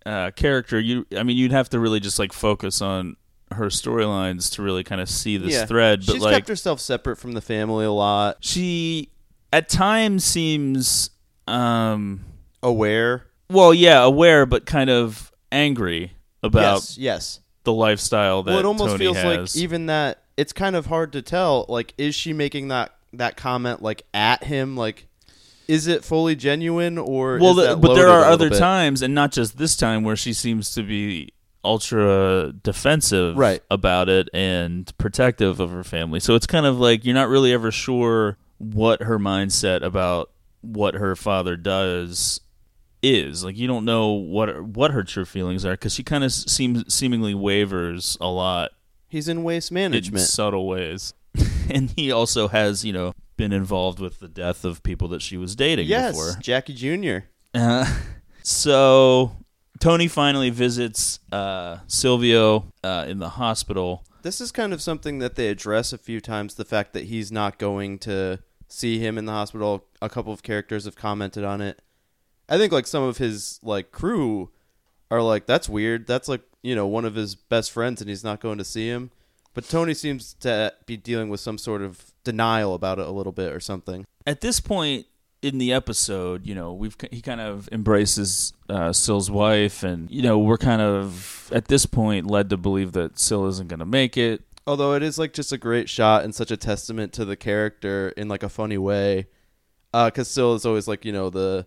uh, 0.05 0.33
character. 0.33 0.79
You, 0.79 1.07
I 1.17 1.23
mean, 1.23 1.37
you'd 1.37 1.53
have 1.53 1.71
to 1.71 1.79
really 1.79 2.01
just 2.01 2.19
like 2.19 2.33
focus 2.33 2.83
on 2.83 3.17
her 3.53 3.67
storylines 3.67 4.53
to 4.55 4.63
really 4.63 4.85
kind 4.85 5.01
of 5.01 5.09
see 5.09 5.37
this 5.37 5.53
yeah, 5.53 5.67
thread. 5.67 6.01
But 6.05 6.13
she's 6.15 6.23
like, 6.23 6.35
kept 6.35 6.49
herself 6.49 6.81
separate 6.81 7.17
from 7.17 7.33
the 7.33 7.41
family 7.41 7.85
a 7.85 7.93
lot. 7.93 8.39
she 8.41 9.11
at 9.53 9.69
times 9.69 10.25
seems, 10.25 11.11
um, 11.47 12.25
Aware. 12.63 13.27
well, 13.49 13.73
yeah, 13.73 14.03
aware, 14.03 14.47
but 14.47 14.67
kind 14.67 14.91
of 14.91 15.33
angry 15.53 16.13
about 16.43 16.83
yes, 16.83 16.99
yes. 16.99 17.41
the 17.65 17.73
lifestyle 17.73 18.43
that 18.43 18.51
well, 18.51 18.61
it 18.61 18.67
almost 18.67 18.93
Tony 18.93 19.05
feels 19.05 19.17
has. 19.17 19.55
like 19.55 19.63
even 19.63 19.87
that 19.87 20.23
it's 20.37 20.53
kind 20.53 20.77
of 20.77 20.87
hard 20.87 21.13
to 21.13 21.23
tell. 21.23 21.67
Like, 21.69 21.95
is 21.99 22.15
she 22.15 22.33
making 22.33 22.69
that 22.69 22.95
that 23.13 23.37
comment 23.37 23.83
like 23.83 24.03
at 24.13 24.45
him? 24.45 24.77
Like, 24.77 25.07
is 25.69 25.87
it 25.87 26.05
fully 26.05 26.35
genuine 26.37 26.99
or? 26.99 27.39
well, 27.39 27.59
is 27.59 27.69
the- 27.69 27.77
but 27.77 27.95
there 27.95 28.09
are 28.09 28.25
other 28.25 28.51
bit? 28.51 28.59
times, 28.59 29.03
and 29.03 29.15
not 29.15 29.33
just 29.33 29.59
this 29.59 29.77
time, 29.77 30.03
where 30.05 30.17
she 30.17 30.33
seems 30.33 30.73
to 30.75 30.83
be 30.83 31.33
ultra 31.65 32.53
defensive 32.63 33.37
Right. 33.37 33.61
about 33.71 34.09
it 34.09 34.29
and 34.33 34.93
protective 34.99 35.59
of 35.61 35.71
her 35.73 35.83
family. 35.85 36.21
So 36.21 36.35
it's 36.37 36.47
kind 36.47 36.65
of 36.65 36.79
like 36.79 37.05
you're 37.05 37.15
not 37.15 37.29
really 37.29 37.53
ever 37.53 37.71
sure 37.73 38.37
what 38.59 39.03
her 39.03 39.19
mindset 39.19 39.83
about 39.83 40.31
what 40.61 40.95
her 40.95 41.17
father 41.17 41.57
does 41.57 42.41
is. 43.03 43.45
Like 43.45 43.57
you 43.59 43.67
don't 43.67 43.85
know 43.85 44.13
what 44.13 44.63
what 44.65 44.93
her 44.93 45.03
true 45.03 45.25
feelings 45.25 45.65
are 45.67 45.73
because 45.73 45.93
she 45.93 46.03
kind 46.05 46.23
of 46.25 46.33
seems 46.33 46.93
seemingly 46.95 47.35
wavers 47.35 48.17
a 48.21 48.29
lot 48.29 48.71
He's 49.09 49.29
in 49.29 49.43
waste 49.45 49.71
in 49.71 49.75
management. 49.75 50.25
subtle 50.25 50.67
ways. 50.67 51.15
and 51.71 51.91
he 51.91 52.13
also 52.13 52.49
has, 52.49 52.85
you 52.85 52.93
know, 52.93 53.13
been 53.37 53.53
involved 53.53 53.99
with 53.99 54.21
the 54.21 54.29
death 54.29 54.65
of 54.65 54.83
people 54.83 55.09
that 55.09 55.23
she 55.23 55.37
was 55.37 55.55
dating 55.57 55.87
yes, 55.87 56.13
before. 56.13 56.41
Jackie 56.41 56.75
Jr. 56.75 57.27
Uh, 57.55 57.87
so 58.43 59.37
Tony 59.79 60.09
finally 60.09 60.51
visits 60.51 61.21
uh, 61.33 61.79
Silvio 61.87 62.73
uh, 62.83 63.05
in 63.09 63.19
the 63.19 63.31
hospital. 63.31 64.05
This 64.23 64.41
is 64.41 64.51
kind 64.51 64.73
of 64.73 64.83
something 64.83 65.19
that 65.19 65.37
they 65.37 65.49
address 65.49 65.93
a 65.93 65.99
few 65.99 66.21
times. 66.21 66.55
The 66.55 66.65
fact 66.65 66.93
that 66.95 67.05
he's 67.05 67.31
not 67.31 67.59
going 67.59 67.99
to 68.01 68.41
see 68.69 68.99
him 68.99 69.19
in 69.19 69.27
the 69.27 69.33
hospital. 69.33 69.85
A 70.03 70.09
couple 70.09 70.33
of 70.33 70.43
characters 70.43 70.85
have 70.85 70.97
commented 70.97 71.45
on 71.45 71.61
it. 71.61 71.81
I 72.49 72.59
think 72.59 72.73
like 72.73 72.87
some 72.87 73.03
of 73.03 73.19
his 73.19 73.61
like 73.63 73.93
crew 73.93 74.51
are 75.11 75.23
like, 75.23 75.47
"That's 75.47 75.69
weird. 75.69 76.07
That's 76.07 76.29
like 76.29 76.43
you 76.63 76.75
know 76.75 76.87
one 76.87 77.05
of 77.05 77.15
his 77.15 77.35
best 77.35 77.71
friends, 77.71 78.01
and 78.01 78.09
he's 78.09 78.25
not 78.25 78.41
going 78.41 78.59
to 78.59 78.65
see 78.65 78.89
him." 78.89 79.11
But 79.57 79.67
Tony 79.71 79.95
seems 79.95 80.35
to 80.41 80.75
be 80.85 80.99
dealing 80.99 81.31
with 81.31 81.41
some 81.41 81.57
sort 81.57 81.81
of 81.81 82.13
denial 82.25 82.75
about 82.75 82.99
it 82.99 83.07
a 83.07 83.11
little 83.11 83.33
bit 83.33 83.55
or 83.55 83.59
something. 83.59 84.05
At 84.27 84.43
this 84.43 84.61
point 84.61 85.07
in 85.41 85.57
the 85.57 85.73
episode, 85.73 86.47
you 86.47 86.55
know, 86.55 86.75
we've 86.75 86.95
he 87.11 87.23
kind 87.23 87.41
of 87.41 87.67
embraces 87.73 88.53
uh, 88.69 88.93
Sill's 88.93 89.31
wife, 89.31 89.83
and 89.83 90.11
you 90.11 90.21
know, 90.21 90.39
we're 90.39 90.59
kind 90.59 90.83
of 90.83 91.51
at 91.55 91.69
this 91.69 91.87
point 91.87 92.27
led 92.27 92.51
to 92.51 92.59
believe 92.59 92.93
that 92.93 93.19
Sill 93.19 93.47
isn't 93.47 93.69
going 93.69 93.81
to 93.81 93.87
make 93.87 94.19
it. 94.19 94.43
Although 94.67 94.93
it 94.93 95.03
is 95.03 95.19
like 95.19 95.33
just 95.33 95.53
a 95.53 95.59
great 95.59 95.89
shot 95.89 96.23
and 96.23 96.35
such 96.35 96.51
a 96.51 96.59
testament 96.59 97.15
to 97.15 97.25
the 97.25 97.35
character 97.35 98.11
in 98.11 98.29
like 98.29 98.43
a 98.43 98.51
funny 98.51 98.77
way. 98.77 99.27
Because 99.91 100.29
Syl 100.29 100.55
is 100.55 100.67
always 100.67 100.87
like 100.87 101.07
you 101.07 101.13
know 101.13 101.31
the 101.31 101.67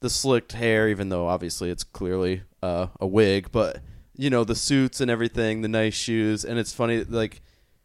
the 0.00 0.08
slicked 0.08 0.52
hair, 0.52 0.88
even 0.88 1.10
though 1.10 1.28
obviously 1.28 1.68
it's 1.68 1.84
clearly 1.84 2.44
uh, 2.62 2.86
a 2.98 3.06
wig, 3.06 3.52
but 3.52 3.82
you 4.18 4.28
know 4.28 4.44
the 4.44 4.54
suits 4.54 5.00
and 5.00 5.10
everything, 5.10 5.62
the 5.62 5.68
nice 5.68 5.94
shoes, 5.94 6.44
and 6.44 6.58
it's 6.58 6.72
funny 6.74 7.04
like 7.04 7.40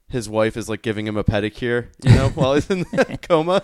his 0.10 0.28
wife 0.28 0.58
is 0.58 0.67
like 0.67 0.82
giving 0.82 1.08
him 1.08 1.15
a 1.15 1.24
pedicure, 1.24 1.88
you 2.04 2.12
know, 2.15 2.30
while 2.36 2.56
he's 2.56 2.69
in 2.69 2.80
the 2.80 3.17
coma. 3.30 3.62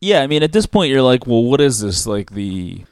Yeah, 0.00 0.20
I 0.22 0.26
mean, 0.26 0.42
at 0.42 0.52
this 0.52 0.66
point, 0.66 0.90
you're 0.90 1.02
like, 1.02 1.26
well, 1.26 1.42
what 1.44 1.60
is 1.60 1.80
this? 1.80 2.06
Like 2.06 2.32
the 2.32 2.84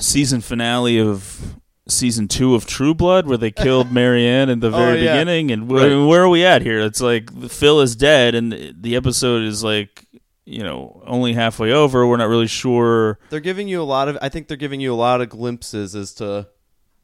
season 0.00 0.40
finale 0.40 0.98
of 1.00 1.56
season 1.86 2.26
two 2.28 2.54
of 2.54 2.66
True 2.66 2.94
Blood, 2.94 3.26
where 3.26 3.36
they 3.36 3.50
killed 3.64 3.88
Maryann 3.88 4.48
in 4.48 4.60
the 4.60 4.68
Oh, 4.68 4.70
very 4.76 5.04
yeah. 5.04 5.12
beginning, 5.14 5.50
and 5.50 5.68
where, 5.70 5.96
Right. 5.98 6.06
where 6.06 6.22
are 6.22 6.28
we 6.28 6.44
at 6.44 6.62
here? 6.62 6.80
It's 6.80 7.00
like 7.00 7.30
Phil 7.50 7.80
is 7.80 7.94
dead, 7.96 8.34
and 8.34 8.74
the 8.80 8.96
episode 8.96 9.42
is 9.42 9.62
like, 9.62 10.06
you 10.46 10.62
know, 10.62 11.02
only 11.06 11.32
halfway 11.34 11.72
over. 11.72 12.06
We're 12.06 12.16
not 12.16 12.28
really 12.28 12.46
sure. 12.46 13.18
they're 13.30 13.40
giving 13.40 13.68
you 13.68 13.80
a 13.82 13.84
lot 13.84 14.08
of, 14.08 14.16
I 14.22 14.28
think 14.28 14.48
they're 14.48 14.56
giving 14.56 14.80
you 14.80 14.92
a 14.92 14.96
lot 14.96 15.20
of 15.20 15.28
glimpses 15.28 15.94
as 15.94 16.12
to 16.14 16.48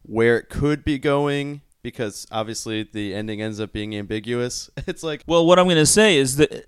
where 0.02 0.38
it 0.38 0.48
could 0.48 0.84
be 0.84 0.98
going. 0.98 1.62
Because 1.82 2.26
obviously 2.30 2.82
the 2.82 3.14
ending 3.14 3.40
ends 3.40 3.58
up 3.58 3.72
being 3.72 3.96
ambiguous. 3.96 4.68
It's 4.86 5.02
like 5.02 5.22
Well, 5.26 5.46
what 5.46 5.58
I'm 5.58 5.64
going 5.64 5.76
to 5.76 5.86
say 5.86 6.18
is 6.18 6.36
that 6.36 6.66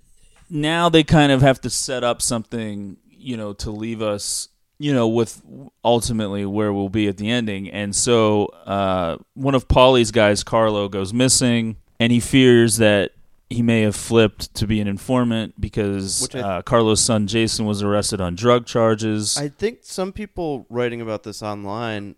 now 0.48 0.88
they 0.88 1.02
kind 1.02 1.30
of 1.30 1.42
have 1.42 1.60
to 1.62 1.70
set 1.70 2.02
up 2.02 2.22
something, 2.22 2.96
you 3.10 3.36
know, 3.36 3.52
to 3.54 3.70
leave 3.70 4.00
us, 4.00 4.48
you 4.78 4.94
know, 4.94 5.06
with 5.08 5.42
ultimately 5.84 6.46
where 6.46 6.72
we'll 6.72 6.88
be 6.88 7.08
at 7.08 7.18
the 7.18 7.30
ending. 7.30 7.68
And 7.70 7.94
so 7.94 8.46
uh, 8.64 9.18
one 9.34 9.54
of 9.54 9.68
Paulie's 9.68 10.10
guys, 10.12 10.42
Carlo, 10.42 10.88
goes 10.88 11.12
missing, 11.12 11.76
and 12.00 12.10
he 12.10 12.18
fears 12.20 12.78
that 12.78 13.10
he 13.50 13.60
may 13.60 13.82
have 13.82 13.94
flipped 13.94 14.54
to 14.54 14.66
be 14.66 14.80
an 14.80 14.88
informant 14.88 15.60
because 15.60 16.26
I- 16.34 16.38
uh, 16.40 16.62
Carlo's 16.62 17.02
son 17.02 17.26
Jason 17.26 17.66
was 17.66 17.82
arrested 17.82 18.18
on 18.18 18.34
drug 18.34 18.64
charges. 18.64 19.36
I 19.36 19.48
think 19.48 19.80
some 19.82 20.10
people 20.10 20.64
writing 20.70 21.02
about 21.02 21.22
this 21.22 21.42
online 21.42 22.14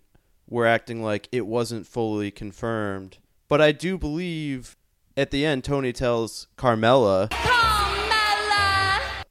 were 0.49 0.67
acting 0.67 1.03
like 1.03 1.29
it 1.33 1.47
wasn't 1.47 1.87
fully 1.87 2.31
confirmed. 2.31 3.19
But 3.49 3.61
I 3.61 3.73
do 3.73 3.99
believe 3.99 4.77
at 5.17 5.31
the 5.31 5.45
end, 5.47 5.65
Tony 5.65 5.93
tells 5.93 6.49
Carmela, 6.57 7.29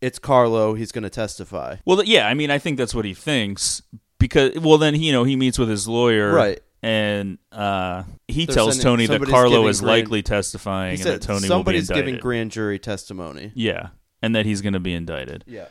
it's 0.02 0.20
Carlo, 0.20 0.74
he's 0.74 0.92
going 0.92 1.04
to 1.04 1.10
testify. 1.10 1.78
well, 1.86 2.04
yeah, 2.04 2.28
I 2.28 2.34
mean, 2.34 2.52
I 2.52 2.58
think 2.60 2.78
that's 2.78 2.94
what 2.94 3.06
he 3.06 3.14
thinks 3.14 3.82
because, 4.20 4.60
well, 4.60 4.78
then 4.78 4.96
you 4.96 5.12
know 5.12 5.24
he 5.24 5.36
meets 5.36 5.58
with 5.58 5.70
his 5.70 5.88
lawyer, 5.88 6.34
Right. 6.34 6.60
And 6.86 7.38
uh, 7.54 8.04
he 8.28 8.46
They're 8.46 8.54
tells 8.56 8.76
sending- 8.82 9.08
Tony 9.08 9.20
that 9.20 9.30
Carlo 9.30 9.68
is 9.68 9.80
grand- 9.80 10.02
likely 10.04 10.22
testifying 10.22 10.90
He 10.90 10.94
and 10.96 11.04
said 11.04 11.22
that 11.22 11.26
Tony 11.26 11.48
somebody's 11.48 11.88
will 11.88 11.96
be 11.96 12.02
giving 12.02 12.18
grand 12.20 12.52
jury 12.52 12.78
testimony. 12.78 13.54
yeah, 13.56 13.90
and 14.22 14.36
that 14.36 14.46
he's 14.46 14.60
going 14.62 14.74
to 14.74 14.82
be 14.82 14.94
indicted. 14.94 15.46
Yeah. 15.48 15.68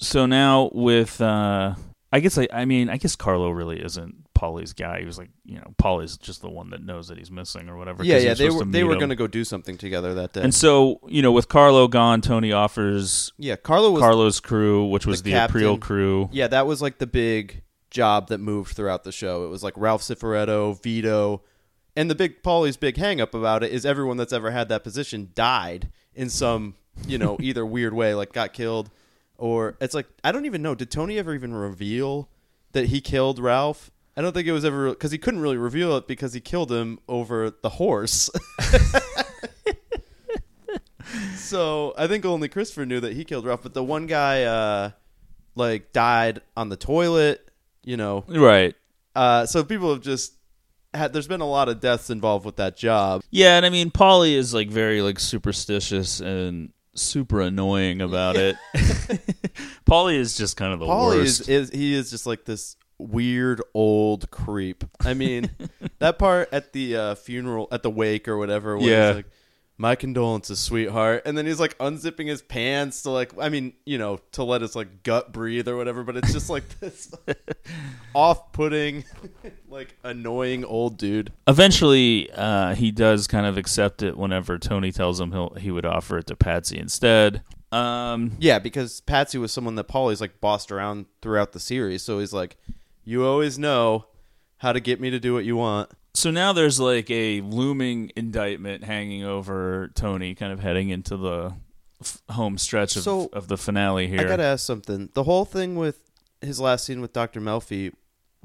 So 0.00 0.24
now 0.24 0.70
with 0.72 1.20
uh, 1.20 1.74
I 2.10 2.20
guess 2.20 2.38
I, 2.38 2.48
I 2.50 2.64
mean, 2.64 2.88
I 2.88 2.96
guess 2.96 3.14
Carlo 3.14 3.50
really 3.50 3.82
isn't 3.84 4.24
Paulie's 4.38 4.72
guy. 4.72 5.00
He 5.00 5.04
was 5.04 5.18
like, 5.18 5.30
you 5.44 5.56
know, 5.56 5.74
Paulie's 5.78 6.16
just 6.16 6.42
the 6.42 6.48
one 6.48 6.70
that 6.70 6.80
knows 6.80 7.08
that 7.08 7.18
he's 7.18 7.30
missing 7.30 7.68
or 7.68 7.76
whatever. 7.76 8.04
Yeah, 8.04 8.18
yeah, 8.18 8.34
they 8.34 8.50
were 8.50 8.64
they 8.64 8.84
were 8.84 8.94
going 8.94 9.08
to 9.08 9.16
go 9.16 9.26
do 9.26 9.42
something 9.42 9.76
together 9.76 10.14
that 10.14 10.32
day. 10.32 10.42
And 10.42 10.54
so, 10.54 11.00
you 11.08 11.22
know, 11.22 11.32
with 11.32 11.48
Carlo 11.48 11.88
gone, 11.88 12.20
Tony 12.20 12.52
offers 12.52 13.32
yeah, 13.36 13.56
Carlo 13.56 13.90
was 13.90 14.00
Carlo's 14.00 14.38
crew, 14.38 14.86
which 14.86 15.06
was 15.06 15.22
the, 15.22 15.32
captain. 15.32 15.60
Aprile 15.60 15.80
crew. 15.80 16.28
Yeah, 16.30 16.46
that 16.48 16.66
was 16.66 16.80
like 16.80 16.98
the 16.98 17.06
big 17.06 17.62
job 17.90 18.28
that 18.28 18.38
moved 18.38 18.76
throughout 18.76 19.02
the 19.02 19.12
show. 19.12 19.44
It 19.44 19.48
was 19.48 19.64
like 19.64 19.74
Ralph 19.76 20.02
Cifaretto, 20.02 20.80
Vito, 20.80 21.42
and 21.96 22.08
the 22.08 22.14
big 22.14 22.44
Paulie's 22.44 22.76
big 22.76 22.96
hang 22.96 23.20
up 23.20 23.34
about 23.34 23.64
it 23.64 23.72
is 23.72 23.84
everyone 23.84 24.18
that's 24.18 24.32
ever 24.32 24.52
had 24.52 24.68
that 24.68 24.84
position 24.84 25.30
died 25.34 25.90
in 26.14 26.30
some, 26.30 26.76
you 27.08 27.18
know, 27.18 27.36
either 27.40 27.66
weird 27.66 27.92
way, 27.92 28.14
like 28.14 28.32
got 28.32 28.52
killed 28.52 28.90
or 29.36 29.76
it's 29.80 29.94
like 29.94 30.06
I 30.22 30.30
don't 30.30 30.46
even 30.46 30.62
know. 30.62 30.74
Did 30.74 30.90
Tony 30.90 31.18
ever 31.18 31.34
even 31.34 31.54
reveal 31.54 32.28
that 32.72 32.86
he 32.86 33.00
killed 33.00 33.38
Ralph? 33.38 33.90
I 34.18 34.20
don't 34.20 34.32
think 34.32 34.48
it 34.48 34.52
was 34.52 34.64
ever 34.64 34.90
because 34.90 35.12
he 35.12 35.18
couldn't 35.18 35.38
really 35.38 35.58
reveal 35.58 35.96
it 35.96 36.08
because 36.08 36.32
he 36.32 36.40
killed 36.40 36.72
him 36.72 36.98
over 37.06 37.52
the 37.62 37.68
horse. 37.68 38.28
so 41.36 41.94
I 41.96 42.08
think 42.08 42.24
only 42.24 42.48
Christopher 42.48 42.84
knew 42.84 42.98
that 42.98 43.12
he 43.12 43.24
killed 43.24 43.46
Ralph, 43.46 43.62
but 43.62 43.74
the 43.74 43.84
one 43.84 44.08
guy 44.08 44.42
uh 44.42 44.90
like 45.54 45.92
died 45.92 46.40
on 46.56 46.68
the 46.68 46.76
toilet, 46.76 47.48
you 47.84 47.96
know. 47.96 48.24
Right. 48.26 48.74
Uh 49.14 49.46
so 49.46 49.62
people 49.62 49.92
have 49.92 50.02
just 50.02 50.32
had 50.92 51.12
there's 51.12 51.28
been 51.28 51.40
a 51.40 51.48
lot 51.48 51.68
of 51.68 51.78
deaths 51.78 52.10
involved 52.10 52.44
with 52.44 52.56
that 52.56 52.76
job. 52.76 53.22
Yeah, 53.30 53.56
and 53.56 53.64
I 53.64 53.70
mean, 53.70 53.92
Paulie 53.92 54.34
is 54.34 54.52
like 54.52 54.68
very 54.68 55.00
like 55.00 55.20
superstitious 55.20 56.18
and 56.18 56.72
super 56.96 57.40
annoying 57.40 58.00
about 58.00 58.34
it. 58.34 58.56
Paulie 59.86 60.16
is 60.16 60.36
just 60.36 60.56
kind 60.56 60.72
of 60.72 60.80
the 60.80 60.86
Paulie 60.86 61.18
worst. 61.18 61.42
is, 61.42 61.48
is 61.48 61.70
he 61.70 61.94
is 61.94 62.10
just 62.10 62.26
like 62.26 62.44
this 62.44 62.74
weird 62.98 63.62
old 63.74 64.30
creep. 64.30 64.84
I 65.04 65.14
mean, 65.14 65.50
that 65.98 66.18
part 66.18 66.48
at 66.52 66.72
the 66.72 66.96
uh, 66.96 67.14
funeral 67.14 67.68
at 67.72 67.82
the 67.82 67.90
wake 67.90 68.28
or 68.28 68.36
whatever 68.36 68.76
where 68.76 68.88
Yeah. 68.88 69.06
he's 69.08 69.16
like 69.16 69.26
my 69.80 69.94
condolences, 69.94 70.58
sweetheart. 70.58 71.22
And 71.24 71.38
then 71.38 71.46
he's 71.46 71.60
like 71.60 71.78
unzipping 71.78 72.26
his 72.26 72.42
pants 72.42 73.02
to 73.02 73.10
like 73.10 73.32
I 73.38 73.48
mean, 73.48 73.74
you 73.86 73.96
know, 73.98 74.18
to 74.32 74.42
let 74.42 74.60
his 74.62 74.74
like 74.74 75.04
gut 75.04 75.32
breathe 75.32 75.68
or 75.68 75.76
whatever, 75.76 76.02
but 76.02 76.16
it's 76.16 76.32
just 76.32 76.50
like 76.50 76.68
this 76.80 77.12
off 78.14 78.52
putting 78.52 79.04
like 79.68 79.94
annoying 80.02 80.64
old 80.64 80.98
dude. 80.98 81.32
Eventually, 81.46 82.30
uh, 82.32 82.74
he 82.74 82.90
does 82.90 83.26
kind 83.26 83.46
of 83.46 83.56
accept 83.56 84.02
it 84.02 84.16
whenever 84.16 84.58
Tony 84.58 84.90
tells 84.90 85.20
him 85.20 85.30
he'll 85.32 85.50
he 85.54 85.70
would 85.70 85.86
offer 85.86 86.18
it 86.18 86.26
to 86.26 86.36
Patsy 86.36 86.78
instead. 86.78 87.42
Um, 87.70 88.32
Yeah, 88.40 88.58
because 88.58 89.00
Patsy 89.02 89.38
was 89.38 89.52
someone 89.52 89.74
that 89.76 89.84
Paulie's 89.84 90.20
like 90.20 90.40
bossed 90.40 90.72
around 90.72 91.06
throughout 91.22 91.52
the 91.52 91.60
series, 91.60 92.02
so 92.02 92.18
he's 92.18 92.32
like, 92.32 92.56
You 93.08 93.24
always 93.24 93.58
know 93.58 94.04
how 94.58 94.72
to 94.74 94.80
get 94.80 95.00
me 95.00 95.08
to 95.08 95.18
do 95.18 95.32
what 95.32 95.46
you 95.46 95.56
want. 95.56 95.90
so 96.12 96.30
now 96.30 96.52
there's 96.52 96.78
like 96.78 97.10
a 97.10 97.40
looming 97.40 98.12
indictment 98.16 98.84
hanging 98.84 99.24
over 99.24 99.90
Tony, 99.94 100.34
kind 100.34 100.52
of 100.52 100.60
heading 100.60 100.90
into 100.90 101.16
the 101.16 101.54
f- 102.02 102.20
home 102.28 102.58
stretch 102.58 102.96
of, 102.96 103.04
So, 103.04 103.30
of 103.32 103.48
the 103.48 103.56
finale 103.56 104.08
here. 104.08 104.20
I 104.20 104.24
gotta 104.24 104.42
ask 104.42 104.66
something. 104.66 105.08
The 105.14 105.22
whole 105.22 105.46
thing 105.46 105.74
with 105.74 105.98
his 106.42 106.60
last 106.60 106.84
scene 106.84 107.00
with 107.00 107.14
Dr. 107.14 107.40
Melfi, 107.40 107.94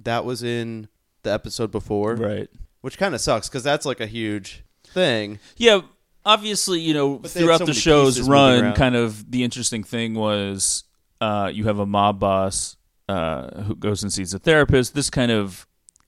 that 0.01 0.23
was 0.23 0.43
in 0.43 0.87
the 1.23 1.33
episode 1.33 1.69
before, 1.69 2.15
right. 2.15 2.47
which 2.79 2.97
kind 2.97 3.13
of 3.13 3.19
sucks 3.19 3.49
because 3.49 3.63
that's 3.63 3.85
like 3.85 3.99
a 3.99 4.07
huge 4.07 4.63
thing. 4.85 5.39
Yeah, 5.57 5.81
obviously, 6.25 6.79
you 6.79 6.93
know, 6.93 7.17
But 7.19 7.31
throughout 7.31 7.57
so 7.59 7.65
the 7.65 7.73
show's 7.73 8.21
run, 8.21 8.73
kind 8.75 8.95
of 8.95 9.29
the 9.29 9.43
interesting 9.43 9.83
thing 9.83 10.13
was 10.13 10.85
uh, 11.19 11.51
you 11.53 11.65
have 11.65 11.79
a 11.79 11.85
mob 11.85 12.21
boss 12.21 12.77
uh, 13.13 13.61
who 13.63 13.75
goes 13.75 14.01
and 14.01 14.11
sees 14.11 14.33
a 14.33 14.39
therapist. 14.39 14.95
This 14.95 15.09
kind 15.09 15.31
of 15.31 15.67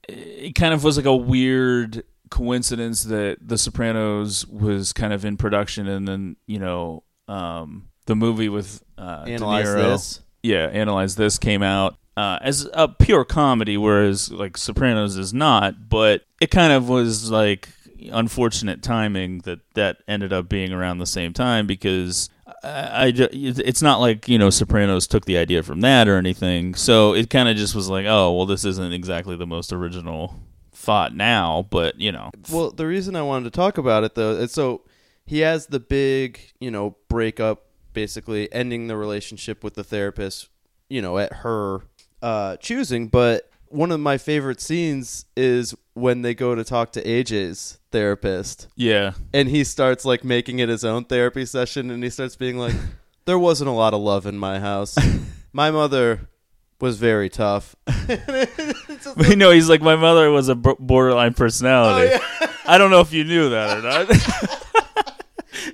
it 0.09 0.55
kind 0.55 0.73
of 0.73 0.83
was 0.83 0.97
like 0.97 1.05
a 1.05 1.15
weird 1.15 2.03
coincidence 2.29 3.03
that 3.03 3.37
The 3.41 3.57
Sopranos 3.57 4.45
was 4.47 4.91
kind 4.93 5.13
of 5.13 5.23
in 5.25 5.37
production, 5.37 5.87
and 5.87 6.07
then 6.07 6.35
you 6.47 6.59
know 6.59 7.03
um, 7.27 7.89
the 8.05 8.15
movie 8.15 8.49
with 8.49 8.83
uh, 8.97 9.25
De 9.25 9.33
Analyze 9.33 9.67
Niro- 9.67 9.83
this. 9.93 10.21
yeah, 10.41 10.65
analyze 10.67 11.15
this 11.15 11.37
came 11.37 11.61
out 11.61 11.97
uh, 12.17 12.39
as 12.41 12.67
a 12.73 12.87
pure 12.87 13.23
comedy, 13.25 13.77
whereas 13.77 14.31
like 14.31 14.57
Sopranos 14.57 15.15
is 15.17 15.33
not. 15.33 15.87
But 15.89 16.23
it 16.41 16.49
kind 16.49 16.73
of 16.73 16.89
was 16.89 17.29
like 17.29 17.69
unfortunate 18.11 18.81
timing 18.83 19.39
that 19.39 19.59
that 19.75 19.97
ended 20.07 20.33
up 20.33 20.49
being 20.49 20.71
around 20.71 20.97
the 20.97 21.05
same 21.05 21.33
time 21.33 21.67
because 21.67 22.29
I, 22.65 23.13
it's 23.15 23.81
not 23.81 23.99
like 23.99 24.27
you 24.27 24.37
know 24.37 24.49
Sopranos 24.49 25.07
took 25.07 25.25
the 25.25 25.37
idea 25.37 25.63
from 25.63 25.81
that 25.81 26.07
or 26.07 26.17
anything. 26.17 26.75
So 26.75 27.13
it 27.13 27.29
kind 27.29 27.47
of 27.47 27.55
just 27.55 27.75
was 27.75 27.89
like, 27.89 28.05
oh 28.07 28.33
well, 28.33 28.45
this 28.45 28.65
isn't 28.65 28.93
exactly 28.93 29.35
the 29.35 29.47
most 29.47 29.71
original 29.71 30.39
thought 30.71 31.15
now, 31.15 31.67
but 31.69 31.99
you 31.99 32.11
know, 32.11 32.31
Well, 32.51 32.71
the 32.71 32.87
reason 32.87 33.15
I 33.15 33.21
wanted 33.21 33.45
to 33.45 33.57
talk 33.57 33.77
about 33.77 34.03
it 34.03 34.15
though 34.15 34.31
is 34.31 34.51
so 34.51 34.81
he 35.25 35.39
has 35.39 35.67
the 35.67 35.79
big, 35.79 36.39
you 36.59 36.71
know, 36.71 36.97
breakup, 37.09 37.65
basically 37.93 38.51
ending 38.53 38.87
the 38.87 38.97
relationship 38.97 39.63
with 39.63 39.73
the 39.73 39.83
therapist, 39.83 40.49
you 40.89 41.01
know, 41.01 41.17
at 41.17 41.33
her 41.33 41.81
uh, 42.21 42.57
choosing. 42.57 43.07
But 43.07 43.49
one 43.69 43.91
of 43.91 43.99
my 43.99 44.17
favorite 44.17 44.61
scenes 44.61 45.25
is 45.35 45.75
when 45.93 46.21
they 46.21 46.33
go 46.35 46.55
to 46.55 46.63
talk 46.63 46.91
to 46.93 47.03
AJ's 47.03 47.79
therapist, 47.95 48.67
yeah, 48.75 49.13
and 49.33 49.47
he 49.47 49.63
starts 49.63 50.03
like 50.03 50.25
making 50.25 50.59
it 50.59 50.67
his 50.67 50.83
own 50.83 51.05
therapy 51.05 51.45
session, 51.45 51.89
and 51.89 52.03
he 52.03 52.09
starts 52.09 52.35
being 52.35 52.57
like, 52.57 52.75
"There 53.25 53.39
wasn't 53.39 53.69
a 53.69 53.73
lot 53.73 53.93
of 53.93 54.01
love 54.01 54.25
in 54.25 54.37
my 54.37 54.59
house. 54.59 54.97
My 55.53 55.71
mother." 55.71 56.27
Was 56.81 56.97
very 56.97 57.29
tough. 57.29 57.73
But 59.17 59.37
know, 59.37 59.49
he's 59.49 59.69
like 59.69 59.81
my 59.81 59.95
mother 59.95 60.29
was 60.29 60.49
a 60.49 60.55
b- 60.55 60.75
borderline 60.77 61.33
personality. 61.33 62.21
I 62.67 62.77
don't 62.77 62.91
know 62.91 62.99
if 62.99 63.13
you 63.13 63.23
knew 63.23 63.49
that 63.51 63.77
or 63.77 63.81
not. 63.81 64.09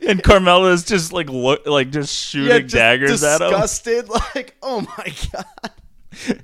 and 0.07 0.21
Carmela 0.21 0.59
Carmela's 0.59 0.85
just 0.85 1.11
like 1.11 1.27
look, 1.27 1.65
like 1.65 1.89
just 1.89 2.15
shooting 2.15 2.61
just 2.61 2.75
daggers 2.75 3.23
at 3.23 3.41
him. 3.41 3.49
disgusted, 3.49 4.09
like, 4.09 4.55
oh 4.61 4.81
my 4.81 5.13
god. 5.33 6.43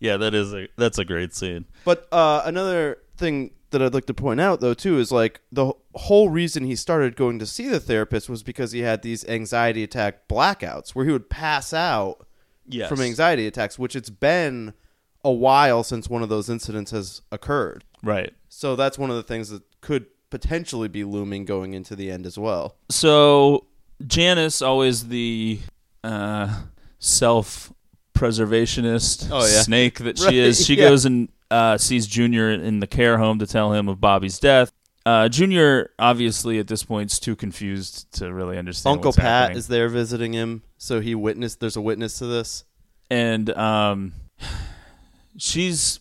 Yeah, 0.00 0.16
that 0.16 0.34
is 0.34 0.54
a 0.54 0.68
that's 0.76 0.98
a 0.98 1.04
great 1.04 1.34
scene. 1.34 1.66
But 1.84 2.08
uh, 2.10 2.42
another 2.46 2.98
thing 3.18 3.50
that 3.70 3.82
I'd 3.82 3.94
like 3.94 4.06
to 4.06 4.14
point 4.14 4.40
out, 4.40 4.60
though, 4.60 4.74
too, 4.74 4.98
is 4.98 5.12
like 5.12 5.40
the 5.52 5.72
whole 5.94 6.30
reason 6.30 6.64
he 6.64 6.74
started 6.76 7.16
going 7.16 7.38
to 7.38 7.46
see 7.46 7.68
the 7.68 7.80
therapist 7.80 8.28
was 8.28 8.42
because 8.42 8.72
he 8.72 8.80
had 8.80 9.02
these 9.02 9.24
anxiety 9.28 9.82
attack 9.82 10.26
blackouts 10.28 10.90
where 10.90 11.04
he 11.04 11.12
would 11.12 11.28
pass 11.30 11.72
out 11.72 12.26
Yes. 12.70 12.88
from 12.90 13.00
anxiety 13.00 13.46
attacks, 13.46 13.78
which 13.78 13.96
it's 13.96 14.10
been 14.10 14.74
a 15.24 15.32
while 15.32 15.82
since 15.82 16.08
one 16.08 16.22
of 16.22 16.28
those 16.28 16.48
incidents 16.50 16.90
has 16.90 17.22
occurred. 17.32 17.84
Right. 18.02 18.32
So 18.50 18.76
that's 18.76 18.98
one 18.98 19.08
of 19.10 19.16
the 19.16 19.22
things 19.22 19.48
that 19.50 19.62
could 19.80 20.06
potentially 20.30 20.88
be 20.88 21.02
looming 21.04 21.44
going 21.46 21.72
into 21.74 21.96
the 21.96 22.10
end 22.10 22.26
as 22.26 22.38
well. 22.38 22.76
So 22.90 23.66
Janice, 24.06 24.60
always 24.62 25.08
the 25.08 25.60
uh, 26.04 26.60
self 26.98 27.72
preservationist 28.14 29.28
Oh, 29.32 29.40
yeah. 29.40 29.62
snake 29.62 29.98
that 30.00 30.18
she 30.18 30.24
Right, 30.26 30.34
is, 30.34 30.64
she 30.64 30.74
yeah. 30.76 30.88
goes 30.88 31.04
and 31.04 31.28
uh, 31.50 31.78
sees 31.78 32.06
Junior 32.06 32.50
in 32.50 32.80
the 32.80 32.86
care 32.86 33.18
home 33.18 33.38
to 33.38 33.46
tell 33.46 33.72
him 33.72 33.88
of 33.88 34.00
Bobby's 34.00 34.38
death. 34.38 34.72
Uh, 35.06 35.28
Junior, 35.28 35.90
obviously, 35.98 36.58
at 36.58 36.66
this 36.66 36.82
point, 36.82 37.10
is 37.12 37.18
too 37.18 37.34
confused 37.34 38.12
to 38.18 38.32
really 38.32 38.58
understand. 38.58 38.96
Uncle 38.96 39.12
Pat 39.12 39.24
happening. 39.24 39.58
is 39.58 39.68
there 39.68 39.88
visiting 39.88 40.32
him, 40.34 40.62
so 40.76 41.00
he 41.00 41.14
witnessed. 41.14 41.60
There's 41.60 41.76
a 41.76 41.80
witness 41.80 42.18
to 42.18 42.26
this. 42.26 42.64
and 43.10 43.48
um, 43.50 44.12
she's 45.38 46.00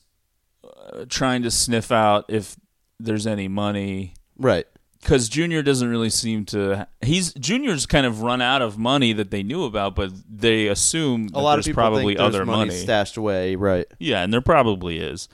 uh, 0.64 1.06
trying 1.08 1.44
to 1.44 1.52
sniff 1.52 1.92
out 1.92 2.26
if 2.28 2.58
there's 3.00 3.28
any 3.28 3.48
money 3.48 4.14
Right. 4.40 4.66
Because 5.02 5.30
Junior 5.30 5.62
doesn't 5.62 5.88
really 5.90 6.10
seem 6.10 6.46
to. 6.46 6.88
He's 7.02 7.34
Junior's 7.34 7.86
kind 7.86 8.06
of 8.06 8.22
run 8.22 8.42
out 8.42 8.62
of 8.62 8.78
money 8.78 9.14
that 9.14 9.32
they 9.32 9.44
knew 9.44 9.64
about, 9.66 9.96
but 9.96 10.12
they 10.30 10.68
assume 10.68 11.28
A 11.28 11.32
that 11.32 11.40
lot 11.40 11.60
of 11.60 11.66
people 11.66 11.82
probably 11.82 12.04
think 12.16 12.18
there's 12.20 12.36
other 12.36 12.46
money, 12.46 12.70
money. 12.72 12.80
stashed 12.80 13.18
away. 13.18 13.56
Right. 13.56 13.86
yeah, 14.00 14.24
and 14.24 14.32
there 14.34 14.42
probably 14.42 15.00
is. 15.00 15.28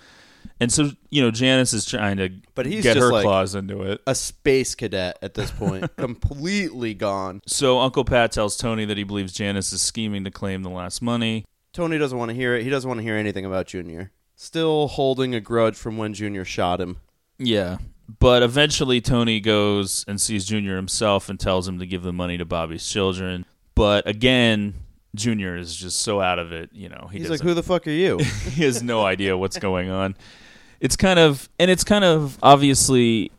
And 0.59 0.71
so 0.71 0.91
you 1.09 1.21
know, 1.21 1.31
Janice 1.31 1.73
is 1.73 1.85
trying 1.85 2.17
to 2.17 2.29
But 2.55 2.65
he's 2.67 2.83
get 2.83 2.95
her 2.97 3.11
like- 3.11 3.23
claws 3.23 3.55
into 3.55 3.81
it. 3.83 4.01
a 4.07 4.13
space 4.15 4.75
cadet 4.75 5.17
at 5.21 5.33
this 5.33 5.51
point, 5.51 5.93
completely 5.97 6.93
gone. 6.93 7.41
So 7.47 7.79
Uncle 7.79 8.05
Pat 8.05 8.31
tells 8.31 8.55
Tony 8.57 8.85
that 8.85 8.97
he 8.97 9.03
believes 9.03 9.33
Janice 9.33 9.73
is 9.73 9.81
scheming 9.81 10.23
to 10.25 10.31
claim 10.31 10.63
the 10.63 10.69
last 10.69 11.01
money. 11.01 11.45
Tony 11.73 11.97
doesn't 11.97 12.17
want 12.17 12.29
to 12.29 12.35
hear 12.35 12.55
it. 12.55 12.63
He 12.63 12.69
doesn't 12.69 12.87
want 12.87 12.99
to 12.99 13.03
hear 13.03 13.15
anything 13.15 13.45
about 13.45 13.65
Junior. 13.67 14.11
Still 14.35 14.87
holding 14.89 15.33
a 15.33 15.41
grudge 15.41 15.75
from 15.75 15.97
when 15.97 16.13
Junior 16.13 16.45
shot 16.45 16.79
him. 16.79 16.97
Yeah. 17.39 17.77
But 18.19 18.43
eventually 18.43 19.01
Tony 19.01 19.39
goes 19.39 20.05
and 20.07 20.19
sees 20.19 20.45
Junior 20.45 20.75
himself 20.75 21.29
and 21.29 21.39
tells 21.39 21.67
him 21.67 21.79
to 21.79 21.85
give 21.85 22.03
the 22.03 22.13
money 22.13 22.37
to 22.37 22.45
Bobby's 22.45 22.87
children. 22.87 23.45
But 23.75 24.07
again, 24.07 24.75
Junior 25.15 25.55
is 25.55 25.75
just 25.75 25.99
so 25.99 26.21
out 26.21 26.39
of 26.39 26.51
it, 26.51 26.69
you 26.73 26.89
know. 26.89 27.07
He 27.11 27.19
He's 27.19 27.29
like, 27.29 27.41
"Who 27.41 27.53
the 27.53 27.63
fuck 27.63 27.87
are 27.87 27.91
you?" 27.91 28.17
he 28.51 28.63
has 28.63 28.81
no 28.81 29.05
idea 29.05 29.37
what's 29.37 29.57
going 29.57 29.89
on. 29.89 30.15
It's 30.79 30.95
kind 30.95 31.19
of 31.19 31.49
and 31.59 31.71
it's 31.71 31.83
kind 31.83 32.03
of 32.03 32.37
obviously 32.43 33.31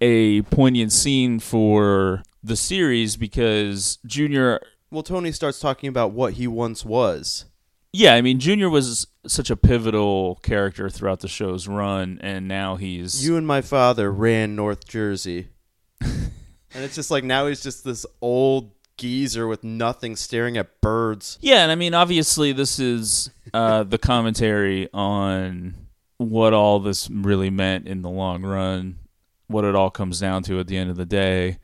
a 0.00 0.42
poignant 0.42 0.92
scene 0.92 1.38
for 1.38 2.22
the 2.42 2.56
series 2.56 3.16
because 3.16 3.98
Junior 4.06 4.60
well, 4.90 5.02
Tony 5.02 5.32
starts 5.32 5.58
talking 5.58 5.88
about 5.88 6.12
what 6.12 6.34
he 6.34 6.46
once 6.46 6.84
was, 6.84 7.46
yeah, 7.92 8.14
I 8.14 8.22
mean, 8.22 8.38
Junior 8.38 8.70
was 8.70 9.06
such 9.26 9.50
a 9.50 9.56
pivotal 9.56 10.36
character 10.36 10.88
throughout 10.88 11.20
the 11.20 11.28
show's 11.28 11.68
run, 11.68 12.18
and 12.22 12.48
now 12.48 12.76
he's 12.76 13.26
You 13.26 13.36
and 13.36 13.46
my 13.46 13.60
father 13.60 14.10
ran 14.10 14.56
North 14.56 14.86
Jersey. 14.86 15.48
and 16.00 16.30
it's 16.72 16.94
just 16.94 17.10
like 17.10 17.22
now 17.22 17.46
he's 17.46 17.62
just 17.62 17.84
this 17.84 18.06
old 18.22 18.72
geezer 18.96 19.46
with 19.46 19.62
nothing 19.62 20.16
staring 20.16 20.56
at 20.56 20.80
birds. 20.80 21.38
Yeah, 21.42 21.62
and 21.62 21.70
I 21.70 21.74
mean, 21.74 21.92
obviously, 21.92 22.52
this 22.52 22.78
is 22.78 23.30
uh, 23.52 23.82
the 23.84 23.98
commentary 23.98 24.88
on 24.94 25.74
what 26.16 26.54
all 26.54 26.80
this 26.80 27.10
really 27.10 27.50
meant 27.50 27.86
in 27.86 28.00
the 28.00 28.10
long 28.10 28.42
run, 28.42 29.00
what 29.48 29.64
it 29.64 29.74
all 29.74 29.90
comes 29.90 30.18
down 30.18 30.44
to 30.44 30.60
at 30.60 30.66
the 30.66 30.78
end 30.78 30.88
of 30.88 30.96
the 30.96 31.06
day. 31.06 31.58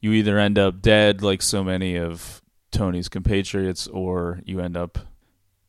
You 0.00 0.12
either 0.12 0.38
end 0.38 0.58
up 0.58 0.82
dead, 0.82 1.22
like 1.22 1.40
so 1.40 1.64
many 1.64 1.96
of 1.96 2.42
Tony's 2.70 3.08
compatriots, 3.08 3.86
or 3.86 4.40
you 4.44 4.60
end 4.60 4.76
up 4.76 4.98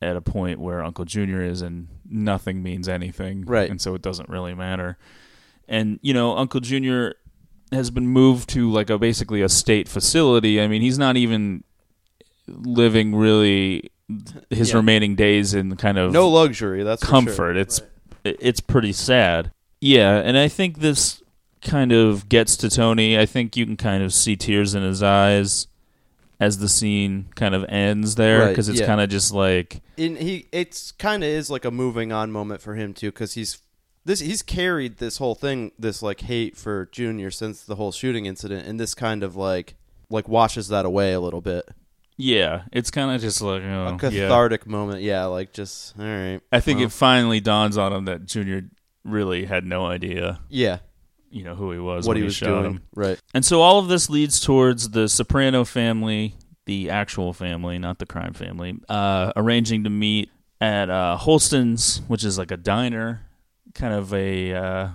at 0.02 0.16
a 0.16 0.20
point 0.20 0.58
where 0.60 0.82
Uncle 0.82 1.04
Junior 1.04 1.42
is 1.42 1.62
and 1.62 1.88
nothing 2.08 2.62
means 2.62 2.88
anything. 2.88 3.44
Right. 3.46 3.70
And 3.70 3.80
so 3.80 3.94
it 3.94 4.02
doesn't 4.02 4.28
really 4.28 4.54
matter. 4.54 4.98
And, 5.68 5.98
you 6.02 6.12
know, 6.12 6.36
Uncle 6.36 6.60
Junior 6.60 7.14
has 7.70 7.90
been 7.90 8.06
moved 8.08 8.48
to 8.50 8.70
like 8.70 8.90
a 8.90 8.98
basically 8.98 9.40
a 9.42 9.48
state 9.48 9.88
facility. 9.88 10.60
I 10.60 10.66
mean, 10.68 10.82
he's 10.82 10.98
not 10.98 11.16
even 11.16 11.64
living 12.46 13.14
really 13.14 13.90
his 14.50 14.70
Yeah. 14.70 14.76
remaining 14.76 15.14
days 15.14 15.54
in 15.54 15.76
kind 15.76 15.96
of 15.98 16.12
No 16.12 16.28
luxury, 16.28 16.82
that's 16.82 17.00
for 17.02 17.06
sure. 17.06 17.12
comfort. 17.22 17.56
It's 17.56 17.80
it's 18.24 18.60
pretty 18.60 18.92
sad. 18.92 19.50
Yeah, 19.80 20.16
and 20.18 20.36
I 20.38 20.46
think 20.48 20.78
this 20.78 21.22
kind 21.60 21.92
of 21.92 22.28
gets 22.28 22.56
to 22.58 22.68
Tony. 22.70 23.18
I 23.18 23.26
think 23.26 23.56
you 23.56 23.64
can 23.66 23.76
kind 23.76 24.02
of 24.02 24.12
see 24.12 24.36
tears 24.36 24.74
in 24.74 24.82
his 24.82 25.02
eyes 25.02 25.66
as 26.42 26.58
the 26.58 26.68
scene 26.68 27.28
kind 27.36 27.54
of 27.54 27.64
ends 27.68 28.16
there 28.16 28.40
Right, 28.40 28.48
because 28.48 28.68
it's 28.68 28.80
yeah. 28.80 28.86
kind 28.86 29.00
of 29.00 29.08
just 29.08 29.32
like 29.32 29.80
in 29.96 30.16
he 30.16 30.48
it's 30.50 30.90
kind 30.90 31.22
of 31.22 31.28
is 31.28 31.48
like 31.48 31.64
a 31.64 31.70
moving 31.70 32.10
on 32.10 32.32
moment 32.32 32.60
for 32.60 32.74
him 32.74 32.92
too 32.94 33.12
because 33.12 33.34
he's 33.34 33.58
this 34.04 34.18
he's 34.18 34.42
carried 34.42 34.98
this 34.98 35.18
whole 35.18 35.36
thing 35.36 35.70
this 35.78 36.02
like 36.02 36.22
hate 36.22 36.56
for 36.56 36.86
junior 36.86 37.30
since 37.30 37.62
the 37.62 37.76
whole 37.76 37.92
shooting 37.92 38.26
incident 38.26 38.66
and 38.66 38.80
this 38.80 38.92
kind 38.92 39.22
of 39.22 39.36
like 39.36 39.76
like 40.10 40.28
washes 40.28 40.66
that 40.66 40.84
away 40.84 41.12
a 41.12 41.20
little 41.20 41.40
bit 41.40 41.68
yeah, 42.18 42.64
it's 42.72 42.90
kind 42.90 43.10
of 43.10 43.20
just 43.20 43.40
like 43.40 43.62
oh, 43.62 43.86
a 43.86 43.92
yeah. 43.92 43.98
cathartic 43.98 44.66
moment 44.66 45.00
yeah 45.00 45.24
like 45.26 45.52
just 45.52 45.96
all 45.98 46.04
right 46.04 46.40
I 46.50 46.58
think 46.58 46.78
well, 46.78 46.86
it 46.86 46.92
finally 46.92 47.40
dawns 47.40 47.78
on 47.78 47.92
him 47.92 48.04
that 48.04 48.26
Junior 48.26 48.68
really 49.04 49.44
had 49.44 49.64
no 49.64 49.86
idea, 49.86 50.40
yeah 50.48 50.78
you 51.32 51.44
know, 51.44 51.54
who 51.54 51.72
he 51.72 51.78
was 51.78 52.06
what 52.06 52.16
he 52.16 52.22
was 52.22 52.38
doing 52.38 52.64
him. 52.64 52.82
right 52.94 53.18
And 53.34 53.44
so 53.44 53.60
all 53.60 53.78
of 53.78 53.88
this 53.88 54.08
leads 54.10 54.40
towards 54.40 54.90
the 54.90 55.08
Soprano 55.08 55.64
family, 55.64 56.34
the 56.66 56.90
actual 56.90 57.32
family, 57.32 57.78
not 57.78 57.98
the 57.98 58.06
crime 58.06 58.34
family, 58.34 58.78
uh, 58.88 59.32
arranging 59.34 59.84
to 59.84 59.90
meet 59.90 60.30
at 60.60 60.90
uh, 60.90 61.16
Holsten's, 61.16 62.02
which 62.06 62.22
is 62.24 62.38
like 62.38 62.50
a 62.50 62.56
diner, 62.56 63.22
kind 63.74 63.94
of 63.94 64.14
a 64.14 64.54
uh, 64.54 64.88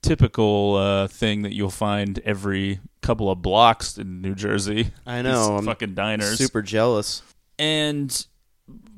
typical 0.00 0.76
uh, 0.76 1.08
thing 1.08 1.42
that 1.42 1.54
you'll 1.54 1.70
find 1.70 2.18
every 2.24 2.80
couple 3.02 3.30
of 3.30 3.42
blocks 3.42 3.98
in 3.98 4.22
New 4.22 4.34
Jersey. 4.34 4.92
I 5.06 5.22
know, 5.22 5.56
I'm 5.56 5.64
fucking 5.66 5.94
diners. 5.94 6.38
super 6.38 6.62
jealous 6.62 7.22
And 7.58 8.26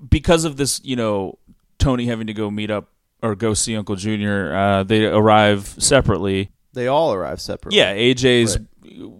because 0.08 0.44
of 0.44 0.56
this, 0.56 0.80
you 0.84 0.96
know, 0.96 1.38
Tony 1.78 2.06
having 2.06 2.26
to 2.26 2.34
go 2.34 2.50
meet 2.50 2.70
up 2.70 2.90
or 3.22 3.34
go 3.34 3.54
see 3.54 3.76
Uncle 3.76 3.96
Junior, 3.96 4.54
uh, 4.54 4.82
they 4.82 5.06
arrive 5.06 5.74
separately. 5.78 6.50
They 6.74 6.86
all 6.88 7.12
arrive 7.14 7.40
separately 7.40 7.78
Yeah, 7.78 7.94
AJ's 7.94 8.58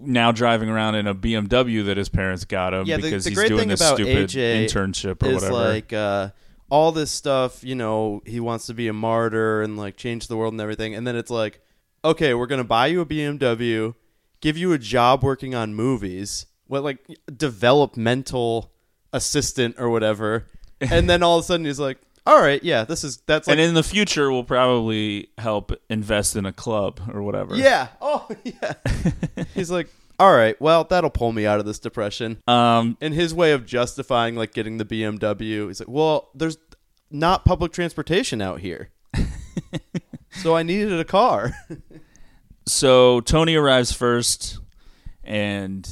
now 0.02 0.30
driving 0.32 0.68
around 0.68 0.94
in 0.96 1.06
a 1.06 1.14
BMW 1.14 1.86
that 1.86 1.96
his 1.96 2.08
parents 2.08 2.44
got 2.44 2.74
him 2.74 2.86
Yeah, 2.86 2.96
the- 2.96 3.02
because 3.02 3.24
the 3.24 3.30
he's 3.30 3.38
great 3.38 3.48
doing 3.48 3.60
thing 3.60 3.68
this 3.68 3.80
about 3.80 3.96
stupid 3.96 4.28
AJ 4.28 4.66
internship 4.66 5.22
or 5.22 5.28
is 5.28 5.34
whatever. 5.36 5.52
like 5.54 5.92
uh, 5.92 6.30
all 6.70 6.92
this 6.92 7.10
stuff. 7.10 7.64
You 7.64 7.74
know, 7.74 8.22
he 8.26 8.40
wants 8.40 8.66
to 8.66 8.74
be 8.74 8.88
a 8.88 8.92
martyr 8.92 9.62
and 9.62 9.76
like 9.76 9.96
change 9.96 10.26
the 10.28 10.36
world 10.36 10.52
and 10.52 10.60
everything. 10.60 10.94
And 10.94 11.06
then 11.06 11.16
it's 11.16 11.30
like, 11.30 11.60
okay, 12.04 12.34
we're 12.34 12.46
gonna 12.46 12.64
buy 12.64 12.88
you 12.88 13.00
a 13.00 13.06
BMW, 13.06 13.94
give 14.40 14.58
you 14.58 14.72
a 14.72 14.78
job 14.78 15.22
working 15.22 15.54
on 15.54 15.74
movies, 15.74 16.46
what 16.66 16.82
like 16.84 16.98
developmental 17.36 18.72
assistant 19.12 19.76
or 19.78 19.88
whatever. 19.90 20.46
And 20.80 21.08
then 21.08 21.22
all 21.22 21.38
of 21.38 21.44
a 21.44 21.46
sudden 21.46 21.64
he's 21.64 21.78
like, 21.80 21.98
all 22.26 22.40
right, 22.40 22.62
yeah, 22.62 22.84
this 22.84 23.04
is 23.04 23.18
that's 23.26 23.46
like 23.46 23.58
and 23.58 23.60
in 23.60 23.74
the 23.74 23.82
future, 23.82 24.30
we'll 24.32 24.44
probably 24.44 25.28
help 25.38 25.72
invest 25.90 26.36
in 26.36 26.46
a 26.46 26.52
club 26.52 27.00
or 27.12 27.22
whatever. 27.22 27.54
yeah, 27.54 27.88
oh 28.00 28.26
yeah. 28.44 28.72
he's 29.54 29.70
like, 29.70 29.88
all 30.18 30.32
right, 30.32 30.58
well 30.60 30.84
that'll 30.84 31.10
pull 31.10 31.32
me 31.32 31.44
out 31.46 31.60
of 31.60 31.66
this 31.66 31.78
depression. 31.78 32.42
Um. 32.46 32.96
in 33.00 33.12
his 33.12 33.34
way 33.34 33.52
of 33.52 33.66
justifying 33.66 34.36
like 34.36 34.54
getting 34.54 34.78
the 34.78 34.84
BMW, 34.84 35.66
he's 35.68 35.80
like, 35.80 35.88
"Well, 35.88 36.30
there's 36.34 36.56
not 37.10 37.44
public 37.44 37.72
transportation 37.72 38.40
out 38.40 38.60
here, 38.60 38.90
so 40.30 40.56
I 40.56 40.62
needed 40.62 40.98
a 40.98 41.04
car." 41.04 41.52
So 42.66 43.20
Tony 43.20 43.56
arrives 43.56 43.92
first, 43.92 44.58
and 45.22 45.86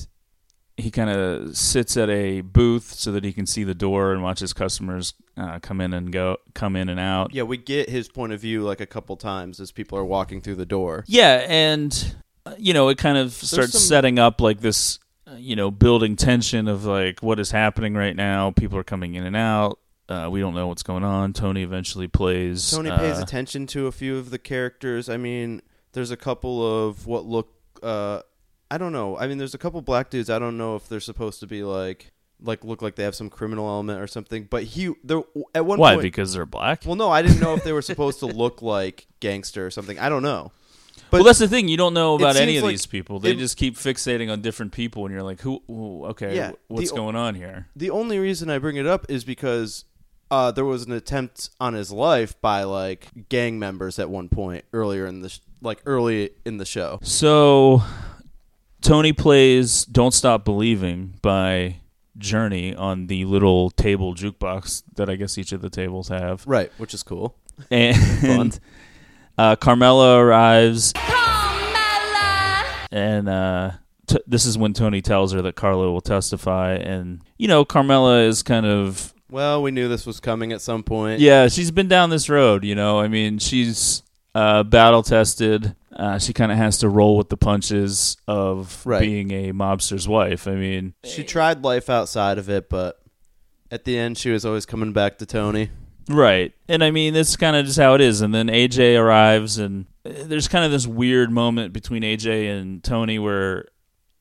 kind 0.92 1.10
of 1.10 1.56
sits 1.56 1.96
at 1.96 2.08
a 2.10 2.40
booth 2.42 2.92
so 2.94 3.10
that 3.12 3.24
he 3.24 3.32
can 3.32 3.46
see 3.46 3.64
the 3.64 3.74
door 3.74 4.12
and 4.12 4.22
watch 4.22 4.38
his 4.40 4.52
customers 4.52 5.14
uh, 5.36 5.58
come 5.60 5.80
in 5.80 5.92
and 5.92 6.12
go, 6.12 6.36
come 6.54 6.76
in 6.76 6.88
and 6.88 7.00
out. 7.00 7.34
yeah, 7.34 7.42
we 7.42 7.56
get 7.56 7.88
his 7.88 8.08
point 8.08 8.32
of 8.32 8.40
view 8.40 8.62
like 8.62 8.80
a 8.80 8.86
couple 8.86 9.16
times 9.16 9.58
as 9.60 9.72
people 9.72 9.98
are 9.98 10.04
walking 10.04 10.40
through 10.40 10.56
the 10.56 10.66
door. 10.66 11.04
Yeah, 11.08 11.44
and 11.48 12.14
uh, 12.46 12.54
you 12.58 12.74
know, 12.74 12.88
it 12.88 12.98
kind 12.98 13.18
of 13.18 13.32
starts 13.32 13.72
some- 13.72 13.80
setting 13.80 14.18
up 14.18 14.40
like 14.40 14.60
this, 14.60 14.98
uh, 15.26 15.34
you 15.36 15.56
know, 15.56 15.70
building 15.70 16.16
tension 16.16 16.68
of 16.68 16.84
like 16.84 17.22
what 17.22 17.40
is 17.40 17.50
happening 17.50 17.94
right 17.94 18.14
now. 18.14 18.50
People 18.50 18.78
are 18.78 18.84
coming 18.84 19.14
in 19.14 19.24
and 19.24 19.36
out. 19.36 19.78
Uh, 20.08 20.28
we 20.30 20.40
don't 20.40 20.54
know 20.54 20.66
what's 20.66 20.82
going 20.82 21.04
on. 21.04 21.32
Tony 21.32 21.62
eventually 21.62 22.08
plays. 22.08 22.70
Tony 22.70 22.90
pays 22.90 23.18
attention 23.18 23.66
to 23.68 23.86
a 23.86 23.92
few 23.92 24.18
of 24.18 24.30
the 24.30 24.38
characters. 24.38 25.08
I 25.08 25.16
mean, 25.16 25.62
there's 25.92 26.10
a 26.10 26.16
couple 26.16 26.86
of 26.88 27.06
what 27.06 27.24
look 27.24 27.48
uh 27.82 28.20
I 28.72 28.78
don't 28.78 28.92
know. 28.92 29.18
I 29.18 29.26
mean, 29.26 29.36
there's 29.36 29.52
a 29.52 29.58
couple 29.58 29.82
black 29.82 30.08
dudes. 30.08 30.30
I 30.30 30.38
don't 30.38 30.56
know 30.56 30.76
if 30.76 30.88
they're 30.88 30.98
supposed 30.98 31.40
to 31.40 31.46
be 31.46 31.62
like 31.62 32.10
like 32.40 32.64
look 32.64 32.80
like 32.80 32.96
they 32.96 33.02
have 33.04 33.14
some 33.14 33.28
criminal 33.28 33.68
element 33.68 34.00
or 34.00 34.06
something, 34.06 34.44
but 34.50 34.62
he 34.62 34.94
there 35.04 35.22
at 35.54 35.66
one 35.66 35.78
Why? 35.78 35.92
point 35.92 36.02
Because 36.02 36.32
they're 36.32 36.46
black. 36.46 36.82
Well, 36.86 36.96
no, 36.96 37.10
I 37.10 37.20
didn't 37.20 37.40
know 37.40 37.54
if 37.54 37.64
they 37.64 37.72
were 37.72 37.82
supposed 37.82 38.20
to 38.20 38.26
look 38.26 38.62
like 38.76 39.06
gangster 39.20 39.66
or 39.66 39.70
something. 39.70 39.98
I 39.98 40.08
don't 40.08 40.22
know. 40.22 40.52
But 41.10 41.18
well, 41.18 41.24
that's 41.24 41.38
the 41.38 41.48
thing. 41.48 41.68
You 41.68 41.76
don't 41.76 41.92
know 41.92 42.14
about 42.14 42.36
any 42.36 42.56
of 42.56 42.64
like 42.64 42.72
these 42.72 42.86
people. 42.86 43.20
They 43.20 43.32
it- 43.32 43.38
just 43.38 43.58
keep 43.58 43.76
fixating 43.76 44.32
on 44.32 44.40
different 44.40 44.72
people, 44.72 45.04
and 45.04 45.12
you're 45.12 45.22
like, 45.22 45.42
"Who? 45.42 45.62
ooh, 45.68 46.04
okay, 46.06 46.34
Yeah, 46.34 46.52
what's 46.68 46.90
the- 46.90 46.96
going 46.96 47.14
on 47.14 47.34
here?" 47.34 47.68
the 47.76 47.90
only 47.90 48.18
reason 48.18 48.48
I 48.48 48.56
bring 48.56 48.76
it 48.76 48.86
up 48.86 49.04
is 49.10 49.22
because 49.22 49.84
uh, 50.30 50.50
there 50.50 50.64
was 50.64 50.86
an 50.86 50.92
attempt 50.92 51.50
on 51.60 51.74
his 51.74 51.92
life 51.92 52.40
by 52.40 52.62
like 52.62 53.08
gang 53.28 53.58
members 53.58 53.98
at 53.98 54.08
one 54.08 54.30
point 54.30 54.64
earlier 54.72 55.04
in 55.04 55.20
the 55.20 55.28
sh- 55.28 55.40
like 55.60 55.82
early 55.84 56.30
in 56.46 56.56
the 56.56 56.64
show. 56.64 56.98
So, 57.02 57.82
Tony 58.82 59.12
plays 59.12 59.84
"Don't 59.84 60.12
Stop 60.12 60.44
Believing" 60.44 61.14
by 61.22 61.76
Journey 62.18 62.74
on 62.74 63.06
the 63.06 63.24
little 63.24 63.70
table 63.70 64.14
jukebox 64.14 64.82
that 64.96 65.08
I 65.08 65.16
guess 65.16 65.38
each 65.38 65.52
of 65.52 65.62
the 65.62 65.70
tables 65.70 66.08
have, 66.08 66.44
Right, 66.46 66.70
which 66.78 66.92
is 66.94 67.02
cool. 67.02 67.36
and 67.70 68.58
uh, 69.38 69.56
Carmela 69.56 70.18
arrives, 70.18 70.92
and 72.90 73.28
uh, 73.28 73.70
t- 74.06 74.20
this 74.26 74.44
is 74.44 74.58
when 74.58 74.72
Tony 74.72 75.00
tells 75.00 75.32
her 75.32 75.42
that 75.42 75.54
Carlo 75.54 75.92
will 75.92 76.00
testify, 76.00 76.74
and 76.74 77.22
you 77.38 77.48
know, 77.48 77.64
Carmela 77.64 78.20
is 78.20 78.42
kind 78.42 78.66
of 78.66 79.14
Well, 79.30 79.62
we 79.62 79.70
knew 79.70 79.88
this 79.88 80.06
was 80.06 80.20
coming 80.20 80.52
at 80.52 80.60
some 80.60 80.82
point. 80.82 81.20
Yeah, 81.20 81.48
she's 81.48 81.70
been 81.70 81.88
down 81.88 82.10
this 82.10 82.28
road. 82.28 82.64
You 82.64 82.74
know, 82.74 83.00
I 83.00 83.08
mean, 83.08 83.38
she's 83.38 84.02
uh, 84.34 84.62
battle 84.64 85.02
tested. 85.02 85.74
Uh, 85.96 86.18
she 86.18 86.32
kind 86.32 86.50
of 86.50 86.58
has 86.58 86.78
to 86.78 86.88
roll 86.88 87.16
with 87.16 87.28
the 87.28 87.36
punches 87.36 88.16
of 88.26 88.84
Right. 88.86 89.00
being 89.00 89.30
a 89.30 89.52
mobster's 89.52 90.08
wife. 90.08 90.46
I 90.48 90.52
mean, 90.52 90.94
She 91.04 91.22
tried 91.24 91.62
life 91.64 91.90
outside 91.90 92.38
of 92.38 92.48
it, 92.48 92.68
but 92.70 93.00
at 93.70 93.84
the 93.84 93.98
end 93.98 94.16
she 94.18 94.30
was 94.30 94.44
always 94.44 94.64
coming 94.66 94.92
back 94.92 95.18
to 95.18 95.26
Tony. 95.26 95.70
right? 96.08 96.52
And 96.68 96.82
I 96.82 96.90
mean, 96.90 97.14
this 97.14 97.28
is 97.30 97.36
kind 97.36 97.54
of 97.56 97.64
just 97.66 97.78
how 97.78 97.94
it 97.94 98.00
is. 98.00 98.20
And 98.22 98.34
then 98.34 98.48
AJ 98.48 98.98
arrives, 98.98 99.58
and 99.58 99.86
uh, 100.04 100.10
there's 100.24 100.48
kind 100.48 100.64
of 100.64 100.70
this 100.70 100.86
weird 100.86 101.30
moment 101.30 101.72
between 101.72 102.02
AJ 102.02 102.48
and 102.58 102.82
Tony 102.82 103.18
where 103.18 103.66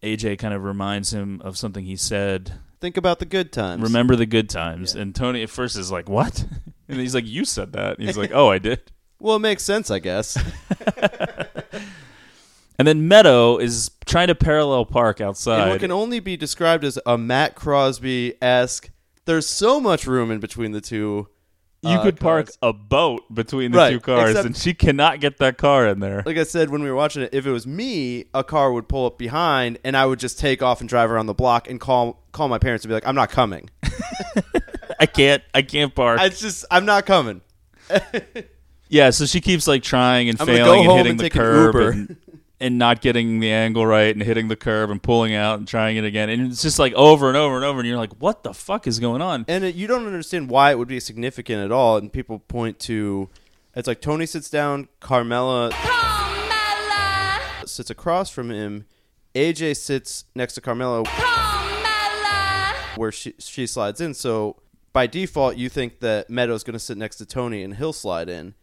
AJ 0.03 0.37
kind 0.39 0.53
of 0.53 0.63
reminds 0.63 1.11
him 1.13 1.41
of 1.43 1.57
something 1.57 1.85
he 1.85 1.95
said. 1.95 2.53
Think 2.81 2.97
about 2.97 3.19
the 3.19 3.25
good 3.25 3.51
times. 3.51 3.81
Remember 3.81 4.15
the 4.15 4.25
good 4.25 4.49
times. 4.49 4.93
And 4.95 5.13
Tony 5.15 5.43
at 5.43 5.49
first 5.49 5.77
is 5.77 5.91
like, 5.91 6.09
"What?" 6.09 6.45
And 6.89 6.99
he's 6.99 7.15
like, 7.15 7.25
"You 7.27 7.45
said 7.45 7.71
that." 7.73 7.97
And 7.99 8.07
he's 8.07 8.17
like, 8.23 8.31
"Oh, 8.33 8.49
I 8.49 8.57
did." 8.57 8.91
Well, 9.21 9.35
it 9.35 9.39
makes 9.39 9.63
sense, 9.63 9.91
I 9.91 9.99
guess. 9.99 10.37
And 12.81 12.87
then 12.87 13.07
Meadow 13.07 13.59
is 13.59 13.91
trying 14.07 14.29
to 14.29 14.33
parallel 14.33 14.85
park 14.85 15.21
outside. 15.21 15.69
what 15.69 15.79
can 15.79 15.91
only 15.91 16.19
be 16.19 16.35
described 16.35 16.83
as 16.83 16.97
a 17.05 17.15
Matt 17.15 17.53
Crosby 17.53 18.41
esque. 18.41 18.89
There's 19.25 19.47
so 19.47 19.79
much 19.79 20.07
room 20.07 20.31
in 20.31 20.39
between 20.39 20.71
the 20.71 20.81
two. 20.81 21.27
You 21.83 21.91
uh, 21.91 22.01
could 22.01 22.19
park 22.19 22.47
cars. 22.47 22.57
a 22.63 22.73
boat 22.73 23.31
between 23.31 23.71
the 23.71 23.77
Right, 23.77 23.91
two 23.91 23.99
cars, 23.99 24.35
and 24.35 24.57
she 24.57 24.73
cannot 24.73 25.19
get 25.19 25.37
that 25.37 25.59
car 25.59 25.85
in 25.89 25.99
there. 25.99 26.23
Like 26.25 26.37
I 26.37 26.43
said 26.43 26.71
when 26.71 26.81
we 26.81 26.89
were 26.89 26.95
watching 26.95 27.21
it, 27.21 27.35
if 27.35 27.45
it 27.45 27.51
was 27.51 27.67
me, 27.67 28.25
a 28.33 28.43
car 28.43 28.71
would 28.71 28.89
pull 28.89 29.05
up 29.05 29.19
behind, 29.19 29.77
and 29.83 29.95
I 29.95 30.07
would 30.07 30.17
just 30.17 30.39
take 30.39 30.63
off 30.63 30.79
and 30.79 30.89
drive 30.89 31.11
around 31.11 31.27
the 31.27 31.35
block 31.35 31.69
and 31.69 31.79
call 31.79 32.23
call 32.31 32.47
my 32.47 32.57
parents 32.57 32.83
and 32.83 32.89
be 32.89 32.95
like, 32.95 33.05
"I'm 33.05 33.13
not 33.13 33.29
coming." 33.29 33.69
I 34.99 35.05
can't. 35.05 35.43
I 35.53 35.61
can't 35.61 35.93
park. 35.93 36.19
It's 36.23 36.39
just 36.39 36.65
I'm 36.71 36.85
not 36.85 37.05
coming. 37.05 37.41
Yeah, 38.91 39.09
so 39.09 39.25
she 39.25 39.39
keeps 39.39 39.67
like 39.67 39.83
trying 39.83 40.27
and 40.27 40.39
I'm 40.39 40.45
gonna 40.45 40.59
failing 40.59 40.73
go 40.73 40.79
and 40.79 40.87
home 40.87 40.97
hitting 40.97 41.11
and 41.11 41.19
the 41.19 41.23
take 41.23 41.35
an 41.35 41.41
curb 41.41 41.75
Uber. 41.75 41.91
and, 41.91 42.17
and 42.59 42.77
not 42.77 42.99
getting 42.99 43.39
the 43.39 43.49
angle 43.49 43.87
right 43.87 44.13
and 44.13 44.21
hitting 44.21 44.49
the 44.49 44.57
curb 44.57 44.91
and 44.91 45.01
pulling 45.01 45.33
out 45.33 45.59
and 45.59 45.67
trying 45.67 45.95
it 45.95 46.03
again. 46.03 46.29
And 46.29 46.51
it's 46.51 46.61
just 46.61 46.77
like 46.77 46.93
over 46.93 47.29
and 47.29 47.37
over 47.37 47.55
and 47.55 47.63
over. 47.63 47.79
And 47.79 47.87
you're 47.87 47.97
like, 47.97 48.13
what 48.19 48.43
the 48.43 48.53
fuck 48.53 48.87
is 48.87 48.99
going 48.99 49.21
on? 49.21 49.45
And 49.47 49.63
it, 49.63 49.75
you 49.75 49.87
don't 49.87 50.05
understand 50.05 50.49
why 50.49 50.71
it 50.71 50.77
would 50.77 50.89
be 50.89 50.99
significant 50.99 51.63
at 51.63 51.71
all. 51.71 51.95
And 51.95 52.11
people 52.11 52.39
point 52.39 52.79
to 52.79 53.29
it's 53.75 53.87
like 53.87 54.01
Tony 54.01 54.25
sits 54.25 54.49
down, 54.49 54.89
Carmela 54.99 55.71
sits 57.65 57.89
across 57.89 58.29
from 58.29 58.51
him, 58.51 58.87
AJ 59.33 59.77
sits 59.77 60.25
next 60.35 60.55
to 60.55 60.61
Carmela 60.61 61.03
where 62.97 63.13
she 63.13 63.33
she 63.39 63.65
slides 63.65 64.01
in. 64.01 64.13
So 64.13 64.57
by 64.91 65.07
default, 65.07 65.55
you 65.55 65.69
think 65.69 66.01
that 66.01 66.29
Meadows 66.29 66.63
going 66.63 66.73
to 66.73 66.79
sit 66.79 66.97
next 66.97 67.15
to 67.17 67.25
Tony 67.25 67.63
and 67.63 67.77
he'll 67.77 67.93
slide 67.93 68.27
in. 68.27 68.53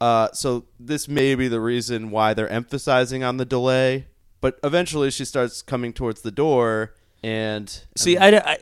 Uh, 0.00 0.28
so 0.32 0.64
this 0.78 1.08
may 1.08 1.34
be 1.34 1.48
the 1.48 1.60
reason 1.60 2.10
why 2.10 2.32
they're 2.34 2.48
emphasizing 2.48 3.22
on 3.22 3.36
the 3.36 3.44
delay. 3.44 4.06
But 4.40 4.58
eventually, 4.64 5.10
she 5.10 5.26
starts 5.26 5.60
coming 5.60 5.92
towards 5.92 6.22
the 6.22 6.30
door, 6.30 6.94
and 7.22 7.68
See, 7.94 8.16
I, 8.16 8.28
I, 8.38 8.58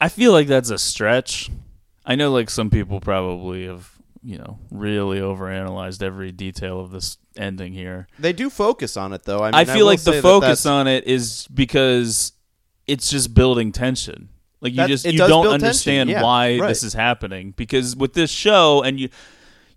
I 0.00 0.08
feel 0.08 0.32
like 0.32 0.48
that's 0.48 0.70
a 0.70 0.78
stretch. 0.78 1.48
I 2.04 2.16
know, 2.16 2.32
like, 2.32 2.50
some 2.50 2.70
people 2.70 2.98
probably 2.98 3.66
have, 3.66 3.88
you 4.24 4.38
know, 4.38 4.58
really 4.72 5.20
overanalyzed 5.20 6.02
every 6.02 6.32
detail 6.32 6.80
of 6.80 6.90
this 6.90 7.18
ending 7.36 7.72
here. 7.72 8.08
they 8.18 8.32
do 8.32 8.50
focus 8.50 8.96
on 8.96 9.12
it 9.12 9.22
though. 9.22 9.38
I, 9.38 9.46
mean, 9.46 9.54
I 9.54 9.64
feel 9.64 9.76
will 9.78 9.86
like 9.86 10.02
the 10.02 10.20
focus 10.20 10.66
on 10.66 10.86
it 10.88 11.06
is 11.06 11.46
because 11.54 12.32
it's 12.88 13.08
just 13.08 13.32
building 13.32 13.70
tension. 13.72 14.28
Like 14.60 14.72
you 14.72 14.76
That- 14.78 14.88
just 14.88 15.04
you 15.04 15.16
don't 15.18 15.44
tension, 15.44 15.52
understand 15.54 16.10
yeah, 16.10 16.22
why 16.22 16.58
right. 16.58 16.68
this 16.68 16.82
is 16.82 16.92
happening 16.94 17.52
because 17.56 17.96
with 17.96 18.12
this 18.12 18.30
show 18.30 18.82
and 18.82 19.00
you 19.00 19.08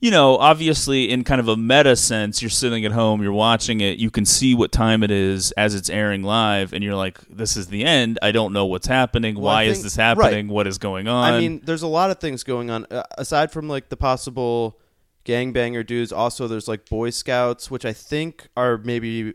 you 0.06 0.12
know 0.12 0.38
obviously 0.38 1.10
in 1.10 1.24
kind 1.24 1.42
of 1.42 1.48
a 1.48 1.58
meta 1.58 1.96
sense 1.96 2.40
you're 2.40 2.50
sitting 2.50 2.86
at 2.86 2.92
home 2.92 3.24
you're 3.24 3.32
watching 3.32 3.82
it 3.82 3.98
you 3.98 4.12
can 4.12 4.24
see 4.24 4.54
what 4.54 4.72
time 4.72 5.02
it 5.02 5.10
is 5.10 5.52
as 5.54 5.74
it's 5.74 5.90
airing 5.90 6.22
live 6.22 6.74
and 6.74 6.84
you're 6.84 6.96
like 6.96 7.20
this 7.28 7.58
is 7.58 7.68
the 7.68 7.84
end 7.84 8.20
I 8.22 8.32
don't 8.32 8.54
know 8.54 8.68
what's 8.68 8.86
happening 8.86 9.34
Well, 9.34 9.46
why 9.46 9.64
I 9.64 9.66
is 9.66 9.82
this 9.82 9.96
happening 9.96 10.48
what 10.48 10.68
is 10.68 10.78
going 10.78 11.08
on 11.08 11.34
I 11.34 11.40
mean, 11.40 11.62
there's 11.64 11.82
a 11.82 11.88
lot 11.88 12.12
of 12.12 12.20
things 12.20 12.44
going 12.44 12.70
on 12.70 12.86
uh, 12.92 13.02
aside 13.18 13.52
from 13.52 13.68
like 13.68 13.90
the 13.90 13.98
possible 13.98 14.80
gangbanger 15.26 15.84
dudes. 15.84 16.12
Also, 16.12 16.48
there's 16.48 16.68
like 16.68 16.88
Boy 16.88 17.10
Scouts, 17.10 17.70
which 17.72 17.84
I 17.84 17.94
think 17.94 18.48
are 18.56 18.78
maybe 18.78 19.34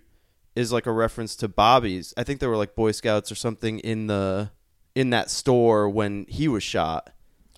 is 0.55 0.73
like 0.73 0.87
a 0.87 0.93
reference 0.93 1.37
to 1.37 1.49
Bobby's. 1.49 2.15
I 2.17 2.23
think 2.23 2.39
there 2.41 2.49
were 2.49 2.57
like 2.57 2.77
Boy 2.77 2.93
Scouts 2.93 3.31
or 3.31 3.35
something 3.35 3.81
in 3.81 4.07
the 4.07 4.53
in 4.95 5.11
that 5.11 5.31
store 5.31 5.89
when 5.89 6.27
he 6.29 6.49
was 6.49 6.63
shot, 6.63 7.11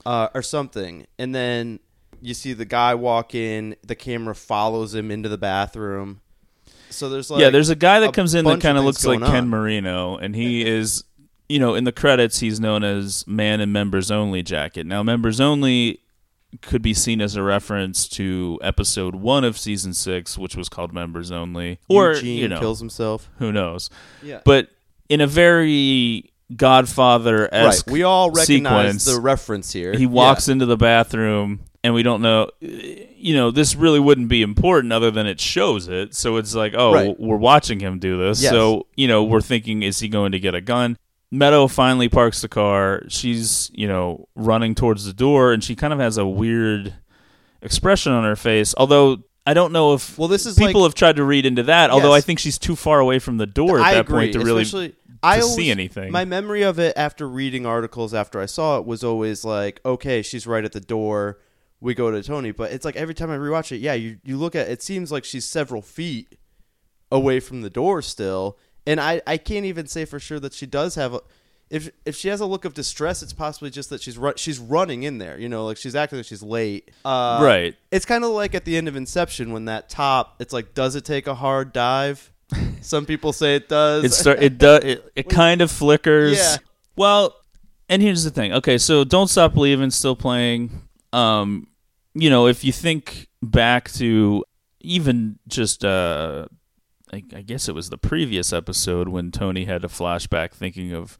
uh, 0.04 0.28
or 0.34 0.42
something. 0.42 1.06
And 1.18 1.34
then 1.34 1.80
you 2.22 2.32
see 2.34 2.52
the 2.54 2.64
guy 2.64 2.94
walk 2.94 3.34
in. 3.34 3.76
The 3.84 3.94
camera 3.94 4.34
follows 4.34 4.94
him 4.94 5.10
into 5.10 5.28
the 5.28 5.36
bathroom. 5.38 6.20
So 6.88 7.08
there's 7.08 7.30
like 7.30 7.40
yeah, 7.40 7.50
there's 7.50 7.68
a 7.70 7.74
guy 7.76 8.00
that 8.00 8.10
a 8.10 8.12
comes 8.12 8.34
in 8.34 8.44
that 8.44 8.60
kind 8.60 8.78
of 8.78 8.84
looks 8.84 9.04
like 9.04 9.18
going 9.20 9.30
Ken. 9.30 9.48
Marino, 9.48 10.16
and 10.16 10.34
he 10.36 10.64
is, 10.66 11.04
you 11.48 11.58
know, 11.58 11.74
in 11.74 11.84
the 11.84 11.92
credits 11.92 12.40
he's 12.40 12.60
known 12.60 12.84
as 12.84 13.26
Man 13.26 13.60
in 13.60 13.72
Members 13.72 14.10
Only 14.10 14.42
jacket. 14.42 14.86
Now, 14.86 15.02
Members 15.02 15.40
Only 15.40 16.00
could 16.60 16.82
be 16.82 16.92
seen 16.92 17.22
as 17.22 17.34
a 17.34 17.42
reference 17.42 18.06
to 18.10 18.58
episode 18.62 19.14
one 19.14 19.42
of 19.42 19.56
season 19.58 19.94
six, 19.94 20.36
which 20.36 20.54
was 20.54 20.68
called 20.68 20.92
Members 20.92 21.30
Only, 21.32 21.78
or 21.88 22.12
Eugene 22.12 22.38
you 22.38 22.48
know, 22.48 22.60
kills 22.60 22.78
himself. 22.78 23.30
who 23.38 23.50
knows? 23.52 23.88
Yeah. 24.22 24.40
But 24.44 24.68
in 25.08 25.22
a 25.22 25.26
very 25.26 26.30
Godfather 26.54 27.48
Right. 27.50 27.52
esque, 27.68 27.86
We 27.86 28.02
all 28.02 28.30
recognize 28.30 29.02
sequence, 29.02 29.04
the 29.06 29.18
reference 29.18 29.72
here. 29.72 29.94
he 29.96 30.04
walks 30.04 30.48
into 30.48 30.66
the 30.66 30.76
bathroom 30.76 31.60
and 31.84 31.94
we 31.94 32.02
don't 32.02 32.22
know 32.22 32.48
you 32.60 33.34
know 33.34 33.50
this 33.50 33.74
really 33.74 33.98
wouldn't 34.00 34.28
be 34.28 34.42
important 34.42 34.92
other 34.92 35.10
than 35.10 35.26
it 35.26 35.40
shows 35.40 35.88
it 35.88 36.14
so 36.14 36.36
it's 36.36 36.54
like 36.54 36.74
oh 36.76 36.92
Right. 36.94 37.18
we're 37.20 37.36
watching 37.36 37.80
him 37.80 37.98
do 37.98 38.16
this 38.18 38.42
Yes. 38.42 38.52
so 38.52 38.86
you 38.96 39.08
know 39.08 39.24
we're 39.24 39.40
thinking 39.40 39.82
is 39.82 39.98
he 40.00 40.08
going 40.08 40.32
to 40.32 40.38
get 40.38 40.54
a 40.54 40.60
gun 40.60 40.96
meadow 41.30 41.66
finally 41.66 42.08
parks 42.08 42.40
the 42.42 42.48
car 42.48 43.02
she's 43.08 43.70
you 43.74 43.88
know 43.88 44.28
running 44.34 44.74
towards 44.74 45.04
the 45.06 45.12
door 45.12 45.52
and 45.52 45.64
she 45.64 45.74
kind 45.74 45.92
of 45.92 45.98
has 45.98 46.18
a 46.18 46.26
weird 46.26 46.94
expression 47.62 48.12
on 48.12 48.24
her 48.24 48.36
face 48.36 48.74
although 48.76 49.18
I 49.44 49.54
don't 49.54 49.72
know 49.72 49.94
if 49.94 50.16
Well, 50.16 50.28
this 50.28 50.46
is 50.46 50.56
people 50.56 50.82
like- 50.82 50.90
have 50.90 50.94
tried 50.94 51.16
to 51.16 51.24
read 51.24 51.46
into 51.46 51.64
that. 51.64 51.90
Although 51.90 52.12
I 52.12 52.20
think 52.20 52.38
she's 52.38 52.58
too 52.58 52.76
far 52.76 53.00
away 53.00 53.18
from 53.18 53.38
the 53.38 53.46
door 53.46 53.80
at 53.80 53.84
I 53.86 53.94
that 53.94 54.00
agree, 54.02 54.26
point 54.26 54.32
to 54.34 54.38
really 54.38 54.64
to 54.66 54.92
always, 55.20 55.52
see 55.56 55.68
anything. 55.68 56.12
My 56.12 56.24
memory 56.24 56.62
of 56.62 56.78
it 56.78 56.92
after 56.96 57.28
reading 57.28 57.66
articles 57.66 58.14
after 58.14 58.40
I 58.40 58.46
saw 58.46 58.78
it 58.78 58.86
was 58.86 59.02
always 59.02 59.44
like, 59.44 59.80
okay, 59.84 60.22
she's 60.22 60.46
right 60.46 60.64
at 60.64 60.70
the 60.70 60.78
door. 60.80 61.38
We 61.82 61.94
go 61.94 62.10
to 62.10 62.22
Tony, 62.22 62.52
but 62.52 62.72
it's 62.72 62.84
like 62.84 62.96
every 62.96 63.14
time 63.14 63.30
I 63.30 63.36
rewatch 63.36 63.72
it, 63.72 63.78
yeah, 63.78 63.94
you 63.94 64.18
you 64.24 64.36
look 64.36 64.54
at 64.54 64.68
it 64.68 64.82
seems 64.82 65.10
like 65.12 65.24
she's 65.24 65.44
several 65.44 65.82
feet 65.82 66.36
away 67.10 67.40
from 67.40 67.62
the 67.62 67.70
door 67.70 68.00
still, 68.02 68.56
and 68.86 69.00
I 69.00 69.20
I 69.26 69.36
can't 69.36 69.66
even 69.66 69.86
say 69.86 70.04
for 70.04 70.18
sure 70.20 70.40
that 70.40 70.54
she 70.54 70.66
does 70.66 70.94
have 70.94 71.14
a. 71.14 71.20
If, 71.70 71.90
if 72.04 72.16
she 72.16 72.28
has 72.28 72.40
a 72.42 72.44
look 72.44 72.66
of 72.66 72.74
distress, 72.74 73.22
it's 73.22 73.32
possibly 73.32 73.70
just 73.70 73.88
that 73.88 74.02
she's 74.02 74.18
run, 74.18 74.34
she's 74.36 74.58
running 74.58 75.04
in 75.04 75.16
there. 75.16 75.38
You 75.40 75.48
know, 75.48 75.64
like 75.64 75.78
she's 75.78 75.94
acting 75.94 76.18
like 76.18 76.26
she's 76.26 76.42
late. 76.42 76.90
Uh, 77.02 77.40
Right. 77.42 77.74
It's 77.90 78.04
kind 78.04 78.24
of 78.24 78.30
like 78.32 78.54
at 78.54 78.66
the 78.66 78.76
end 78.76 78.88
of 78.88 78.94
Inception 78.96 79.52
when 79.54 79.64
that 79.64 79.88
top. 79.88 80.36
It's 80.38 80.52
like, 80.52 80.74
does 80.74 80.96
it 80.96 81.06
take 81.06 81.26
a 81.26 81.34
hard 81.34 81.72
dive? 81.72 82.30
Some 82.82 83.06
people 83.06 83.32
say 83.32 83.56
it 83.56 83.70
does. 83.70 84.04
It 84.04 84.12
start 84.12 84.42
it 84.42 84.58
does 84.58 84.84
it, 84.84 85.12
it 85.16 85.28
kind 85.30 85.62
of 85.62 85.70
flickers. 85.70 86.36
Yeah. 86.36 86.56
Well, 86.94 87.34
and 87.88 88.02
here's 88.02 88.22
the 88.22 88.30
thing. 88.30 88.52
Okay, 88.52 88.76
so 88.76 89.02
Don't 89.02 89.28
Stop 89.28 89.54
Believing 89.54 89.90
still 89.90 90.14
playing. 90.14 90.82
Um, 91.14 91.68
you 92.14 92.30
know, 92.30 92.46
if 92.46 92.64
you 92.64 92.72
think 92.72 93.28
back 93.42 93.90
to 93.92 94.44
even 94.80 95.38
just 95.48 95.84
uh 95.84 96.46
I, 97.12 97.22
I 97.34 97.42
guess 97.42 97.68
it 97.68 97.74
was 97.74 97.90
the 97.90 97.98
previous 97.98 98.52
episode 98.52 99.08
when 99.08 99.30
Tony 99.30 99.64
had 99.66 99.84
a 99.84 99.88
flashback 99.88 100.52
thinking 100.52 100.92
of 100.92 101.18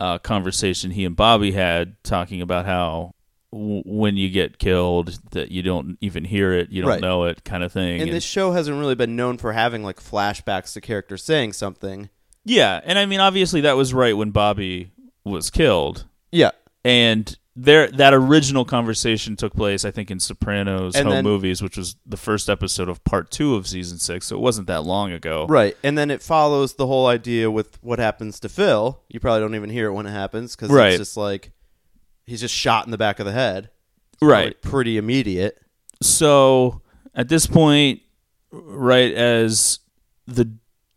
a 0.00 0.18
conversation 0.18 0.90
he 0.92 1.04
and 1.04 1.14
Bobby 1.14 1.52
had 1.52 2.02
talking 2.02 2.40
about 2.40 2.66
how 2.66 3.12
w- 3.52 3.82
when 3.84 4.16
you 4.16 4.28
get 4.30 4.58
killed 4.58 5.18
that 5.32 5.50
you 5.50 5.62
don't 5.62 5.98
even 6.00 6.24
hear 6.24 6.52
it, 6.52 6.70
you 6.70 6.80
don't 6.82 6.90
Right. 6.90 7.00
know 7.00 7.24
it 7.24 7.44
kind 7.44 7.62
of 7.62 7.70
thing. 7.72 8.00
and 8.00 8.10
this 8.12 8.24
show 8.24 8.52
hasn't 8.52 8.78
really 8.78 8.94
been 8.94 9.14
known 9.14 9.36
for 9.38 9.52
having 9.52 9.82
like 9.84 10.00
flashbacks 10.00 10.72
to 10.72 10.80
characters 10.80 11.22
saying 11.22 11.52
something. 11.52 12.08
Yeah, 12.44 12.80
and 12.84 12.98
I 12.98 13.06
mean 13.06 13.20
obviously 13.20 13.60
that 13.62 13.76
was 13.76 13.94
right 13.94 14.16
when 14.16 14.30
Bobby 14.30 14.90
was 15.24 15.50
killed. 15.50 16.06
Yeah. 16.32 16.50
And 16.84 17.36
there 17.56 17.88
that 17.88 18.12
original 18.12 18.64
conversation 18.64 19.36
took 19.36 19.54
place 19.54 19.84
I 19.84 19.90
think 19.92 20.10
in 20.10 20.18
Sopranos 20.18 20.94
And 20.96 21.06
Home 21.06 21.14
then- 21.16 21.24
Movies, 21.24 21.62
which 21.62 21.76
was 21.76 21.96
the 22.04 22.16
first 22.16 22.48
episode 22.50 22.88
of 22.88 23.02
part 23.04 23.30
2 23.30 23.54
of 23.54 23.66
season 23.68 23.98
6, 23.98 24.26
so 24.26 24.36
it 24.36 24.40
wasn't 24.40 24.66
that 24.66 24.82
long 24.84 25.12
ago. 25.12 25.46
Right. 25.48 25.76
And 25.84 25.96
then 25.96 26.10
it 26.10 26.20
follows 26.22 26.74
the 26.74 26.86
whole 26.86 27.06
idea 27.06 27.50
with 27.50 27.78
what 27.82 27.98
happens 28.00 28.40
to 28.40 28.48
Phil. 28.48 29.00
You 29.08 29.20
probably 29.20 29.40
don't 29.40 29.54
even 29.54 29.70
hear 29.70 29.86
it 29.86 29.92
when 29.92 30.06
it 30.06 30.10
happens 30.10 30.56
because 30.56 30.70
Right. 30.70 30.88
it's 30.94 30.98
just 30.98 31.16
like 31.16 31.52
he's 32.26 32.40
just 32.40 32.54
shot 32.54 32.86
in 32.86 32.90
the 32.90 32.98
back 32.98 33.20
of 33.20 33.26
the 33.26 33.32
head. 33.32 33.70
It's 34.14 34.22
Right. 34.22 34.60
Pretty 34.60 34.96
immediate. 34.96 35.60
So 36.02 36.82
at 37.14 37.28
this 37.28 37.46
point 37.46 38.00
right 38.50 39.12
as 39.14 39.78
the 40.26 40.50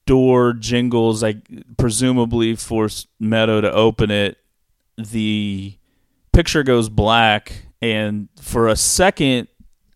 door 0.06 0.54
jingles 0.54 1.24
I 1.24 1.36
presumably 1.78 2.56
force 2.56 3.08
Meadow 3.20 3.62
to 3.62 3.72
open 3.72 4.10
it, 4.10 4.38
the 4.98 5.77
picture 6.38 6.64
goes 6.64 6.88
black 6.90 7.66
and 7.82 8.28
for 8.40 8.68
a 8.68 8.76
second 8.76 9.48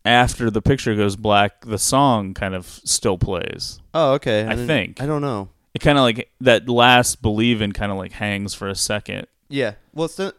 after 0.03 0.49
the 0.49 0.61
picture 0.61 0.95
goes 0.95 1.15
black 1.15 1.63
the 1.65 1.77
song 1.77 2.33
kind 2.33 2.55
of 2.55 2.65
still 2.65 3.17
plays 3.17 3.79
Oh, 3.93 4.13
okay. 4.13 4.45
I 4.45 4.49
didn't- 4.51 4.67
think. 4.67 5.01
I 5.01 5.05
don't 5.05 5.21
know. 5.21 5.49
it 5.75 5.79
kind 5.79 5.97
of 5.97 6.03
like 6.03 6.31
that 6.41 6.67
last 6.67 7.21
believe 7.21 7.61
in 7.61 7.71
kind 7.73 7.91
of 7.91 7.97
like 7.97 8.13
hangs 8.13 8.53
for 8.53 8.67
a 8.67 8.75
second 8.75 9.27
Yeah. 9.49 9.73
Well, 9.93 10.05
it's 10.05 10.15
the, 10.15 10.33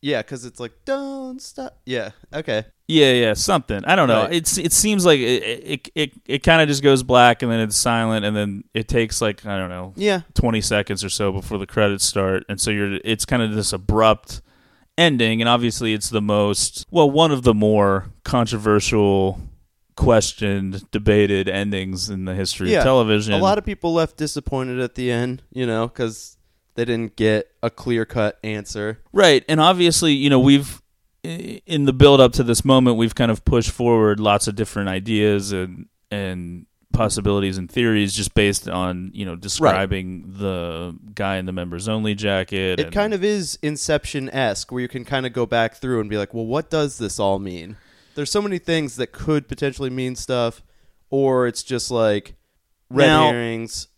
yeah, 0.00 0.20
because 0.22 0.44
it's 0.44 0.60
like 0.60 0.72
don't 0.84 1.40
stop. 1.42 1.78
Yeah. 1.86 2.10
Okay. 2.32 2.64
yeah 2.88 3.12
yeah 3.12 3.32
something 3.34 3.80
i 3.86 3.94
don't 3.96 4.08
know 4.08 4.24
Right. 4.24 4.34
it's 4.34 4.58
it 4.58 4.72
seems 4.72 5.06
like 5.06 5.18
it 5.20 5.42
it 5.74 5.88
it, 5.94 6.10
it 6.26 6.38
kind 6.42 6.60
of 6.60 6.68
just 6.68 6.82
goes 6.82 7.02
black 7.02 7.42
and 7.42 7.50
then 7.50 7.60
it's 7.60 7.76
silent 7.76 8.24
and 8.26 8.36
then 8.36 8.64
it 8.74 8.86
takes 8.88 9.20
like 9.22 9.46
i 9.46 9.56
don't 9.58 9.70
know 9.70 9.94
Yeah. 9.96 10.20
20 10.34 10.60
seconds 10.60 11.02
or 11.02 11.08
so 11.08 11.32
before 11.32 11.58
the 11.58 11.66
credits 11.66 12.04
start 12.04 12.44
and 12.48 12.60
so 12.60 12.70
you're 12.70 12.98
it's 13.04 13.24
kind 13.24 13.42
of 13.42 13.54
this 13.54 13.72
abrupt 13.72 14.42
ending 15.02 15.40
and 15.42 15.48
obviously 15.48 15.92
it's 15.94 16.10
the 16.10 16.22
most 16.22 16.86
well 16.90 17.10
one 17.10 17.32
of 17.32 17.42
the 17.42 17.52
more 17.54 18.06
controversial 18.24 19.38
questioned 19.96 20.90
debated 20.90 21.48
endings 21.48 22.08
in 22.08 22.24
the 22.24 22.34
history 22.34 22.70
Yeah. 22.72 22.78
of 22.78 22.84
television 22.84 23.34
A 23.34 23.38
lot 23.38 23.58
of 23.58 23.64
people 23.64 23.92
left 23.92 24.16
disappointed 24.16 24.80
at 24.80 24.94
the 24.94 25.10
end, 25.10 25.42
you 25.52 25.66
know, 25.66 25.86
because 25.88 26.36
they 26.74 26.84
didn't 26.84 27.16
get 27.16 27.48
a 27.62 27.68
clear 27.70 28.04
cut 28.06 28.38
answer. 28.42 29.00
Right, 29.12 29.44
and 29.48 29.60
obviously, 29.60 30.12
you 30.14 30.30
know, 30.30 30.40
we've 30.40 30.80
in 31.22 31.84
the 31.84 31.92
build 31.92 32.20
up 32.20 32.32
to 32.32 32.42
this 32.42 32.64
moment, 32.64 32.96
we've 32.96 33.14
kind 33.14 33.30
of 33.30 33.44
pushed 33.44 33.70
forward 33.70 34.18
lots 34.18 34.48
of 34.48 34.54
different 34.56 34.88
ideas 34.88 35.52
and 35.52 35.86
and 36.10 36.66
possibilities 36.92 37.58
and 37.58 37.70
theories 37.70 38.14
just 38.14 38.34
based 38.34 38.68
on 38.68 39.10
you 39.14 39.24
know 39.24 39.36
describing 39.36 40.24
the 40.38 40.96
guy 41.14 41.36
in 41.38 41.46
the 41.46 41.52
members 41.52 41.88
only 41.88 42.14
jacket. 42.14 42.78
It 42.80 42.92
kind 42.92 43.12
of 43.14 43.24
is 43.24 43.58
Inception 43.62 44.28
esque, 44.30 44.70
where 44.72 44.80
you 44.82 44.88
can 44.88 45.04
kind 45.04 45.26
of 45.26 45.32
go 45.32 45.46
back 45.46 45.74
through 45.76 46.00
and 46.00 46.08
be 46.10 46.18
like, 46.18 46.32
well, 46.34 46.46
what 46.46 46.70
does 46.70 46.98
this 46.98 47.18
all 47.18 47.38
mean? 47.38 47.76
There's 48.14 48.30
so 48.30 48.42
many 48.42 48.58
things 48.58 48.96
that 48.96 49.12
could 49.12 49.48
potentially 49.48 49.90
mean 49.90 50.16
stuff, 50.16 50.62
or 51.10 51.46
it's 51.46 51.62
just 51.62 51.90
like 51.90 52.34
red 52.90 53.06
Now- 53.06 53.30
herrings. 53.32 53.88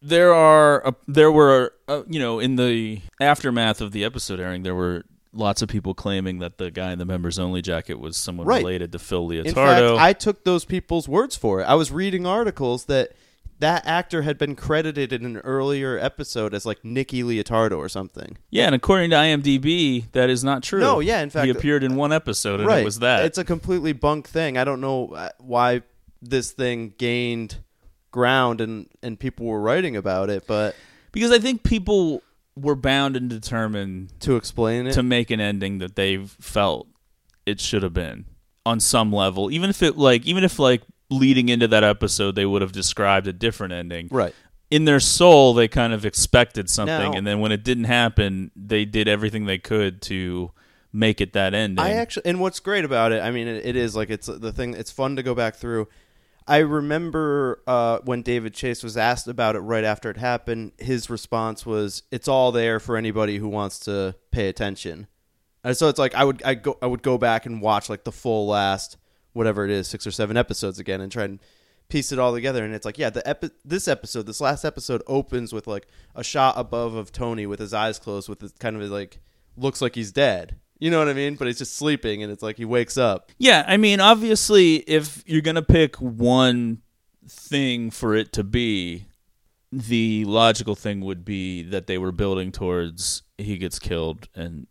there 0.00 0.32
are 0.32 0.86
uh, 0.86 0.92
there 1.06 1.30
were 1.30 1.74
uh, 1.88 2.02
you 2.08 2.18
know 2.20 2.38
in 2.40 2.56
the 2.56 3.00
aftermath 3.20 3.80
of 3.80 3.92
the 3.92 4.04
episode 4.04 4.38
airing 4.40 4.62
there 4.62 4.74
were 4.74 5.04
lots 5.38 5.62
of 5.62 5.68
people 5.68 5.94
claiming 5.94 6.40
that 6.40 6.58
the 6.58 6.70
guy 6.70 6.92
in 6.92 6.98
the 6.98 7.04
members 7.04 7.38
only 7.38 7.62
jacket 7.62 7.98
was 7.98 8.16
someone 8.16 8.46
Right. 8.46 8.58
related 8.58 8.92
to 8.92 8.98
Phil 8.98 9.28
Leotardo. 9.28 9.46
In 9.46 9.54
fact, 9.54 10.00
I 10.00 10.12
took 10.12 10.44
those 10.44 10.64
people's 10.64 11.08
words 11.08 11.36
for 11.36 11.60
it. 11.60 11.64
I 11.64 11.74
was 11.74 11.90
reading 11.90 12.26
articles 12.26 12.86
that 12.86 13.12
that 13.60 13.84
actor 13.86 14.22
had 14.22 14.38
been 14.38 14.54
credited 14.54 15.12
in 15.12 15.24
an 15.24 15.38
earlier 15.38 15.98
episode 15.98 16.54
as 16.54 16.64
like 16.64 16.84
Nicky 16.84 17.22
Leotardo 17.22 17.76
or 17.76 17.88
something. 17.88 18.36
yeah, 18.50 18.66
and 18.66 18.74
according 18.74 19.10
to 19.10 19.16
IMDb, 19.16 20.10
that 20.12 20.30
is 20.30 20.44
not 20.44 20.62
true. 20.62 20.80
No, 20.80 21.00
yeah, 21.00 21.22
in 21.22 21.30
fact, 21.30 21.44
he 21.44 21.50
appeared 21.50 21.82
in 21.82 21.96
one 21.96 22.12
episode 22.12 22.60
and 22.60 22.68
right. 22.68 22.82
it 22.82 22.84
was 22.84 23.00
that. 23.00 23.24
It's 23.24 23.38
a 23.38 23.44
completely 23.44 23.92
bunk 23.92 24.28
thing. 24.28 24.56
I 24.56 24.64
don't 24.64 24.80
know 24.80 25.08
uh, 25.08 25.30
why 25.38 25.82
this 26.22 26.52
thing 26.52 26.94
gained 26.98 27.56
ground 28.10 28.60
and 28.60 28.88
and 29.02 29.18
people 29.18 29.46
were 29.46 29.60
writing 29.60 29.96
about 29.96 30.30
it, 30.30 30.46
but 30.46 30.74
because 31.12 31.30
I 31.32 31.38
think 31.38 31.62
people 31.62 32.22
were 32.60 32.76
bound 32.76 33.16
and 33.16 33.28
determined 33.30 34.12
to 34.20 34.36
explain 34.36 34.86
it, 34.86 34.92
to 34.92 35.02
make 35.02 35.30
an 35.30 35.40
ending 35.40 35.78
that 35.78 35.96
they 35.96 36.18
felt 36.18 36.88
it 37.46 37.60
should 37.60 37.82
have 37.82 37.94
been 37.94 38.26
on 38.66 38.80
some 38.80 39.12
level, 39.12 39.50
even 39.50 39.70
if 39.70 39.82
it 39.82 39.96
like 39.96 40.26
even 40.26 40.44
if 40.44 40.58
like 40.58 40.82
leading 41.10 41.48
into 41.48 41.66
that 41.68 41.84
episode 41.84 42.34
they 42.34 42.44
would 42.46 42.60
have 42.62 42.72
described 42.72 43.26
a 43.26 43.32
different 43.32 43.72
ending. 43.72 44.08
right. 44.10 44.34
in 44.70 44.84
their 44.84 45.00
soul 45.00 45.54
they 45.54 45.66
kind 45.66 45.94
of 45.94 46.04
expected 46.04 46.68
something 46.68 47.12
Now- 47.12 47.16
and 47.16 47.26
then 47.26 47.40
when 47.40 47.50
it 47.52 47.64
didn't 47.64 47.84
happen 47.84 48.50
they 48.54 48.84
did 48.84 49.08
everything 49.08 49.46
they 49.46 49.56
could 49.56 50.02
to 50.02 50.50
make 50.92 51.20
it 51.22 51.32
that 51.32 51.54
ending 51.54 51.82
I 51.82 51.92
actually, 51.92 52.26
and 52.26 52.40
what's 52.40 52.60
great 52.60 52.84
about 52.84 53.12
it, 53.12 53.22
I 53.22 53.30
mean, 53.30 53.46
it, 53.48 53.64
it 53.64 53.76
is 53.76 53.96
like 53.96 54.10
it's 54.10 54.28
uh, 54.28 54.38
the 54.38 54.52
thing. 54.52 54.74
It's 54.74 54.90
fun 54.90 55.16
to 55.16 55.22
go 55.22 55.34
back 55.34 55.56
through. 55.56 55.88
I 56.48 56.58
remember 56.58 57.62
uh, 57.66 57.98
when 58.04 58.22
David 58.22 58.54
Chase 58.54 58.82
was 58.82 58.96
asked 58.96 59.28
about 59.28 59.54
it 59.54 59.60
right 59.60 59.84
after 59.84 60.10
it 60.10 60.16
happened. 60.16 60.72
His 60.78 61.10
response 61.10 61.66
was, 61.66 62.02
"It's 62.10 62.26
all 62.26 62.52
there 62.52 62.80
for 62.80 62.96
anybody 62.96 63.36
who 63.36 63.48
wants 63.48 63.78
to 63.80 64.14
pay 64.30 64.48
attention." 64.48 65.06
And 65.62 65.76
so 65.76 65.88
it's 65.88 65.98
like 65.98 66.14
I 66.14 66.24
would 66.24 66.42
I 66.42 66.54
go 66.54 66.78
I 66.80 66.86
would 66.86 67.02
go 67.02 67.18
back 67.18 67.44
and 67.44 67.60
watch 67.60 67.90
like 67.90 68.04
the 68.04 68.12
full 68.12 68.46
last 68.46 68.96
whatever 69.34 69.64
it 69.64 69.70
is 69.70 69.86
six 69.86 70.06
or 70.06 70.10
seven 70.10 70.36
episodes 70.36 70.78
again 70.78 71.00
and 71.00 71.12
try 71.12 71.24
and 71.24 71.38
piece 71.88 72.12
it 72.12 72.18
all 72.18 72.32
together. 72.32 72.64
And 72.64 72.74
it's 72.74 72.86
like 72.86 72.98
yeah, 72.98 73.10
the 73.10 73.26
epi- 73.28 73.50
this 73.64 73.86
episode, 73.86 74.26
this 74.26 74.40
last 74.40 74.64
episode 74.64 75.02
opens 75.06 75.52
with 75.52 75.66
like 75.66 75.86
a 76.14 76.24
shot 76.24 76.54
above 76.56 76.94
of 76.94 77.12
Tony 77.12 77.46
with 77.46 77.60
his 77.60 77.74
eyes 77.74 77.98
closed, 77.98 78.28
with 78.28 78.40
this 78.40 78.52
kind 78.52 78.80
of 78.80 78.90
like 78.90 79.20
looks 79.56 79.82
like 79.82 79.94
he's 79.94 80.12
dead. 80.12 80.56
You 80.78 80.90
know 80.90 80.98
what 80.98 81.08
I 81.08 81.12
mean? 81.12 81.34
But 81.34 81.46
he's 81.48 81.58
just 81.58 81.76
sleeping, 81.76 82.22
and 82.22 82.30
it's 82.32 82.42
like 82.42 82.56
he 82.56 82.64
wakes 82.64 82.96
up. 82.96 83.30
yeah 83.38 83.64
i 83.66 83.76
mean 83.76 84.00
obviously 84.00 84.76
if 84.76 85.22
you're 85.26 85.42
gonna 85.42 85.62
pick 85.62 85.96
one 85.96 86.82
thing 87.28 87.90
for 87.90 88.14
it 88.14 88.32
to 88.32 88.44
be 88.44 89.06
the 89.70 90.24
logical 90.24 90.74
thing 90.74 91.00
would 91.02 91.24
be 91.24 91.62
that 91.62 91.86
they 91.86 91.98
were 91.98 92.12
building 92.12 92.50
towards 92.50 93.22
he 93.36 93.58
gets 93.58 93.78
killed 93.78 94.28
and 94.34 94.66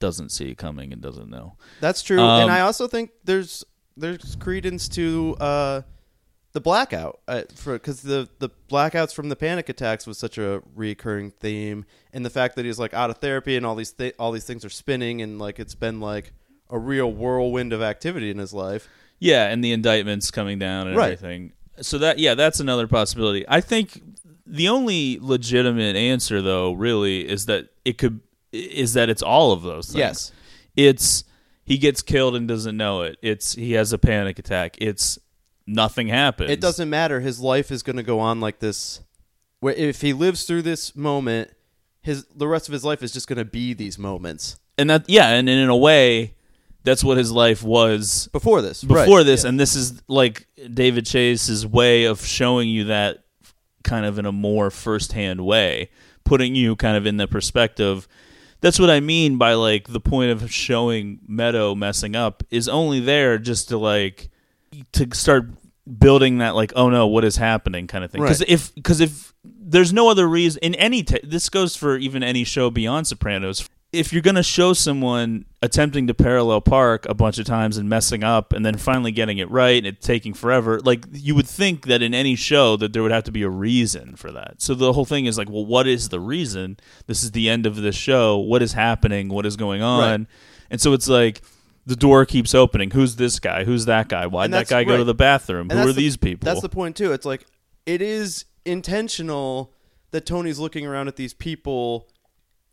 doesn't 0.00 0.30
see 0.30 0.50
it 0.50 0.56
coming 0.58 0.92
and 0.92 1.02
doesn't 1.02 1.28
know 1.28 1.56
That's 1.80 2.02
true, 2.02 2.20
Um, 2.20 2.42
and 2.42 2.50
I 2.50 2.60
also 2.60 2.86
think 2.88 3.10
there's 3.24 3.64
there's 3.96 4.36
credence 4.36 4.88
to 4.90 5.36
uh, 5.40 5.82
the 6.52 6.60
blackout 6.60 7.20
uh, 7.28 7.42
for 7.54 7.74
because 7.74 8.02
the 8.02 8.28
the 8.38 8.48
blackouts 8.70 9.14
from 9.14 9.28
the 9.28 9.36
panic 9.36 9.68
attacks 9.68 10.06
was 10.06 10.18
such 10.18 10.38
a 10.38 10.62
recurring 10.74 11.30
theme, 11.30 11.84
and 12.12 12.24
the 12.24 12.30
fact 12.30 12.56
that 12.56 12.64
he's 12.64 12.78
like 12.78 12.94
out 12.94 13.10
of 13.10 13.18
therapy 13.18 13.56
and 13.56 13.64
all 13.66 13.74
these 13.74 13.92
th- 13.92 14.14
all 14.18 14.32
these 14.32 14.44
things 14.44 14.64
are 14.64 14.70
spinning 14.70 15.20
and 15.22 15.38
like 15.38 15.58
it's 15.58 15.74
been 15.74 16.00
like 16.00 16.32
a 16.70 16.78
real 16.78 17.10
whirlwind 17.12 17.72
of 17.72 17.82
activity 17.82 18.30
in 18.30 18.38
his 18.38 18.52
life. 18.52 18.88
Yeah, 19.18 19.46
and 19.48 19.62
the 19.64 19.72
indictments 19.72 20.30
coming 20.30 20.58
down 20.58 20.86
and 20.86 20.96
Right. 20.96 21.12
everything. 21.12 21.52
So 21.80 21.98
that 21.98 22.18
yeah, 22.18 22.34
that's 22.34 22.60
another 22.60 22.86
possibility. 22.88 23.44
I 23.48 23.60
think 23.60 24.02
the 24.46 24.68
only 24.68 25.18
legitimate 25.20 25.96
answer 25.96 26.40
though 26.40 26.72
really 26.72 27.28
is 27.28 27.46
that 27.46 27.68
it 27.84 27.98
could 27.98 28.20
is 28.52 28.94
that 28.94 29.08
it's 29.10 29.22
all 29.22 29.52
of 29.52 29.62
those 29.62 29.86
things. 29.88 29.98
Yes. 29.98 30.32
It's 30.76 31.24
he 31.64 31.76
gets 31.76 32.00
killed 32.00 32.34
and 32.34 32.48
doesn't 32.48 32.76
know 32.76 33.02
it. 33.02 33.18
It's 33.20 33.54
he 33.54 33.72
has 33.72 33.92
a 33.92 33.98
panic 33.98 34.38
attack. 34.38 34.76
It's 34.80 35.18
nothing 35.68 36.08
happens. 36.08 36.50
It 36.50 36.60
doesn't 36.60 36.90
matter. 36.90 37.20
His 37.20 37.38
life 37.38 37.70
is 37.70 37.82
going 37.82 37.96
to 37.96 38.02
go 38.02 38.18
on 38.18 38.40
like 38.40 38.58
this. 38.58 39.00
Where 39.60 39.74
if 39.74 40.00
he 40.00 40.12
lives 40.12 40.44
through 40.44 40.62
this 40.62 40.96
moment, 40.96 41.50
his 42.02 42.24
the 42.34 42.48
rest 42.48 42.68
of 42.68 42.72
his 42.72 42.84
life 42.84 43.02
is 43.02 43.12
just 43.12 43.28
going 43.28 43.38
to 43.38 43.44
be 43.44 43.74
these 43.74 43.98
moments 43.98 44.56
And 44.78 44.88
that 44.90 45.04
yeah, 45.08 45.30
and 45.30 45.48
in 45.48 45.68
a 45.68 45.76
way 45.76 46.34
that's 46.84 47.04
what 47.04 47.18
his 47.18 47.30
life 47.30 47.62
was 47.62 48.28
before 48.32 48.62
this. 48.62 48.82
before 48.82 49.18
Right. 49.18 49.26
this 49.26 49.42
Yeah. 49.42 49.50
and 49.50 49.60
this 49.60 49.74
is 49.74 50.00
like 50.08 50.46
David 50.72 51.04
Chase's 51.06 51.66
way 51.66 52.04
of 52.04 52.24
showing 52.24 52.68
you 52.68 52.84
that 52.84 53.24
kind 53.82 54.06
of 54.06 54.18
in 54.18 54.26
a 54.26 54.32
more 54.32 54.70
firsthand 54.70 55.44
way 55.44 55.90
putting 56.24 56.54
you 56.54 56.76
kind 56.76 56.96
of 56.96 57.04
in 57.06 57.16
the 57.16 57.26
perspective 57.26 58.06
that's 58.60 58.78
what 58.78 58.90
I 58.90 59.00
mean 59.00 59.36
by 59.38 59.54
like 59.54 59.88
the 59.88 60.00
point 60.00 60.30
of 60.30 60.50
showing 60.52 61.18
Meadow 61.26 61.74
messing 61.74 62.14
up 62.16 62.42
is 62.50 62.68
only 62.68 63.00
there 63.00 63.38
just 63.38 63.68
to 63.70 63.76
like 63.78 64.30
to 64.92 65.08
start 65.14 65.48
building 65.98 66.38
that 66.38 66.54
like 66.54 66.72
oh 66.76 66.90
no 66.90 67.06
what 67.06 67.24
is 67.24 67.36
happening 67.36 67.86
kind 67.86 68.04
of 68.04 68.10
thing. 68.10 68.20
Because 68.20 68.40
Right. 68.40 68.48
if 68.50 68.74
because 68.74 69.00
if 69.00 69.32
there's 69.44 69.92
no 69.92 70.08
other 70.10 70.28
reason 70.28 70.60
in 70.62 70.74
any 70.74 71.02
t- 71.02 71.20
this 71.22 71.48
goes 71.48 71.76
for 71.76 71.96
even 71.96 72.22
any 72.22 72.44
show 72.44 72.70
beyond 72.70 73.06
Sopranos. 73.06 73.68
If 73.90 74.12
you're 74.12 74.20
going 74.20 74.34
to 74.34 74.42
show 74.42 74.74
someone 74.74 75.46
attempting 75.62 76.08
to 76.08 76.14
parallel 76.14 76.60
park 76.60 77.06
a 77.08 77.14
bunch 77.14 77.38
of 77.38 77.46
times 77.46 77.78
and 77.78 77.88
messing 77.88 78.22
up 78.22 78.52
and 78.52 78.64
then 78.64 78.76
finally 78.76 79.12
getting 79.12 79.38
it 79.38 79.50
right 79.50 79.78
and 79.78 79.86
it 79.86 80.02
taking 80.02 80.34
forever 80.34 80.78
like 80.80 81.06
you 81.10 81.34
would 81.34 81.46
think 81.48 81.86
that 81.86 82.02
in 82.02 82.12
any 82.12 82.36
show 82.36 82.76
that 82.76 82.92
there 82.92 83.02
would 83.02 83.12
have 83.12 83.24
to 83.24 83.32
be 83.32 83.40
a 83.42 83.48
reason 83.48 84.14
for 84.14 84.30
that. 84.30 84.56
So 84.60 84.74
the 84.74 84.92
whole 84.92 85.06
thing 85.06 85.24
is 85.24 85.38
like 85.38 85.48
well 85.48 85.64
what 85.64 85.86
is 85.86 86.10
the 86.10 86.20
reason? 86.20 86.76
This 87.06 87.22
is 87.22 87.30
the 87.30 87.48
end 87.48 87.64
of 87.64 87.76
the 87.76 87.92
show. 87.92 88.36
What 88.36 88.60
is 88.60 88.74
happening? 88.74 89.30
What 89.30 89.46
is 89.46 89.56
going 89.56 89.80
on? 89.80 90.20
Right. 90.20 90.26
and 90.70 90.80
so 90.82 90.92
it's 90.92 91.08
like 91.08 91.40
the 91.88 91.96
door 91.96 92.26
keeps 92.26 92.54
opening 92.54 92.90
who's 92.90 93.16
this 93.16 93.40
guy 93.40 93.64
who's 93.64 93.86
that 93.86 94.08
guy 94.08 94.26
why'd 94.26 94.50
that 94.52 94.68
guy 94.68 94.84
go 94.84 94.96
to 94.98 95.04
the 95.04 95.14
bathroom 95.14 95.68
And 95.70 95.80
who 95.80 95.88
are 95.88 95.92
the- 95.92 96.00
these 96.02 96.16
people 96.18 96.44
That's 96.44 96.60
the 96.60 96.68
point 96.68 96.96
too. 96.96 97.12
It's 97.12 97.24
like 97.24 97.46
it 97.86 98.02
is 98.02 98.44
intentional 98.66 99.72
that 100.10 100.26
Tony's 100.26 100.58
looking 100.58 100.86
around 100.86 101.08
at 101.08 101.16
these 101.16 101.32
people 101.32 102.08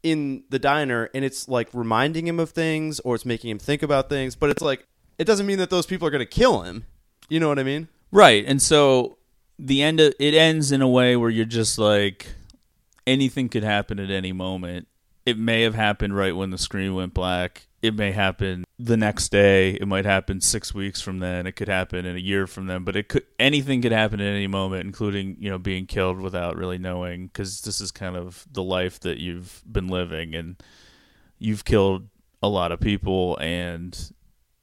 in 0.03 0.43
the 0.49 0.59
diner 0.59 1.09
and 1.15 1.23
it's 1.25 1.47
like 1.47 1.69
reminding 1.73 2.27
him 2.27 2.39
of 2.39 2.49
things 2.51 2.99
or 3.01 3.15
it's 3.15 3.25
making 3.25 3.49
him 3.49 3.57
think 3.59 3.81
about 3.81 4.09
things, 4.09 4.35
but 4.35 4.49
it's 4.49 4.61
like 4.61 4.85
it 5.17 5.23
doesn't 5.23 5.45
mean 5.45 5.57
that 5.59 5.69
those 5.69 5.85
people 5.85 6.05
are 6.07 6.11
going 6.11 6.19
to 6.19 6.25
kill 6.25 6.61
him. 6.63 6.85
You 7.29 7.39
know 7.39 7.47
what 7.47 7.57
I 7.57 7.63
mean? 7.63 7.87
Right. 8.11 8.43
And 8.45 8.61
so 8.61 9.17
the 9.57 9.81
end 9.81 9.99
of 10.01 10.13
it 10.19 10.33
ends 10.33 10.71
in 10.73 10.81
a 10.81 10.89
way 10.89 11.15
where 11.15 11.29
you're 11.29 11.45
just 11.45 11.77
like 11.77 12.27
anything 13.07 13.47
could 13.49 13.63
happen 13.63 13.99
at 13.99 14.09
any 14.11 14.33
moment. 14.33 14.87
It 15.25 15.39
may 15.39 15.61
have 15.63 15.73
happened 15.73 16.15
right 16.15 16.35
when 16.35 16.49
the 16.51 16.57
screen 16.57 16.93
went 16.93 17.13
black. 17.13 17.67
It 17.85 17.95
may 17.95 18.11
happen 18.11 18.65
the 18.79 18.97
next 18.97 19.29
day. 19.29 19.71
It 19.71 19.87
might 19.87 20.05
happen 20.05 20.41
6 20.41 20.73
weeks 20.73 21.01
from 21.01 21.19
then. 21.19 21.45
It 21.45 21.53
could 21.55 21.67
happen 21.67 22.05
in 22.05 22.15
a 22.15 22.19
year 22.19 22.47
from 22.47 22.65
then, 22.65 22.83
but 22.83 22.95
it 22.95 23.07
could 23.09 23.25
anything 23.39 23.81
could 23.81 23.91
happen 23.91 24.19
at 24.19 24.27
any 24.27 24.47
moment 24.47 24.85
including, 24.85 25.37
you 25.39 25.49
know, 25.49 25.59
being 25.59 25.85
killed 25.85 26.19
without 26.19 26.57
really 26.57 26.77
knowing 26.79 27.29
cuz 27.29 27.61
this 27.61 27.79
is 27.79 27.91
kind 27.91 28.15
of 28.15 28.45
the 28.51 28.63
life 28.63 28.99
that 29.01 29.19
you've 29.19 29.63
been 29.71 29.87
living 29.87 30.33
and 30.33 30.55
you've 31.37 31.63
killed 31.63 32.07
a 32.41 32.49
lot 32.49 32.71
of 32.71 32.79
people 32.79 33.37
and 33.37 34.11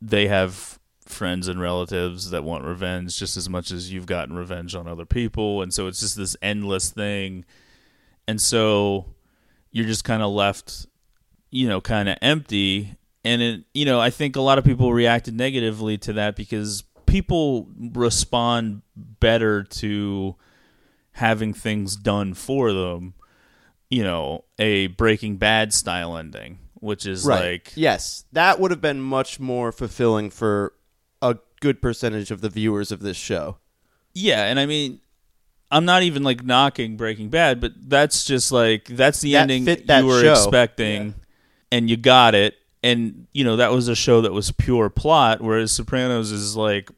they 0.01 0.27
have 0.27 0.81
friends 1.07 1.47
and 1.47 1.61
relatives 1.61 2.31
that 2.31 2.45
want 2.45 2.65
revenge 2.65 3.17
just 3.19 3.37
as 3.37 3.49
much 3.49 3.71
as 3.71 3.93
you've 3.93 4.07
gotten 4.07 4.35
revenge 4.35 4.75
on 4.75 4.87
other 4.87 5.05
people 5.05 5.63
and 5.63 5.73
so 5.75 5.87
it's 5.87 6.01
just 6.01 6.17
this 6.17 6.37
endless 6.43 6.91
thing 6.91 7.45
and 8.27 8.41
so 8.41 9.15
you're 9.71 9.87
just 9.87 10.05
kind 10.05 10.23
of 10.23 10.31
left 10.31 10.87
you 11.51 11.69
know 11.69 11.81
kind 11.81 12.09
of 12.09 12.17
empty 12.23 12.97
and 13.25 13.41
it 13.43 13.65
you 13.75 13.85
know 13.85 14.01
i 14.01 14.11
think 14.11 14.37
a 14.37 14.41
lot 14.41 14.59
of 14.59 14.65
people 14.65 14.93
reacted 14.93 15.35
negatively 15.35 15.97
to 15.99 16.13
that 16.13 16.37
because 16.37 16.83
people 17.07 17.69
respond 17.95 18.83
better 18.97 19.63
to 19.65 20.35
having 21.13 21.53
things 21.53 21.97
done 21.97 22.33
for 22.35 22.73
them 22.73 23.15
you 23.91 24.03
know 24.03 24.45
a 24.59 24.87
breaking 24.89 25.37
bad 25.37 25.73
style 25.73 26.17
ending 26.17 26.59
which 26.75 27.07
is 27.07 27.25
like 27.39 27.71
yes, 27.77 28.25
that 28.33 28.59
would 28.59 28.73
have 28.73 28.81
been 28.81 29.01
much 29.01 29.39
more 29.39 29.71
fulfilling 29.71 30.31
for 30.31 30.73
a 31.23 31.37
good 31.61 31.81
percentage 31.81 32.33
of 32.33 32.41
the 32.41 32.49
viewers 32.49 32.91
of 32.91 32.99
this 32.99 33.17
show. 33.17 33.59
Yeah, 34.15 34.47
and 34.47 34.59
I 34.59 34.67
mean, 34.67 34.99
I'm 35.71 35.85
not 35.85 36.03
even 36.03 36.25
like 36.25 36.43
knocking 36.45 36.97
Breaking 36.97 37.29
Bad, 37.29 37.61
but 37.61 37.71
that's 37.77 38.25
just 38.25 38.51
like 38.51 38.87
that's 38.87 39.21
the 39.21 39.35
That 39.35 39.43
ending 39.49 39.65
that 39.87 40.01
you 40.01 40.07
were 40.09 40.23
show. 40.23 40.33
expecting, 40.33 41.15
and 41.71 41.89
you 41.89 41.97
got 41.97 42.35
it. 42.35 42.57
And 42.83 43.27
you 43.33 43.45
know 43.45 43.57
that 43.57 43.71
was 43.73 43.87
a 43.89 43.95
show 43.95 44.21
that 44.23 44.33
was 44.33 44.51
pure 44.53 44.91
plot, 44.91 45.41
whereas 45.41 45.71
Sopranos 45.73 46.31
is 46.33 46.57
like 46.57 46.91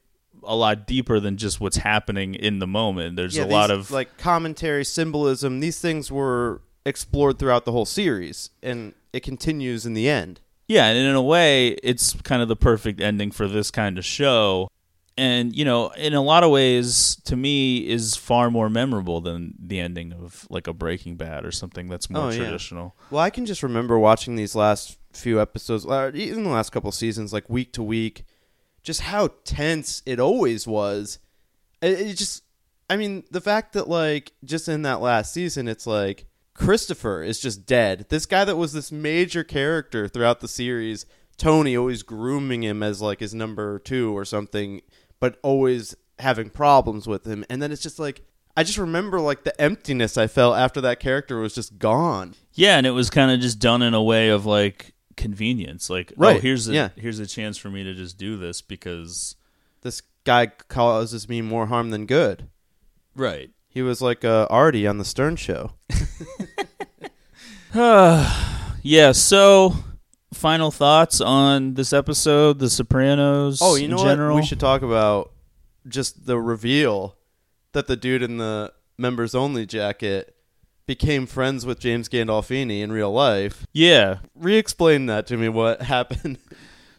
a 0.42 0.56
lot 0.56 0.86
deeper 0.86 1.20
than 1.20 1.36
just 1.36 1.60
what's 1.60 1.78
happening 1.78 2.34
in 2.34 2.58
the 2.58 2.66
moment. 2.66 3.16
There's 3.16 3.36
Yeah, 3.36 3.44
a 3.44 3.46
lot 3.46 3.70
of 3.70 3.90
like 3.90 4.16
commentary, 4.18 4.84
symbolism. 4.84 5.60
These 5.60 5.80
things 5.80 6.10
were 6.10 6.62
explored 6.86 7.38
throughout 7.38 7.64
the 7.64 7.72
whole 7.72 7.86
series, 7.86 8.50
and 8.62 8.94
it 9.12 9.20
continues 9.22 9.84
in 9.86 9.94
the 9.94 10.08
end. 10.08 10.40
Yeah, 10.68 10.86
and 10.86 10.96
in 10.98 11.14
a 11.14 11.22
way, 11.22 11.68
it's 11.82 12.14
kind 12.22 12.40
of 12.40 12.48
the 12.48 12.56
perfect 12.56 13.00
ending 13.00 13.30
for 13.30 13.46
this 13.46 13.70
kind 13.70 13.98
of 13.98 14.04
show. 14.04 14.68
And, 15.16 15.54
you 15.54 15.64
know, 15.64 15.90
in 15.90 16.12
a 16.14 16.22
lot 16.22 16.42
of 16.42 16.50
ways, 16.50 17.16
to 17.26 17.36
me, 17.36 17.86
is 17.88 18.16
far 18.16 18.50
more 18.50 18.68
memorable 18.68 19.20
than 19.20 19.54
the 19.58 19.78
ending 19.78 20.12
of 20.12 20.46
like 20.50 20.66
a 20.66 20.72
Breaking 20.72 21.16
Bad 21.16 21.44
or 21.44 21.52
something 21.52 21.88
that's 21.88 22.08
more 22.10 22.24
Oh, 22.24 22.30
yeah. 22.30 22.38
traditional. 22.38 22.96
Well, 23.10 23.20
I 23.22 23.30
can 23.30 23.46
just 23.46 23.62
remember 23.62 23.98
watching 23.98 24.34
these 24.36 24.54
last 24.56 24.98
few 25.16 25.40
episodes, 25.40 25.84
even 25.86 26.44
the 26.44 26.50
last 26.50 26.70
couple 26.70 26.90
seasons, 26.92 27.32
like 27.32 27.48
week 27.48 27.72
to 27.74 27.82
week, 27.82 28.24
just 28.82 29.02
how 29.02 29.30
tense 29.44 30.02
it 30.06 30.20
always 30.20 30.66
was. 30.66 31.18
It, 31.80 32.00
it 32.00 32.14
just, 32.16 32.42
I 32.88 32.96
mean, 32.96 33.24
the 33.30 33.40
fact 33.40 33.72
that 33.72 33.88
like 33.88 34.32
just 34.44 34.68
in 34.68 34.82
that 34.82 35.00
last 35.00 35.32
season, 35.32 35.68
it's 35.68 35.86
like 35.86 36.26
Christopher 36.54 37.22
is 37.22 37.40
just 37.40 37.66
dead. 37.66 38.06
This 38.08 38.26
guy 38.26 38.44
that 38.44 38.56
was 38.56 38.72
this 38.72 38.92
major 38.92 39.42
character 39.42 40.06
throughout 40.08 40.40
the 40.40 40.48
series, 40.48 41.06
Tony 41.36 41.76
always 41.76 42.02
grooming 42.02 42.62
him 42.62 42.82
as 42.82 43.02
like 43.02 43.20
his 43.20 43.34
number 43.34 43.78
two 43.78 44.16
or 44.16 44.24
something, 44.24 44.82
but 45.18 45.38
always 45.42 45.96
having 46.20 46.50
problems 46.50 47.06
with 47.06 47.26
him. 47.26 47.44
And 47.50 47.60
then 47.60 47.72
it's 47.72 47.82
just 47.82 47.98
like 47.98 48.22
I 48.56 48.62
just 48.62 48.78
remember 48.78 49.20
like 49.20 49.42
the 49.42 49.60
emptiness 49.60 50.16
I 50.16 50.28
felt 50.28 50.56
after 50.56 50.80
that 50.82 51.00
character 51.00 51.40
was 51.40 51.54
just 51.54 51.78
gone. 51.78 52.34
Yeah, 52.52 52.78
and 52.78 52.86
it 52.86 52.92
was 52.92 53.10
kind 53.10 53.32
of 53.32 53.40
just 53.40 53.58
done 53.58 53.82
in 53.82 53.94
a 53.94 54.02
way 54.02 54.28
of 54.28 54.46
like 54.46 54.93
convenience. 55.16 55.88
Like, 55.90 56.12
oh, 56.12 56.20
Right, 56.20 56.40
here's 56.42 56.68
a 56.68 56.72
yeah. 56.72 56.88
here's 56.96 57.18
a 57.18 57.26
chance 57.26 57.56
for 57.58 57.70
me 57.70 57.84
to 57.84 57.94
just 57.94 58.18
do 58.18 58.36
this 58.36 58.60
because 58.62 59.36
This 59.82 60.02
guy 60.24 60.46
causes 60.46 61.28
me 61.28 61.42
more 61.42 61.66
harm 61.66 61.90
than 61.90 62.06
good. 62.06 62.48
right. 63.14 63.50
He 63.68 63.82
was 63.82 64.00
like 64.00 64.24
uh, 64.24 64.46
Artie 64.50 64.86
on 64.86 64.98
the 64.98 65.04
Stern 65.04 65.34
Show. 65.34 65.72
Yeah, 68.86 69.12
so 69.12 69.74
final 70.34 70.70
thoughts 70.70 71.20
on 71.22 71.72
this 71.72 71.92
episode, 71.94 72.58
The 72.58 72.68
Sopranos. 72.68 73.60
Oh, 73.62 73.76
you 73.76 73.88
know 73.88 73.96
in 73.98 74.04
general? 74.04 74.34
what? 74.34 74.42
We 74.42 74.46
should 74.46 74.60
talk 74.60 74.82
about 74.82 75.32
just 75.88 76.26
the 76.26 76.38
reveal 76.38 77.16
that 77.72 77.86
the 77.86 77.96
dude 77.96 78.22
in 78.22 78.36
the 78.36 78.72
members 78.98 79.34
only 79.34 79.64
jacket 79.64 80.33
became 80.86 81.26
friends 81.26 81.64
with 81.66 81.78
James 81.80 82.08
Gandolfini 82.08 82.80
in 82.82 82.92
real 82.92 83.12
life. 83.12 83.66
Yeah. 83.72 84.18
Re-explain 84.34 85.06
that 85.06 85.26
to 85.28 85.36
me. 85.36 85.48
What 85.48 85.82
happened? 85.94 86.38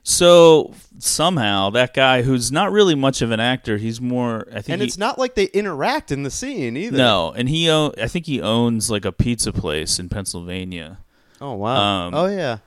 So 0.04 0.74
somehow 1.00 1.72
that 1.72 1.94
guy 1.96 2.22
who's 2.22 2.52
not 2.52 2.72
really 2.72 2.94
much 2.96 3.22
of 3.24 3.32
an 3.32 3.40
actor, 3.40 3.78
he's 3.78 4.00
more 4.00 4.48
I 4.52 4.62
think 4.62 4.70
and 4.70 4.82
he- 4.82 4.88
it's 4.88 4.98
not 4.98 5.18
like 5.18 5.34
they 5.36 5.46
interact 5.46 6.12
in 6.12 6.24
the 6.24 6.30
scene 6.30 6.78
either. 6.78 6.98
No, 6.98 7.34
and 7.36 7.50
he 7.50 7.70
own, 7.70 7.92
I 8.00 8.08
think 8.08 8.26
he 8.28 8.40
owns 8.42 8.90
like 8.92 9.04
a 9.06 9.12
pizza 9.12 9.52
place 9.52 9.98
in 10.00 10.10
Pennsylvania 10.10 11.00
Oh 11.42 11.54
wow. 11.54 12.08
Um, 12.08 12.14
oh 12.14 12.28
yeah. 12.28 12.60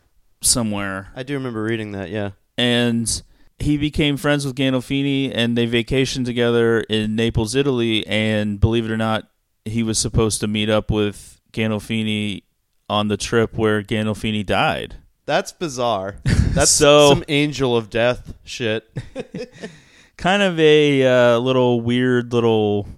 somewhere. 0.43 1.09
I 1.15 1.23
do 1.23 1.35
remember 1.35 1.63
reading 1.63 1.93
that. 1.93 2.11
Yeah. 2.11 2.31
and 2.57 3.23
he 3.61 3.77
became 3.77 4.17
friends 4.17 4.47
with 4.47 4.55
Gandolfini 4.55 5.33
and 5.35 5.57
they 5.59 5.67
vacationed 5.67 6.25
together 6.27 6.81
in 6.83 7.17
Naples, 7.17 7.55
Italy. 7.57 8.07
And 8.07 8.61
believe 8.61 8.85
it 8.85 8.91
or 8.93 8.97
not, 8.97 9.29
he 9.69 9.83
was 9.83 9.99
supposed 9.99 10.41
to 10.41 10.47
meet 10.47 10.69
up 10.69 10.91
with 10.91 11.41
Gandolfini 11.53 12.43
on 12.89 13.09
the 13.09 13.17
trip 13.17 13.57
where 13.57 13.83
Gandolfini 13.83 14.45
died. 14.45 14.97
That's 15.27 15.53
bizarre. 15.53 16.17
That's 16.25 16.71
So- 16.71 17.11
some 17.11 17.25
angel 17.29 17.77
of 17.77 17.91
death 17.91 18.35
shit. 18.45 18.89
Kind 20.17 20.43
of 20.43 20.59
a 20.59 21.05
uh, 21.07 21.39
little 21.39 21.81
weird 21.81 22.33
little 22.33 22.89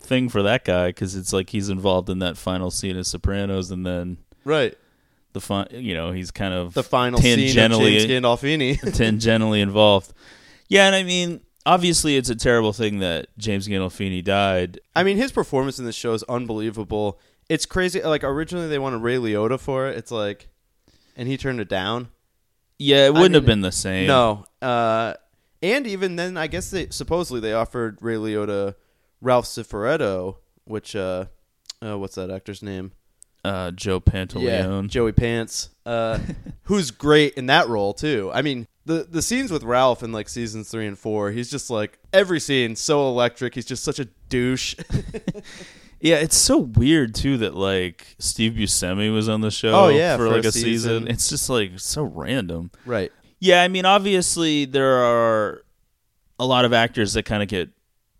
thing 0.00 0.28
for 0.30 0.42
that 0.42 0.64
guy 0.64 0.88
because 0.88 1.14
it's 1.14 1.32
like 1.32 1.50
he's 1.50 1.68
involved 1.68 2.08
in 2.08 2.20
that 2.20 2.38
final 2.38 2.70
scene 2.70 2.96
of 2.96 3.06
Sopranos, 3.06 3.70
and 3.70 3.84
then 3.84 4.16
right. 4.44 4.74
the 5.34 5.40
fun, 5.42 5.66
you 5.72 5.92
know, 5.94 6.10
he's 6.12 6.30
kind 6.30 6.54
of 6.54 6.72
The 6.72 6.82
final 6.82 7.20
scene 7.20 7.34
of 7.34 7.38
James 7.38 8.06
Gandolfini. 8.06 8.78
tangentially 8.80 9.60
involved. 9.60 10.14
Yeah, 10.68 10.86
and 10.86 10.94
I 10.94 11.02
mean, 11.02 11.40
obviously, 11.70 12.16
it's 12.16 12.28
a 12.28 12.34
terrible 12.34 12.72
thing 12.72 12.98
that 12.98 13.26
James 13.38 13.68
Gandolfini 13.68 14.24
died. 14.24 14.80
I 14.96 15.04
mean, 15.04 15.16
his 15.16 15.30
performance 15.30 15.78
in 15.78 15.84
this 15.84 15.94
show 15.94 16.12
is 16.14 16.24
unbelievable. 16.24 17.20
It's 17.48 17.64
crazy. 17.64 18.02
Like 18.02 18.24
originally 18.24 18.68
they 18.68 18.78
wanted 18.78 18.98
Ray 18.98 19.16
Liotta 19.16 19.58
for 19.58 19.88
it. 19.88 19.96
It's 19.96 20.10
like, 20.10 20.48
and 21.16 21.28
he 21.28 21.36
turned 21.36 21.60
it 21.60 21.68
down. 21.68 22.08
Yeah, 22.78 23.06
it 23.06 23.14
wouldn't 23.14 23.34
have 23.34 23.44
mean, 23.44 23.48
been 23.48 23.60
the 23.60 23.72
same. 23.72 24.08
No. 24.08 24.46
Uh, 24.60 25.14
and 25.62 25.86
even 25.86 26.16
then, 26.16 26.36
I 26.36 26.48
guess 26.48 26.70
they 26.70 26.88
supposedly 26.88 27.40
they 27.40 27.52
offered 27.52 27.98
Ray 28.00 28.16
Liotta 28.16 28.74
Ralph 29.20 29.44
Cifaretto, 29.44 30.36
which 30.64 30.96
uh, 30.96 31.26
uh 31.82 31.98
what's 31.98 32.16
that 32.16 32.30
actor's 32.30 32.62
name? 32.62 32.92
uh, 33.44 33.70
Joe 33.70 34.00
Pantoliano. 34.00 34.86
Joey 34.88 35.12
Pants, 35.12 35.70
uh, 35.86 36.18
who's 36.64 36.90
great 36.90 37.34
in 37.34 37.46
that 37.46 37.68
role 37.68 37.94
too. 37.94 38.30
I 38.32 38.42
mean, 38.42 38.66
the 38.86 39.06
the 39.08 39.22
scenes 39.22 39.50
with 39.50 39.62
Ralph 39.62 40.02
in 40.02 40.12
like 40.12 40.28
seasons 40.28 40.70
three 40.70 40.86
and 40.86 40.98
four, 40.98 41.30
he's 41.30 41.50
just 41.50 41.70
like 41.70 41.98
every 42.12 42.40
scene 42.40 42.76
so 42.76 43.08
electric. 43.08 43.54
He's 43.54 43.66
just 43.66 43.84
such 43.84 43.98
a 43.98 44.06
douche. 44.28 44.74
Yeah, 46.02 46.16
it's 46.16 46.36
so 46.36 46.56
weird 46.56 47.14
too 47.14 47.36
that 47.38 47.54
like 47.54 48.16
Steve 48.18 48.52
Buscemi 48.52 49.12
was 49.12 49.28
on 49.28 49.42
the 49.42 49.50
show. 49.50 49.72
Oh, 49.74 49.88
yeah, 49.88 50.16
for, 50.16 50.28
for 50.28 50.36
like 50.36 50.44
a 50.44 50.48
a 50.48 50.52
season. 50.52 51.00
season. 51.02 51.08
It's 51.08 51.28
just 51.28 51.50
like 51.50 51.72
so 51.78 52.04
random. 52.04 52.70
right. 52.86 53.12
Yeah, 53.38 53.62
I 53.62 53.68
mean, 53.68 53.84
obviously 53.86 54.64
there 54.66 54.96
are 54.98 55.62
a 56.38 56.44
lot 56.46 56.64
of 56.64 56.72
actors 56.72 57.12
that 57.14 57.24
kind 57.24 57.42
of 57.42 57.48
get 57.48 57.68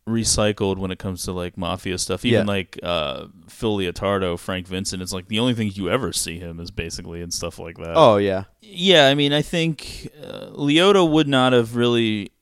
recycled 0.09 0.78
when 0.78 0.90
it 0.90 0.98
comes 0.98 1.24
to 1.24 1.32
like 1.32 1.57
mafia 1.57 1.98
stuff. 1.98 2.24
Even 2.24 2.40
Yeah. 2.46 2.53
like 2.53 2.78
uh, 2.82 3.26
Phil 3.48 3.76
Leotardo, 3.78 4.38
Frank 4.38 4.66
Vincent. 4.66 5.03
It's 5.03 5.12
like 5.12 5.28
the 5.28 5.38
only 5.38 5.55
thing 5.55 5.70
you 5.74 5.88
ever 5.90 6.12
see 6.12 6.38
him 6.38 6.59
is 6.61 6.70
basically 6.70 7.22
and 7.22 7.32
stuff 7.32 7.59
like 7.59 7.76
that. 7.78 7.94
Oh 7.96 8.16
yeah. 8.16 8.44
yeah. 8.61 9.07
I 9.09 9.14
mean, 9.14 9.32
I 9.32 9.42
think 9.42 10.09
uh, 10.22 10.46
Liotta 10.51 11.09
would 11.09 11.28
not 11.28 11.53
have 11.53 11.76
really 11.76 12.32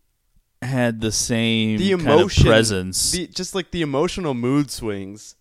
had 0.62 1.00
the 1.00 1.12
same 1.12 1.78
the 1.78 1.90
kind 1.90 2.08
of 2.08 2.16
emotion 2.16 2.44
presence. 2.46 3.12
the, 3.12 3.26
just 3.28 3.54
like 3.54 3.70
the 3.70 3.82
emotional 3.82 4.34
mood 4.34 4.70
swings 4.70 5.36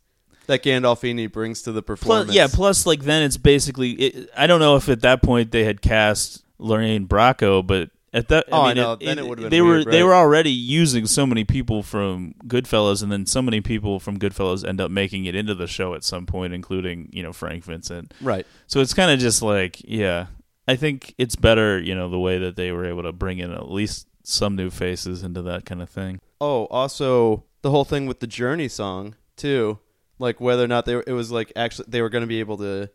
that 0.47 0.63
Gandolfini 0.63 1.31
brings 1.31 1.61
to 1.63 1.71
the 1.71 1.81
Plus, 1.81 1.99
performance. 1.99 2.33
yeah, 2.33 2.47
plus 2.51 2.85
like 2.85 3.01
then 3.03 3.23
it's 3.23 3.35
basically 3.37 3.91
it, 3.93 4.29
I 4.37 4.47
don't 4.47 4.59
know 4.59 4.75
if 4.75 4.87
at 4.89 5.01
that 5.01 5.21
point 5.21 5.51
they 5.51 5.63
had 5.63 5.81
cast 5.81 6.43
Lorraine 6.59 7.07
Bracco, 7.07 7.65
but 7.65 7.89
at 8.17 8.27
that 8.29 8.45
Oh, 8.51 8.61
I 8.63 8.67
mean, 8.69 8.77
know. 8.77 8.93
it- 8.93 8.99
Then 9.01 9.19
it 9.19 9.21
it- 9.21 9.27
would've 9.27 9.41
been 9.43 9.49
they 9.51 9.61
weird, 9.61 9.85
were 9.85 9.91
they 9.91 10.03
were 10.03 10.13
already 10.13 10.51
using 10.51 11.05
so 11.05 11.25
many 11.25 11.43
people 11.43 11.83
from 11.83 12.33
Goodfellas, 12.47 13.03
and 13.03 13.11
then 13.11 13.25
so 13.25 13.41
many 13.41 13.61
people 13.61 13.99
from 13.99 14.17
Goodfellas 14.17 14.67
end 14.67 14.81
up 14.81 14.89
making 14.91 15.25
it 15.25 15.35
into 15.35 15.53
the 15.55 15.67
show 15.67 15.93
at 15.93 16.03
some 16.03 16.25
point, 16.25 16.53
including 16.53 17.09
you 17.11 17.23
know 17.23 17.31
Frank 17.33 17.63
Vincent. 17.63 18.13
right. 18.21 18.45
So 18.67 18.79
it's 18.81 18.93
kind 18.93 19.11
of 19.11 19.19
just 19.19 19.41
like 19.41 19.81
yeah, 19.87 20.27
I 20.67 20.75
think 20.75 21.13
it's 21.17 21.35
better 21.35 21.79
you 21.79 21.95
know 21.95 22.09
the 22.09 22.19
way 22.19 22.37
that 22.39 22.55
they 22.55 22.71
were 22.71 22.85
able 22.85 23.03
to 23.03 23.11
bring 23.13 23.39
in 23.39 23.51
at 23.51 23.69
least 23.71 24.07
some 24.23 24.55
new 24.55 24.69
faces 24.69 25.23
into 25.23 25.41
that 25.43 25.65
kind 25.65 25.81
of 25.81 25.89
thing. 25.89 26.19
Oh, 26.41 26.65
also 26.65 27.43
the 27.61 27.71
whole 27.71 27.85
thing 27.85 28.05
with 28.07 28.19
the 28.19 28.27
Journey 28.27 28.67
song 28.67 29.15
too, 29.35 29.79
like 30.19 30.41
whether 30.41 30.63
or 30.63 30.67
not 30.67 30.85
they 30.85 30.95
were, 30.95 31.03
it 31.07 31.13
was 31.13 31.31
like 31.31 31.51
actually 31.55 31.85
they 31.87 32.01
were 32.01 32.09
going 32.09 32.23
to 32.23 32.27
be 32.27 32.39
able 32.39 32.57
to 32.57 32.89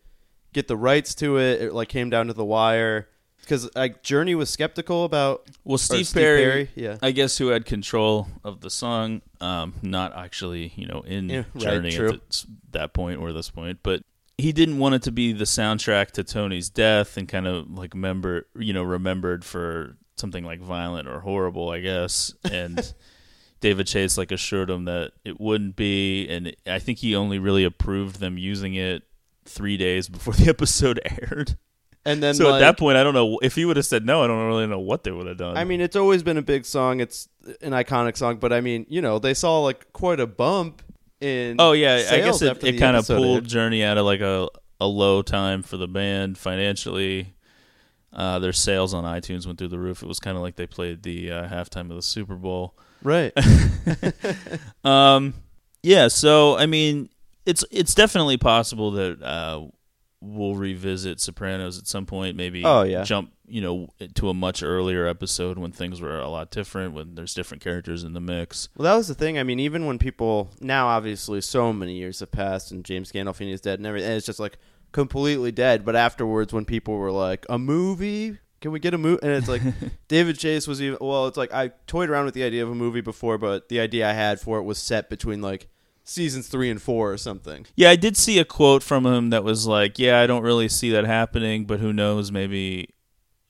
get 0.53 0.69
the 0.69 0.77
rights 0.77 1.15
to 1.17 1.39
it. 1.39 1.63
It 1.63 1.73
like 1.73 1.89
came 1.89 2.11
down 2.11 2.27
to 2.27 2.33
the 2.35 2.45
wire 2.45 3.09
because 3.43 3.69
like 3.77 4.03
Journey 4.03 4.35
was 4.35 4.49
skeptical 4.49 5.05
about. 5.05 5.47
Well, 5.65 5.79
Steve, 5.79 6.07
Steve 6.07 6.23
Perry, 6.23 6.43
Perry, 6.43 6.71
yeah. 6.75 6.97
I 7.03 7.11
guess 7.11 7.37
who 7.39 7.49
had 7.49 7.67
control 7.67 8.29
of 8.43 8.61
the 8.61 8.71
song, 8.71 9.21
um, 9.41 9.75
not 9.83 10.17
actually, 10.17 10.73
you 10.77 10.87
know, 10.87 11.03
in 11.03 11.29
Yeah, 11.29 11.45
Journey 11.57 11.93
true. 11.93 12.09
at 12.15 12.31
th- 12.31 12.47
that 12.71 12.95
point 12.95 13.21
or 13.21 13.33
this 13.33 13.51
point, 13.51 13.81
but 13.83 14.03
he 14.39 14.53
didn't 14.53 14.79
want 14.79 14.95
it 14.95 15.03
to 15.03 15.13
be 15.13 15.33
the 15.33 15.45
soundtrack 15.45 16.13
to 16.13 16.25
Tony's 16.25 16.71
death 16.71 17.17
and 17.17 17.29
kind 17.29 17.47
of 17.47 17.71
like 17.71 17.95
member, 17.95 18.47
you 18.57 18.73
know, 18.73 18.83
remembered 18.83 19.45
for 19.45 19.97
something 20.17 20.45
like 20.45 20.61
violent 20.61 21.07
or 21.09 21.21
horrible, 21.21 21.71
I 21.71 21.81
guess. 21.81 22.33
And 22.51 22.95
David 23.61 23.87
Chase 23.87 24.17
like 24.19 24.33
assured 24.33 24.71
him 24.71 24.87
that 24.87 25.13
it 25.25 25.41
wouldn't 25.41 25.77
be, 25.77 26.29
and 26.29 26.55
I 26.67 26.79
think 26.79 26.99
he 26.99 27.15
only 27.15 27.39
really 27.39 27.65
approved 27.65 28.19
them 28.21 28.39
using 28.39 28.75
it 28.75 29.03
three 29.45 29.77
days 29.77 30.09
before 30.09 30.35
the 30.35 30.49
episode 30.49 31.01
aired. 31.05 31.57
And 32.05 32.23
then 32.23 32.35
so 32.35 32.47
like, 32.51 32.55
at 32.55 32.59
that 32.61 32.79
point, 32.79 32.97
I 32.97 33.05
don't 33.05 33.15
know 33.15 33.39
if 33.43 33.55
he 33.55 33.65
would 33.65 33.77
have 33.77 33.87
said 33.87 34.05
no. 34.05 34.25
I 34.25 34.27
don't 34.27 34.47
really 34.47 34.67
know 34.67 34.81
what 34.81 35.05
they 35.05 35.13
would 35.13 35.27
have 35.27 35.37
done. 35.37 35.57
I 35.57 35.65
mean, 35.65 35.81
it's 35.81 35.95
always 35.95 36.23
been 36.23 36.37
a 36.37 36.43
big 36.43 36.65
song. 36.65 37.01
It's 37.01 37.29
an 37.61 37.73
iconic 37.73 38.17
song, 38.17 38.39
but 38.39 38.53
I 38.53 38.61
mean, 38.61 38.87
you 38.89 39.01
know, 39.01 39.19
they 39.19 39.35
saw 39.35 39.61
like 39.61 39.93
quite 39.93 40.19
a 40.19 40.27
bump 40.27 40.83
in. 41.21 41.57
Oh 41.59 41.73
yeah, 41.73 41.95
I 42.11 42.19
guess 42.19 42.43
it, 42.43 42.63
it 42.65 42.79
kind 42.79 42.97
of 42.97 43.07
pulled. 43.07 43.47
Journey 43.47 43.85
out 43.85 43.99
of 43.99 44.05
like 44.05 44.21
a, 44.21 44.49
a 44.81 44.87
low 44.87 45.23
time 45.23 45.63
for 45.63 45.77
the 45.77 45.89
band 45.89 46.39
financially. 46.39 47.35
Uh, 48.13 48.39
their 48.41 48.53
sales 48.53 48.93
on 48.93 49.05
iTunes 49.05 49.47
went 49.47 49.59
through 49.59 49.69
the 49.69 49.79
roof. 49.79 50.03
It 50.03 50.07
was 50.07 50.21
kind 50.21 50.37
of 50.37 50.43
like 50.43 50.57
they 50.57 50.67
played 50.67 51.03
the 51.03 51.31
uh, 51.31 51.49
halftime 51.49 51.89
of 51.89 51.97
the 51.97 52.03
Super 52.03 52.35
Bowl. 52.35 52.75
right. 53.03 53.33
Um, 54.85 55.35
yeah, 55.83 56.09
so 56.09 56.57
I 56.57 56.67
mean, 56.67 57.09
it's 57.47 57.65
it's 57.71 57.95
definitely 57.95 58.37
possible 58.37 58.93
that 58.93 59.23
uh, 59.23 59.67
we'll 60.25 60.55
revisit 60.55 61.21
Sopranos 61.21 61.79
at 61.79 61.87
some 61.89 62.07
point. 62.07 62.37
Maybe 62.37 62.63
Oh, 62.65 62.83
yeah. 62.83 63.03
jump 63.03 63.33
you 63.49 63.61
know 63.61 63.89
to 64.15 64.29
a 64.31 64.35
much 64.35 64.63
earlier 64.63 65.07
episode 65.07 65.59
when 65.59 65.73
things 65.73 66.01
were 66.01 66.19
a 66.21 66.29
lot 66.29 66.51
different, 66.51 66.95
when 66.95 67.17
there's 67.17 67.35
different 67.35 67.63
characters 67.63 68.05
in 68.05 68.13
the 68.13 68.21
mix. 68.21 68.69
Well, 68.77 68.85
that 68.85 68.97
was 68.97 69.09
the 69.09 69.15
thing. 69.15 69.39
I 69.39 69.43
mean, 69.43 69.59
even 69.59 69.85
when 69.85 69.99
people 69.99 70.51
now, 70.61 70.87
obviously, 70.87 71.41
so 71.41 71.73
many 71.73 71.95
years 71.97 72.21
have 72.21 72.31
passed, 72.31 72.71
and 72.71 72.85
James 72.85 73.11
Gandolfini 73.11 73.53
is 73.53 73.61
dead, 73.61 73.79
and 73.81 73.87
everything, 73.87 74.09
and 74.11 74.17
it's 74.17 74.27
just 74.27 74.39
like 74.41 74.59
completely 74.93 75.51
dead. 75.53 75.85
But 75.85 75.97
afterwards, 75.97 76.53
when 76.53 76.65
people 76.65 76.95
were 76.97 77.11
like, 77.13 77.45
"A 77.51 77.59
movie? 77.59 78.39
Can 78.61 78.71
we 78.71 78.79
get 78.79 78.95
a 78.95 78.99
movie?" 78.99 79.19
and 79.23 79.33
it's 79.33 79.49
like 79.49 79.63
David 80.09 80.39
Chase 80.39 80.69
was 80.69 80.81
even. 80.81 80.99
Well, 81.01 81.27
it's 81.27 81.37
like 81.37 81.53
I 81.53 81.73
toyed 81.87 82.11
around 82.11 82.27
with 82.27 82.35
the 82.35 82.45
idea 82.45 82.63
of 82.63 82.71
a 82.71 82.75
movie 82.75 83.01
before, 83.01 83.39
but 83.39 83.69
the 83.69 83.81
idea 83.81 84.09
I 84.09 84.13
had 84.13 84.41
for 84.41 84.59
it 84.59 84.63
was 84.63 84.79
set 84.79 85.11
between 85.11 85.43
like 85.43 85.69
seasons 86.05 86.49
three 86.49 86.71
and 86.71 86.81
four 86.81 87.13
or 87.13 87.17
something. 87.17 87.67
Yeah, 87.77 87.91
I 87.91 87.97
did 87.97 88.17
see 88.17 88.39
a 88.39 88.45
quote 88.45 88.83
from 88.83 89.07
him 89.07 89.31
that 89.31 89.45
was 89.45 89.67
like, 89.67 89.99
"Yeah, 89.99 90.21
I 90.21 90.27
don't 90.27 90.43
really 90.43 90.69
see 90.69 90.91
that 90.91 91.05
happening, 91.05 91.65
but 91.65 91.81
who 91.81 91.93
knows? 91.93 92.31
Maybe, 92.33 92.91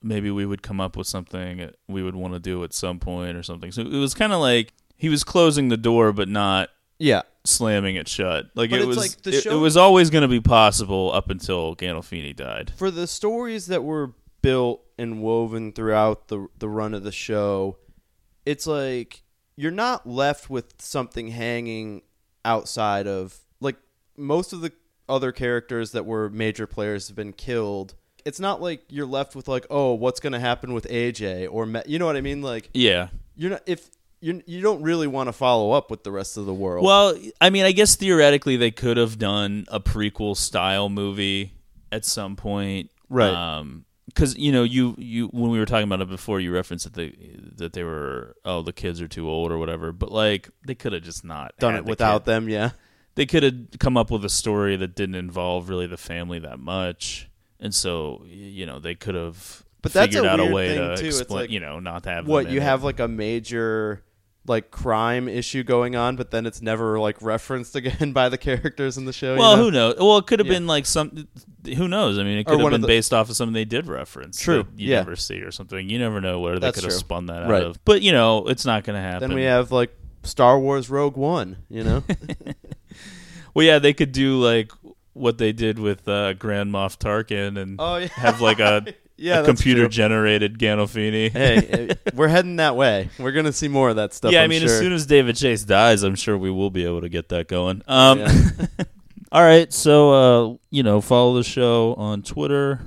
maybe 0.01 0.29
we 0.31 0.45
would 0.45 0.61
come 0.61 0.79
up 0.81 0.95
with 0.97 1.07
something 1.07 1.69
we 1.87 2.03
would 2.03 2.15
want 2.15 2.33
to 2.33 2.39
do 2.39 2.63
at 2.63 2.73
some 2.73 2.99
point 2.99 3.35
or 3.37 3.43
something." 3.43 3.71
So 3.71 3.81
it 3.81 3.89
was 3.89 4.13
kind 4.13 4.33
of 4.33 4.39
like 4.39 4.73
he 4.97 5.09
was 5.09 5.23
closing 5.23 5.69
the 5.69 5.77
door, 5.77 6.13
but 6.13 6.29
not 6.29 6.69
Yeah, 6.99 7.23
slamming 7.43 7.95
it 7.95 8.07
shut. 8.07 8.45
Like 8.55 8.69
But 8.69 8.79
it 8.81 8.87
was, 8.87 8.97
like 8.97 9.21
the 9.23 9.35
it, 9.35 9.45
it 9.47 9.55
was 9.55 9.75
always 9.75 10.09
going 10.09 10.21
to 10.21 10.27
be 10.27 10.39
possible 10.41 11.11
up 11.13 11.29
until 11.29 11.75
Gandolfini 11.75 12.35
died. 12.35 12.71
for 12.77 12.91
the 12.91 13.07
stories 13.07 13.65
that 13.67 13.83
were 13.83 14.13
built 14.41 14.81
and 14.97 15.21
woven 15.21 15.71
throughout 15.73 16.27
the 16.27 16.47
the 16.59 16.69
run 16.69 16.93
of 16.93 17.03
the 17.03 17.11
show, 17.11 17.77
it's 18.45 18.67
like 18.67 19.23
you're 19.55 19.71
not 19.71 20.07
left 20.07 20.49
with 20.49 20.73
something 20.79 21.29
hanging 21.29 22.01
outside 22.45 23.07
of 23.07 23.37
like 23.59 23.75
most 24.17 24.53
of 24.53 24.61
the 24.61 24.71
other 25.09 25.31
characters 25.31 25.91
that 25.91 26.05
were 26.05 26.29
major 26.29 26.65
players 26.67 27.07
have 27.07 27.15
been 27.15 27.33
killed. 27.33 27.93
It's 28.25 28.39
not 28.39 28.61
like 28.61 28.83
you're 28.89 29.05
left 29.05 29.35
with 29.35 29.47
like, 29.47 29.65
oh, 29.69 29.93
what's 29.93 30.19
going 30.21 30.33
to 30.33 30.39
happen 30.39 30.73
with 30.73 30.87
AJ 30.87 31.47
or 31.51 31.65
Me- 31.65 31.81
you 31.85 31.99
know 31.99 32.05
what 32.05 32.15
I 32.15 32.21
mean? 32.21 32.41
Like 32.41 32.69
Yeah. 32.73 33.09
you're 33.35 33.51
not 33.51 33.63
if 33.65 33.89
you 34.21 34.41
you 34.45 34.61
don't 34.61 34.81
really 34.81 35.07
want 35.07 35.27
to 35.27 35.33
follow 35.33 35.71
up 35.71 35.91
with 35.91 36.03
the 36.05 36.11
rest 36.11 36.37
of 36.37 36.45
the 36.45 36.53
world. 36.53 36.85
Well, 36.85 37.17
I 37.41 37.49
mean, 37.49 37.65
I 37.65 37.73
guess 37.73 37.95
theoretically 37.97 38.55
they 38.55 38.71
could 38.71 38.95
have 38.95 39.19
done 39.19 39.65
a 39.67 39.81
prequel 39.81 40.37
style 40.37 40.87
movie 40.89 41.53
at 41.91 42.05
some 42.05 42.35
point, 42.37 42.89
Right. 43.09 43.33
Um, 43.33 43.83
because 44.05 44.37
you 44.37 44.51
know, 44.51 44.63
you 44.63 44.95
you 44.97 45.27
when 45.27 45.49
we 45.51 45.59
were 45.59 45.65
talking 45.65 45.85
about 45.85 46.01
it 46.01 46.09
before, 46.09 46.39
you 46.39 46.51
referenced 46.53 46.85
that 46.85 46.93
they 46.93 47.15
that 47.55 47.73
they 47.73 47.83
were 47.83 48.35
oh 48.45 48.61
the 48.61 48.73
kids 48.73 49.01
are 49.01 49.07
too 49.07 49.29
old 49.29 49.51
or 49.51 49.57
whatever, 49.57 49.91
but 49.91 50.11
like 50.11 50.49
they 50.65 50.75
could 50.75 50.93
have 50.93 51.03
just 51.03 51.23
not 51.23 51.53
done 51.59 51.75
it 51.75 51.85
the 51.85 51.89
without 51.89 52.25
kid. 52.25 52.31
them, 52.31 52.49
yeah. 52.49 52.71
They 53.15 53.25
could 53.27 53.43
have 53.43 53.55
come 53.79 53.95
up 53.95 54.09
with 54.09 54.25
a 54.25 54.29
story 54.29 54.75
that 54.75 54.95
didn't 54.95 55.15
involve 55.15 55.69
really 55.69 55.85
the 55.87 55.97
family 55.97 56.39
that 56.39 56.59
much, 56.59 57.29
and 57.59 57.73
so 57.73 58.23
you 58.25 58.65
know 58.65 58.79
they 58.79 58.95
could 58.95 59.13
have 59.15 59.63
But 59.83 59.93
that's 59.93 60.07
figured 60.07 60.25
a 60.25 60.29
out 60.31 60.39
a 60.39 60.45
way 60.51 60.69
thing, 60.69 60.79
to 60.79 60.97
too. 60.97 61.05
It's 61.07 61.19
explain, 61.21 61.41
like, 61.41 61.49
you 61.51 61.59
know, 61.59 61.79
not 61.79 62.03
to 62.03 62.09
have 62.09 62.27
what 62.27 62.49
you 62.49 62.59
it. 62.59 62.63
have 62.63 62.83
like 62.83 62.99
a 62.99 63.07
major 63.07 64.03
like 64.45 64.71
crime 64.71 65.29
issue 65.29 65.63
going 65.63 65.95
on, 65.95 66.15
but 66.17 66.31
then 66.31 66.45
it's 66.45 66.61
never 66.61 66.99
like 66.99 67.21
referenced 67.21 67.75
again 67.77 68.11
by 68.13 68.27
the 68.29 68.37
characters 68.37 68.97
in 68.97 69.05
the 69.05 69.13
show. 69.13 69.33
you 69.35 69.39
Well, 69.39 69.55
know? 69.57 69.63
who 69.63 69.71
knows? 69.71 69.95
Well, 69.99 70.17
it 70.17 70.25
could 70.27 70.39
have 70.39 70.47
Yeah. 70.47 70.53
been 70.53 70.67
like 70.67 70.85
some. 70.87 71.27
Who 71.65 71.87
knows? 71.87 72.19
I 72.19 72.23
mean, 72.23 72.37
it 72.37 72.45
could 72.45 72.59
have 72.59 72.69
been 72.71 72.81
the- 72.81 72.87
based 72.87 73.13
off 73.13 73.29
of 73.29 73.35
something 73.35 73.53
they 73.53 73.65
did 73.65 73.87
reference. 73.87 74.39
True, 74.39 74.65
You 74.75 74.89
yeah. 74.91 74.97
never 74.97 75.15
see 75.15 75.41
or 75.41 75.51
something. 75.51 75.89
You 75.89 75.97
never 75.99 76.19
know 76.21 76.39
where 76.39 76.55
they 76.55 76.59
That's 76.67 76.75
could 76.81 76.83
have 76.85 76.93
spun 76.93 77.27
that 77.27 77.43
out 77.43 77.49
Right. 77.49 77.63
of. 77.63 77.83
But 77.85 78.01
you 78.01 78.11
know, 78.11 78.47
it's 78.47 78.65
not 78.65 78.83
going 78.83 78.95
to 78.95 79.01
happen. 79.01 79.29
Then 79.29 79.35
we 79.35 79.43
have 79.43 79.71
like 79.71 79.95
Star 80.23 80.59
Wars 80.59 80.89
Rogue 80.89 81.15
One. 81.17 81.57
You 81.69 81.83
know, 81.83 82.03
Well, 83.53 83.65
yeah, 83.65 83.79
they 83.79 83.93
could 83.93 84.11
do 84.11 84.39
like 84.39 84.71
what 85.13 85.37
they 85.37 85.51
did 85.53 85.77
with 85.77 86.07
uh, 86.07 86.33
Grand 86.33 86.71
Moff 86.71 86.97
Tarkin 86.97 87.57
and 87.61 87.75
Oh, 87.79 87.97
yeah. 87.97 88.07
have 88.13 88.41
like 88.41 88.59
a, 88.59 88.85
Yeah, 89.15 89.41
a 89.41 89.45
computer 89.45 89.87
generated 89.87 90.57
Gandolfini. 90.57 91.31
hey, 91.31 91.89
uh, 91.91 91.95
we're 92.15 92.27
heading 92.29 92.55
that 92.55 92.75
way. 92.75 93.09
We're 93.19 93.31
gonna 93.31 93.53
see 93.53 93.67
more 93.67 93.89
of 93.91 93.97
that 93.97 94.11
stuff. 94.13 94.31
yeah, 94.31 94.39
I 94.41 94.45
I'm 94.45 94.49
mean, 94.49 94.61
sure. 94.61 94.71
as 94.71 94.79
soon 94.79 94.91
as 94.91 95.05
David 95.05 95.35
Chase 95.35 95.63
dies, 95.63 96.01
I'm 96.01 96.15
sure 96.15 96.35
we 96.35 96.49
will 96.49 96.71
be 96.71 96.83
able 96.83 97.01
to 97.01 97.09
get 97.09 97.29
that 97.29 97.47
going. 97.47 97.83
Um, 97.87 98.19
Yeah. 98.19 98.27
All 99.33 99.41
right, 99.41 99.73
so 99.73 100.13
uh, 100.53 100.57
you 100.69 100.83
know, 100.83 101.01
follow 101.01 101.33
the 101.33 101.43
show 101.43 101.95
on 101.95 102.21
Twitter. 102.21 102.81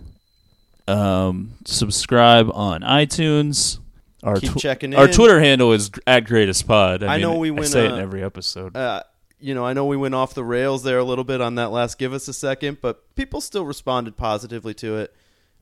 Um, 0.86 1.54
subscribe 1.64 2.48
on 2.54 2.82
iTunes. 2.82 3.80
Our 4.22 4.36
Keep 4.36 4.52
tw- 4.52 4.58
checking 4.58 4.94
Our. 4.94 5.08
Twitter 5.08 5.40
handle 5.40 5.72
is 5.72 5.90
at 6.06 6.20
Greatest 6.20 6.66
Pod. 6.66 7.02
I, 7.02 7.06
I 7.06 7.16
mean, 7.16 7.22
know 7.22 7.38
we 7.38 7.48
I 7.48 7.50
went, 7.50 7.66
say 7.66 7.86
it 7.86 7.90
uh, 7.90 7.96
in 7.96 8.00
every 8.00 8.22
episode. 8.22 8.76
uh, 8.76 9.02
you 9.40 9.54
know, 9.54 9.66
I 9.66 9.72
know 9.72 9.86
we 9.86 9.96
went 9.96 10.14
off 10.14 10.34
the 10.34 10.44
rails 10.44 10.84
there 10.84 10.98
a 10.98 11.04
little 11.04 11.24
bit 11.24 11.40
on 11.40 11.56
that 11.56 11.72
last 11.72 11.98
give 11.98 12.12
us 12.12 12.28
a 12.28 12.32
second, 12.32 12.78
but 12.80 13.14
people 13.16 13.40
still 13.40 13.66
responded 13.66 14.16
positively 14.16 14.72
to 14.74 14.98
it. 14.98 15.14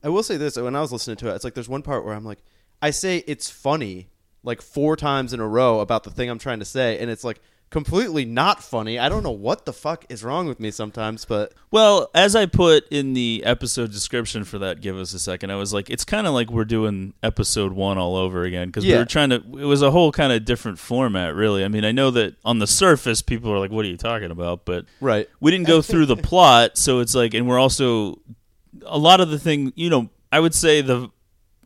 I 0.03 0.09
will 0.09 0.23
say 0.23 0.37
this: 0.37 0.55
when 0.55 0.75
I 0.75 0.81
was 0.81 0.91
listening 0.91 1.17
to 1.17 1.29
it, 1.31 1.35
it's 1.35 1.43
like 1.43 1.55
there's 1.55 1.67
one 1.67 1.81
part 1.81 2.05
where 2.05 2.13
I'm 2.13 2.23
like, 2.23 2.43
I 2.79 2.91
say 2.91 3.23
it's 3.25 3.49
funny 3.49 4.09
like 4.43 4.61
four 4.61 4.95
times 4.95 5.33
in 5.33 5.39
a 5.39 5.47
row 5.47 5.79
about 5.79 6.03
the 6.03 6.11
thing 6.11 6.29
I'm 6.29 6.37
trying 6.37 6.59
to 6.59 6.65
say, 6.65 6.99
and 6.99 7.09
it's 7.09 7.23
like 7.23 7.41
completely 7.69 8.23
not 8.25 8.63
funny. 8.63 8.97
I 8.97 9.09
don't 9.09 9.23
know 9.23 9.31
what 9.31 9.65
the 9.65 9.73
fuck 9.73 10.05
is 10.07 10.23
wrong 10.23 10.47
with 10.47 10.59
me 10.59 10.71
sometimes, 10.71 11.25
but 11.25 11.53
Well, 11.71 12.09
as 12.15 12.35
I 12.35 12.45
put 12.45 12.87
in 12.89 13.13
the 13.13 13.41
episode 13.45 13.91
description 13.91 14.43
for 14.45 14.59
that, 14.59 14.79
give 14.81 14.95
us 14.97 15.13
a 15.13 15.19
second. 15.19 15.51
I 15.51 15.55
was 15.55 15.73
like, 15.73 15.89
it's 15.89 16.05
kind 16.05 16.25
of 16.25 16.33
like 16.33 16.49
we're 16.49 16.63
doing 16.63 17.13
episode 17.21 17.73
one 17.73 17.97
all 17.97 18.15
over 18.15 18.43
again 18.43 18.67
because 18.67 18.85
we 18.85 18.91
Yeah. 18.91 18.99
were 18.99 19.05
trying 19.05 19.29
to. 19.31 19.35
It 19.59 19.65
was 19.65 19.81
a 19.81 19.91
whole 19.91 20.11
kind 20.11 20.31
of 20.31 20.45
different 20.45 20.79
format, 20.79 21.35
really. 21.35 21.65
I 21.65 21.67
mean, 21.67 21.83
I 21.83 21.91
know 21.91 22.11
that 22.11 22.35
on 22.45 22.59
the 22.59 22.67
surface, 22.67 23.21
people 23.21 23.51
are 23.51 23.59
like, 23.59 23.71
"What 23.71 23.83
are 23.85 23.89
you 23.89 23.97
talking 23.97 24.31
about?" 24.31 24.63
But 24.65 24.85
Right. 25.01 25.27
we 25.41 25.51
didn't 25.51 25.67
go 25.67 25.81
through 25.81 26.05
the 26.05 26.15
plot, 26.17 26.77
so 26.77 26.99
it's 26.99 27.13
like, 27.15 27.33
and 27.33 27.47
we're 27.47 27.59
also 27.59 28.19
a 28.85 28.97
lot 28.97 29.19
of 29.19 29.29
the 29.31 29.39
thing. 29.39 29.73
You 29.75 29.89
know, 29.89 30.09
I 30.31 30.39
would 30.39 30.53
say 30.53 30.81
the 30.81 31.09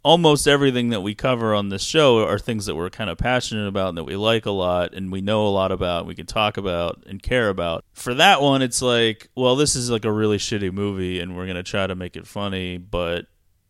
almost 0.03 0.47
everything 0.47 0.89
that 0.89 1.01
we 1.01 1.13
cover 1.15 1.53
on 1.53 1.69
this 1.69 1.83
show 1.83 2.25
are 2.25 2.39
things 2.39 2.65
that 2.65 2.75
we're 2.75 2.89
kind 2.89 3.09
of 3.09 3.17
passionate 3.17 3.67
about 3.67 3.89
and 3.89 3.97
that 3.97 4.03
we 4.05 4.15
like 4.15 4.45
a 4.45 4.51
lot 4.51 4.93
and 4.93 5.11
we 5.11 5.21
know 5.21 5.45
a 5.45 5.49
lot 5.49 5.71
about 5.71 5.99
and 5.99 6.07
we 6.07 6.15
can 6.15 6.25
talk 6.25 6.57
about 6.57 7.03
and 7.07 7.21
care 7.21 7.49
about. 7.49 7.83
For 7.93 8.13
that 8.13 8.41
one, 8.41 8.61
it's 8.61 8.81
like, 8.81 9.29
well, 9.35 9.55
this 9.55 9.75
is 9.75 9.89
like 9.89 10.05
a 10.05 10.11
really 10.11 10.37
shitty 10.37 10.71
movie 10.71 11.19
and 11.19 11.35
we're 11.35 11.45
going 11.45 11.55
to 11.57 11.63
try 11.63 11.85
to 11.87 11.95
make 11.95 12.15
it 12.15 12.25
funny, 12.27 12.77
but 12.77 13.25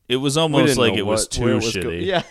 it 0.07 0.17
was 0.17 0.38
almost 0.38 0.77
like 0.77 0.93
it 0.95 1.03
was 1.05 1.27
what- 1.32 1.38
where 1.39 1.47
too 1.47 1.51
it 1.51 1.55
was 1.63 1.75
go- 1.75 1.82
shitty. 1.89 2.05
yeah. 2.05 2.23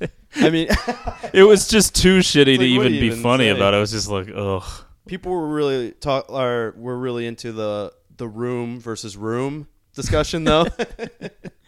I 0.36 0.50
mean, 0.50 0.68
It 1.32 1.42
was 1.44 1.68
just 1.68 1.94
too 1.94 2.18
shitty 2.20 2.54
It's 2.54 2.58
to 2.58 2.64
even 2.64 2.92
be 2.92 2.98
even 3.06 3.22
funny 3.22 3.44
say? 3.44 3.50
about. 3.50 3.72
I 3.74 3.80
was 3.80 3.90
just 3.92 4.08
like, 4.08 4.28
ugh. 4.34 4.62
people 5.06 5.32
were 5.32 5.48
really 5.48 5.92
talk 5.92 6.26
are 6.30 6.74
were 6.76 6.96
really 6.98 7.26
into 7.26 7.52
the 7.52 7.92
the 8.16 8.26
room 8.28 8.78
versus 8.80 9.16
room 9.16 9.66
discussion 9.94 10.44
though. 10.44 10.66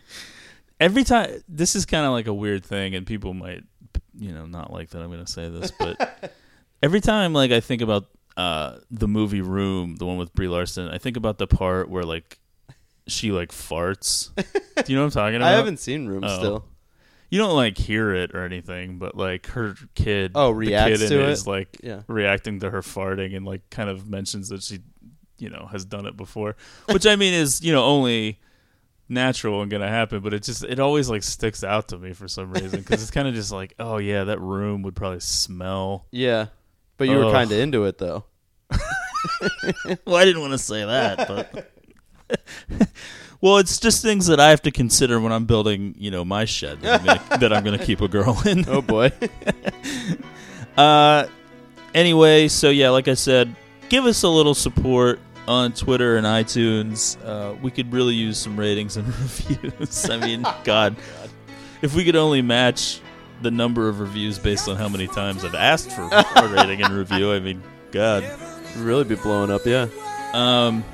every 0.81 1.05
time 1.05 1.43
this 1.49 1.75
is 1.77 1.87
kind 1.87 2.05
of 2.07 2.13
like 2.13 2.27
a 2.27 2.35
weird 2.35 2.65
thing 2.65 2.95
and 2.95 3.07
people 3.07 3.33
might 3.35 3.63
you 4.19 4.33
know 4.33 4.47
not 4.47 4.73
like 4.73 4.91
that 4.91 5.01
i'm 5.03 5.11
going 5.11 5.25
to 5.25 5.31
say 5.31 5.49
this 5.49 5.71
but 5.71 6.33
every 6.83 7.01
time 7.01 7.33
like 7.33 7.51
i 7.51 7.61
think 7.61 7.83
about 7.83 8.07
uh 8.37 8.77
the 8.91 9.09
movie 9.09 9.41
room 9.41 9.97
the 9.97 10.05
one 10.07 10.17
with 10.19 10.33
brie 10.35 10.49
larson 10.49 10.89
i 10.89 10.99
think 10.99 11.17
about 11.17 11.39
the 11.39 11.47
part 11.47 11.89
where 11.89 12.03
like 12.05 12.39
she 13.07 13.31
like 13.33 13.51
farts 13.53 14.35
do 14.37 14.93
you 14.93 14.97
know 14.97 15.03
what 15.03 15.07
i'm 15.07 15.11
talking 15.23 15.37
about 15.37 15.49
I 15.53 15.57
haven't 15.57 15.79
seen 15.79 16.07
Room 16.07 16.25
Oh. 16.25 16.39
still. 16.39 16.65
you 17.31 17.39
don't 17.39 17.55
like 17.57 17.79
hear 17.79 18.15
it 18.15 18.35
or 18.35 18.45
anything 18.45 18.99
but 18.99 19.17
like 19.17 19.47
her 19.49 19.75
kid 19.95 20.33
Oh, 20.35 20.49
the 20.49 20.55
reacts 20.55 21.01
kid 21.03 21.09
to 21.09 21.21
in 21.21 21.25
it? 21.29 21.31
is 21.31 21.47
like 21.47 21.79
Yeah. 21.83 22.03
reacting 22.09 22.61
to 22.61 22.71
her 22.71 22.83
farting 22.83 23.35
and 23.37 23.47
like 23.47 23.69
kind 23.71 23.89
of 23.89 24.09
mentions 24.09 24.49
that 24.51 24.63
she 24.63 24.81
you 25.39 25.51
know 25.51 25.69
has 25.71 25.85
done 25.85 26.07
it 26.07 26.17
before 26.17 26.57
which 26.91 27.07
i 27.07 27.15
mean 27.17 27.33
is 27.35 27.63
you 27.63 27.73
know 27.73 27.85
only 27.85 28.41
natural 29.09 29.63
and 29.63 29.71
gonna 29.71 29.89
happen 29.89 30.21
but 30.21 30.35
it 30.35 30.43
just 30.43 30.65
it 30.65 30.81
always 30.81 31.09
like 31.09 31.23
sticks 31.23 31.63
out 31.63 31.89
to 31.89 31.99
me 31.99 32.13
for 32.13 32.27
some 32.27 32.51
reason 32.53 32.81
because 32.81 33.01
it's 33.03 33.11
kind 33.11 33.29
of 33.29 33.35
just 33.35 33.53
like 33.53 33.73
oh 33.79 33.99
yeah 33.99 34.25
that 34.25 34.41
room 34.41 34.83
would 34.83 34.97
probably 34.97 35.21
smell 35.21 36.07
Yeah, 36.11 36.47
but 36.97 37.09
you 37.09 37.17
were 37.17 37.27
Ugh. 37.27 37.33
kind 37.33 37.53
of 37.53 37.59
into 37.59 37.85
it 37.85 37.99
though. 37.99 38.25
well 40.05 40.17
i 40.17 40.25
didn't 40.25 40.41
want 40.41 40.53
to 40.53 40.59
say 40.59 40.85
that 40.85 41.29
but 41.29 41.73
well 43.41 43.59
it's 43.59 43.79
just 43.79 44.03
things 44.03 44.27
that 44.27 44.41
i 44.41 44.51
have 44.51 44.63
to 44.63 44.73
consider 44.73 45.21
when 45.21 45.31
i'm 45.33 45.47
building 45.47 45.95
you 45.99 46.11
know 46.11 46.25
my 46.25 46.45
shed 46.45 46.81
that 46.81 47.01
i'm 47.01 47.07
gonna, 47.07 47.23
that 47.39 47.53
I'm 47.53 47.63
gonna 47.65 47.79
keep 47.79 48.01
a 48.01 48.09
girl 48.09 48.37
in 48.47 48.65
Oh 48.69 48.83
boy. 48.83 49.13
Uh, 50.77 51.27
anyway, 51.95 52.49
so 52.49 52.69
yeah, 52.69 52.91
like 52.91 53.09
I 53.09 53.15
said, 53.15 53.55
give 53.89 54.05
us 54.05 54.23
a 54.25 54.29
little 54.29 54.55
support 54.55 55.21
on 55.49 55.73
Twitter 55.73 56.17
and 56.17 56.27
iTunes. 56.27 57.17
Uh, 57.25 57.55
we 57.63 57.71
could 57.71 57.93
really 57.93 58.15
use 58.15 58.39
some 58.39 58.59
ratings 58.59 58.97
and 58.97 59.07
reviews. 59.19 60.11
I 60.11 60.17
mean, 60.19 60.47
God, 60.65 60.97
if 61.83 61.95
we 61.95 62.05
could 62.05 62.17
only 62.17 62.43
match 62.43 63.01
the 63.43 63.51
number 63.51 63.89
of 63.89 64.01
reviews 64.01 64.39
based 64.39 64.69
on 64.69 64.77
how 64.77 64.89
many 64.89 65.07
times 65.07 65.45
I've 65.45 65.55
asked 65.55 65.91
for 65.93 66.03
a 66.03 66.49
rating 66.55 66.83
and 66.83 66.93
review, 66.95 67.33
I 67.33 67.41
mean, 67.41 67.63
God. 67.91 68.25
really 68.79 69.05
be 69.05 69.15
blowing 69.15 69.51
up, 69.51 69.67
yeah. 69.67 69.89
Um, 70.33 70.85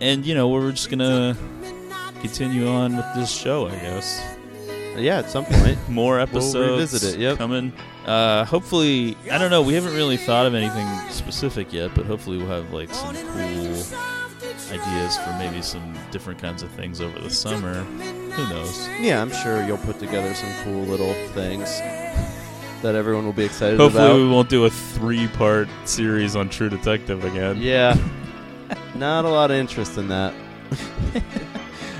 and 0.00 0.24
you 0.24 0.34
know, 0.34 0.48
we're 0.48 0.70
just 0.70 0.90
gonna 0.90 1.36
continue 2.20 2.68
on 2.68 2.96
with 2.96 3.06
this 3.14 3.30
show, 3.30 3.66
I 3.66 3.76
guess. 3.76 4.22
Yeah, 4.96 5.18
at 5.18 5.30
some 5.30 5.44
point. 5.44 5.88
more 5.88 6.20
episodes 6.20 6.54
revisit 6.54 7.14
it, 7.14 7.20
yep. 7.20 7.36
coming. 7.38 7.72
Uh, 8.06 8.44
hopefully, 8.44 9.16
I 9.30 9.38
don't 9.38 9.50
know. 9.50 9.62
We 9.62 9.74
haven't 9.74 9.94
really 9.94 10.16
thought 10.16 10.46
of 10.46 10.54
anything 10.54 10.86
specific 11.10 11.72
yet, 11.72 11.94
but 11.94 12.04
hopefully 12.06 12.36
we'll 12.36 12.48
have 12.48 12.70
like 12.72 12.92
some 12.92 13.14
cool 13.16 13.82
ideas 14.70 15.16
for 15.18 15.30
maybe 15.38 15.62
some 15.62 15.94
different 16.10 16.40
kinds 16.40 16.62
of 16.62 16.70
things 16.72 17.00
over 17.00 17.18
the 17.18 17.30
summer. 17.30 17.74
Who 17.82 18.48
knows? 18.54 18.88
Yeah, 19.00 19.22
I'm 19.22 19.30
sure 19.32 19.64
you'll 19.66 19.78
put 19.78 19.98
together 19.98 20.34
some 20.34 20.50
cool 20.64 20.82
little 20.82 21.14
things 21.28 21.64
that 22.82 22.94
everyone 22.94 23.24
will 23.24 23.32
be 23.32 23.44
excited 23.44 23.78
Hopefully, 23.78 24.02
about. 24.04 24.10
Hopefully, 24.12 24.28
we 24.28 24.34
won't 24.34 24.48
do 24.50 24.64
a 24.66 24.70
three-part 24.70 25.68
series 25.86 26.36
on 26.36 26.48
True 26.50 26.68
Detective 26.68 27.24
again. 27.24 27.56
Yeah. 27.58 27.96
Not 28.94 29.24
a 29.24 29.28
lot 29.30 29.50
of 29.50 29.56
interest 29.56 29.96
in 29.96 30.08
that. 30.08 30.34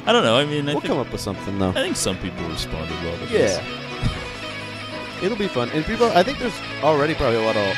I 0.07 0.12
don't 0.12 0.22
know. 0.22 0.36
I 0.36 0.44
mean, 0.44 0.68
I 0.68 0.72
We'll 0.74 0.80
think, 0.82 0.84
come 0.92 0.98
up 0.98 1.11
with 1.11 1.20
something 1.22 1.59
though. 1.59 1.70
I 1.70 1.74
think 1.74 1.96
some 1.96 2.18
people 2.18 2.46
responded 2.48 2.92
well 3.02 3.16
to 3.16 3.24
Yeah. 3.32 3.38
this. 3.38 3.61
It'll 5.25 5.39
be 5.39 5.49
fun. 5.49 5.70
And 5.70 5.85
people 5.85 6.07
I 6.09 6.22
think 6.22 6.39
there's 6.39 6.59
already 6.83 7.14
probably 7.14 7.39
a 7.39 7.43
lot 7.43 7.57
of 7.57 7.77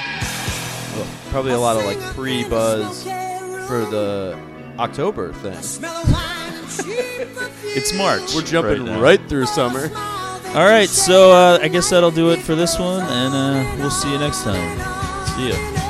well, 0.97 1.07
probably 1.31 1.53
a 1.53 1.59
lot 1.59 1.77
of 1.77 1.85
like 1.85 1.99
pre-buzz 2.15 3.05
for 3.05 3.85
the 3.87 4.39
October 4.79 5.33
thing. 5.33 5.53
It's 7.79 7.93
March. 7.93 8.35
We're 8.35 8.41
jumping 8.41 8.87
now. 8.87 8.99
right, 8.99 9.21
through 9.29 9.45
summer. 9.45 9.91
All 9.95 10.65
right, 10.65 10.89
so 10.89 11.31
uh, 11.31 11.59
I 11.61 11.69
guess 11.69 11.91
that'll 11.91 12.11
do 12.11 12.31
it 12.31 12.41
for 12.41 12.55
this 12.55 12.79
one, 12.79 13.03
and 13.03 13.35
uh, 13.35 13.77
we'll 13.77 13.91
see 13.91 14.11
you 14.11 14.19
next 14.19 14.45
time. 14.45 14.79
See 15.37 15.51
ya. 15.51 15.86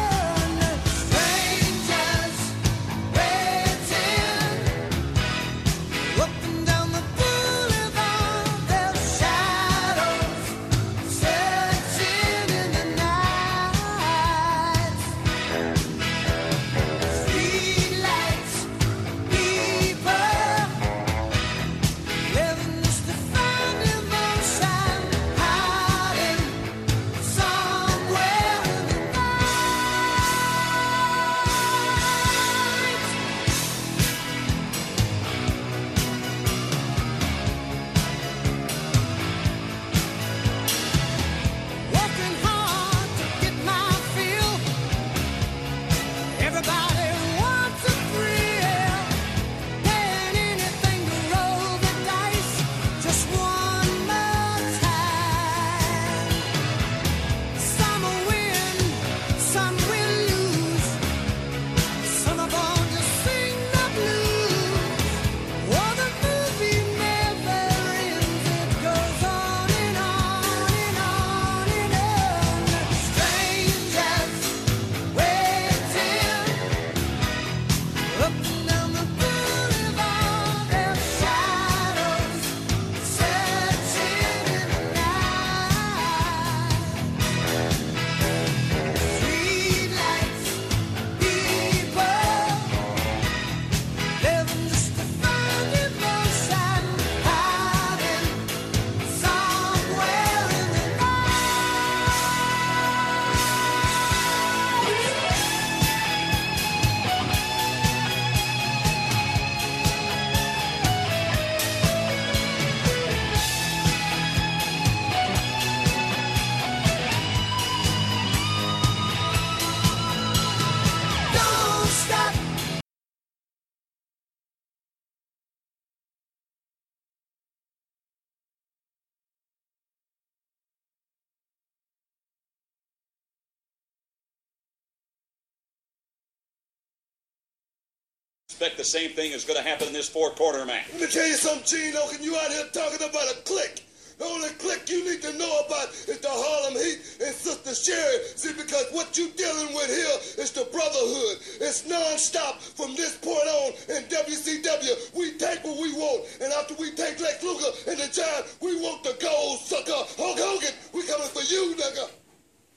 Expect 138.56 138.78
the 138.78 138.88
same 138.88 139.10
thing 139.10 139.32
is 139.32 139.44
going 139.44 139.60
to 139.60 139.68
happen 139.68 139.88
in 139.88 139.92
this 139.92 140.08
four-quarter 140.08 140.64
match. 140.64 140.88
Let 140.92 141.02
me 141.02 141.06
tell 141.08 141.28
you 141.28 141.36
something, 141.36 141.68
Gene 141.68 141.92
Oken. 141.94 142.22
You 142.22 142.36
out 142.36 142.48
here 142.48 142.64
talking 142.72 143.06
about 143.06 143.28
a 143.28 143.36
clique. 143.44 143.84
The 144.16 144.24
only 144.24 144.48
clique 144.56 144.88
you 144.88 145.04
need 145.04 145.20
to 145.28 145.36
know 145.36 145.60
about 145.68 145.92
is 146.08 146.16
the 146.24 146.32
Harlem 146.32 146.72
Heat 146.72 147.20
and 147.20 147.36
Sister 147.36 147.76
Sherri. 147.76 148.24
See, 148.32 148.56
because 148.56 148.88
what 148.96 149.12
you 149.18 149.28
dealing 149.36 149.76
with 149.76 149.92
here 149.92 150.40
is 150.40 150.52
the 150.56 150.64
brotherhood. 150.72 151.36
It's 151.60 151.84
non-stop 151.84 152.62
from 152.62 152.96
this 152.96 153.20
point 153.20 153.44
on 153.44 153.76
in 153.92 154.08
WCW. 154.08 155.12
We 155.12 155.36
take 155.36 155.60
what 155.60 155.76
we 155.76 155.92
want, 155.92 156.24
and 156.40 156.50
after 156.54 156.72
we 156.80 156.92
take 156.92 157.20
Lex 157.20 157.44
Luger 157.44 157.76
and 157.92 158.00
the 158.00 158.08
Giant, 158.08 158.56
we 158.64 158.80
want 158.80 159.04
the 159.04 159.20
gold 159.20 159.60
sucker. 159.68 160.00
Hulk 160.16 160.40
Hogan, 160.40 160.72
we 160.96 161.04
coming 161.04 161.28
for 161.28 161.44
you, 161.44 161.76
nigga. 161.76 162.08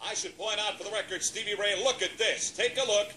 I 0.03 0.13
should 0.13 0.37
point 0.37 0.59
out 0.59 0.77
for 0.77 0.83
the 0.83 0.91
record, 0.91 1.23
Stevie 1.23 1.55
Ray, 1.55 1.81
look 1.81 2.03
at 2.03 2.17
this. 2.17 2.51
Take 2.51 2.75
a 2.75 2.83
look. 2.85 3.15